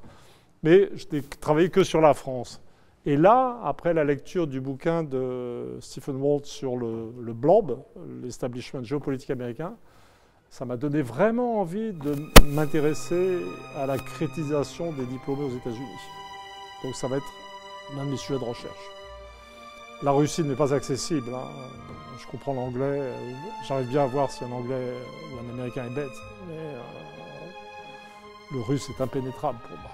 Mais 0.63 0.89
je 0.95 1.05
n'ai 1.11 1.21
travaillé 1.21 1.69
que 1.69 1.83
sur 1.83 2.01
la 2.01 2.13
France. 2.13 2.61
Et 3.05 3.15
là, 3.15 3.59
après 3.63 3.93
la 3.93 4.03
lecture 4.03 4.47
du 4.47 4.59
bouquin 4.59 5.03
de 5.03 5.77
Stephen 5.79 6.17
Walt 6.17 6.43
sur 6.43 6.75
le, 6.75 7.13
le 7.21 7.33
blob, 7.33 7.79
l'establishment 8.21 8.83
géopolitique 8.83 9.29
américain, 9.29 9.75
ça 10.49 10.65
m'a 10.65 10.77
donné 10.77 11.01
vraiment 11.01 11.59
envie 11.59 11.93
de 11.93 12.15
m'intéresser 12.43 13.39
à 13.77 13.85
la 13.85 13.97
crétisation 13.97 14.91
des 14.93 15.05
diplômés 15.05 15.43
aux 15.43 15.55
États-Unis. 15.57 15.87
Donc 16.83 16.95
ça 16.95 17.07
va 17.07 17.17
être 17.17 17.33
l'un 17.95 18.05
de 18.05 18.11
mes 18.11 18.17
sujets 18.17 18.39
de 18.39 18.45
recherche. 18.45 18.96
La 20.03 20.11
Russie 20.11 20.43
n'est 20.43 20.55
pas 20.55 20.73
accessible. 20.73 21.33
hein. 21.33 21.47
Je 22.19 22.27
comprends 22.27 22.53
l'anglais. 22.53 23.01
J'arrive 23.67 23.87
bien 23.87 24.03
à 24.03 24.07
voir 24.07 24.29
si 24.31 24.43
un 24.43 24.51
anglais 24.51 24.93
ou 25.31 25.37
un 25.45 25.53
américain 25.53 25.85
est 25.85 25.95
bête. 25.95 26.11
Mais 26.47 26.55
euh, 26.55 26.81
le 28.53 28.61
russe 28.61 28.89
est 28.89 29.01
impénétrable 29.01 29.59
pour 29.67 29.77
moi. 29.77 29.91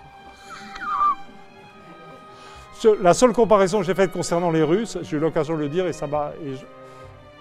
La 3.02 3.14
seule 3.14 3.32
comparaison 3.32 3.80
que 3.80 3.86
j'ai 3.86 3.96
faite 3.96 4.12
concernant 4.12 4.52
les 4.52 4.62
Russes, 4.62 4.98
j'ai 5.04 5.16
eu 5.16 5.20
l'occasion 5.20 5.56
de 5.56 5.62
le 5.62 5.70
dire 5.70 5.88
et 5.88 5.94
ça 5.94 6.06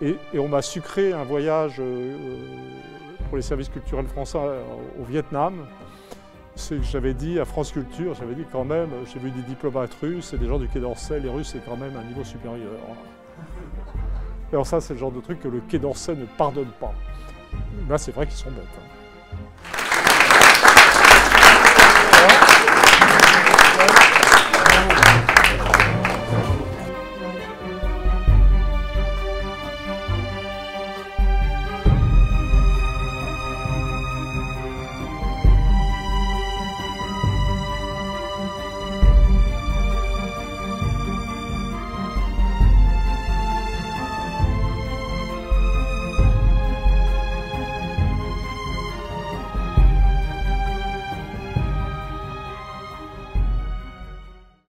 et 0.01 0.39
on 0.39 0.49
m'a 0.49 0.63
sucré 0.63 1.13
un 1.13 1.25
voyage 1.25 1.77
euh, 1.79 2.17
pour 3.29 3.37
les 3.37 3.43
services 3.43 3.69
culturels 3.69 4.07
français 4.07 4.39
euh, 4.39 4.63
au 5.01 5.05
Vietnam 5.05 5.67
c'est 6.55 6.77
que 6.77 6.85
j'avais 6.85 7.15
dit 7.15 7.41
à 7.41 7.45
France 7.45 7.73
Culture, 7.73 8.15
j'avais 8.15 8.35
dit 8.35 8.45
quand 8.51 8.65
même, 8.65 8.91
j'ai 9.13 9.19
vu 9.19 9.31
des 9.31 9.43
diplomates 9.43 9.95
russes 10.01 10.33
et 10.33 10.39
des 10.39 10.47
gens 10.47 10.59
du 10.59 10.69
Quai 10.69 10.81
d'Orsay, 10.81 11.21
les 11.21 11.31
Russes, 11.31 11.51
c'est 11.53 11.65
quand 11.65 11.77
même 11.77 11.97
un 11.97 12.05
niveau 12.05 12.25
supérieur. 12.25 12.73
Alors 14.53 14.67
ça, 14.67 14.81
c'est 14.81 14.95
le 14.95 15.01
genre 15.01 15.13
de 15.13 15.21
truc 15.21 15.41
que 15.41 15.49
le 15.49 15.61
Quai 15.61 15.79
d'Orsay 15.79 16.15
ne 16.15 16.27
pardonne 16.27 16.71
pas. 16.79 16.93
Là, 17.89 17.97
c'est 17.99 18.13
vrai 18.13 18.27
qu'ils 18.27 18.37
sont 18.37 18.51
bêtes. 18.51 18.65
Hein. 18.79 18.93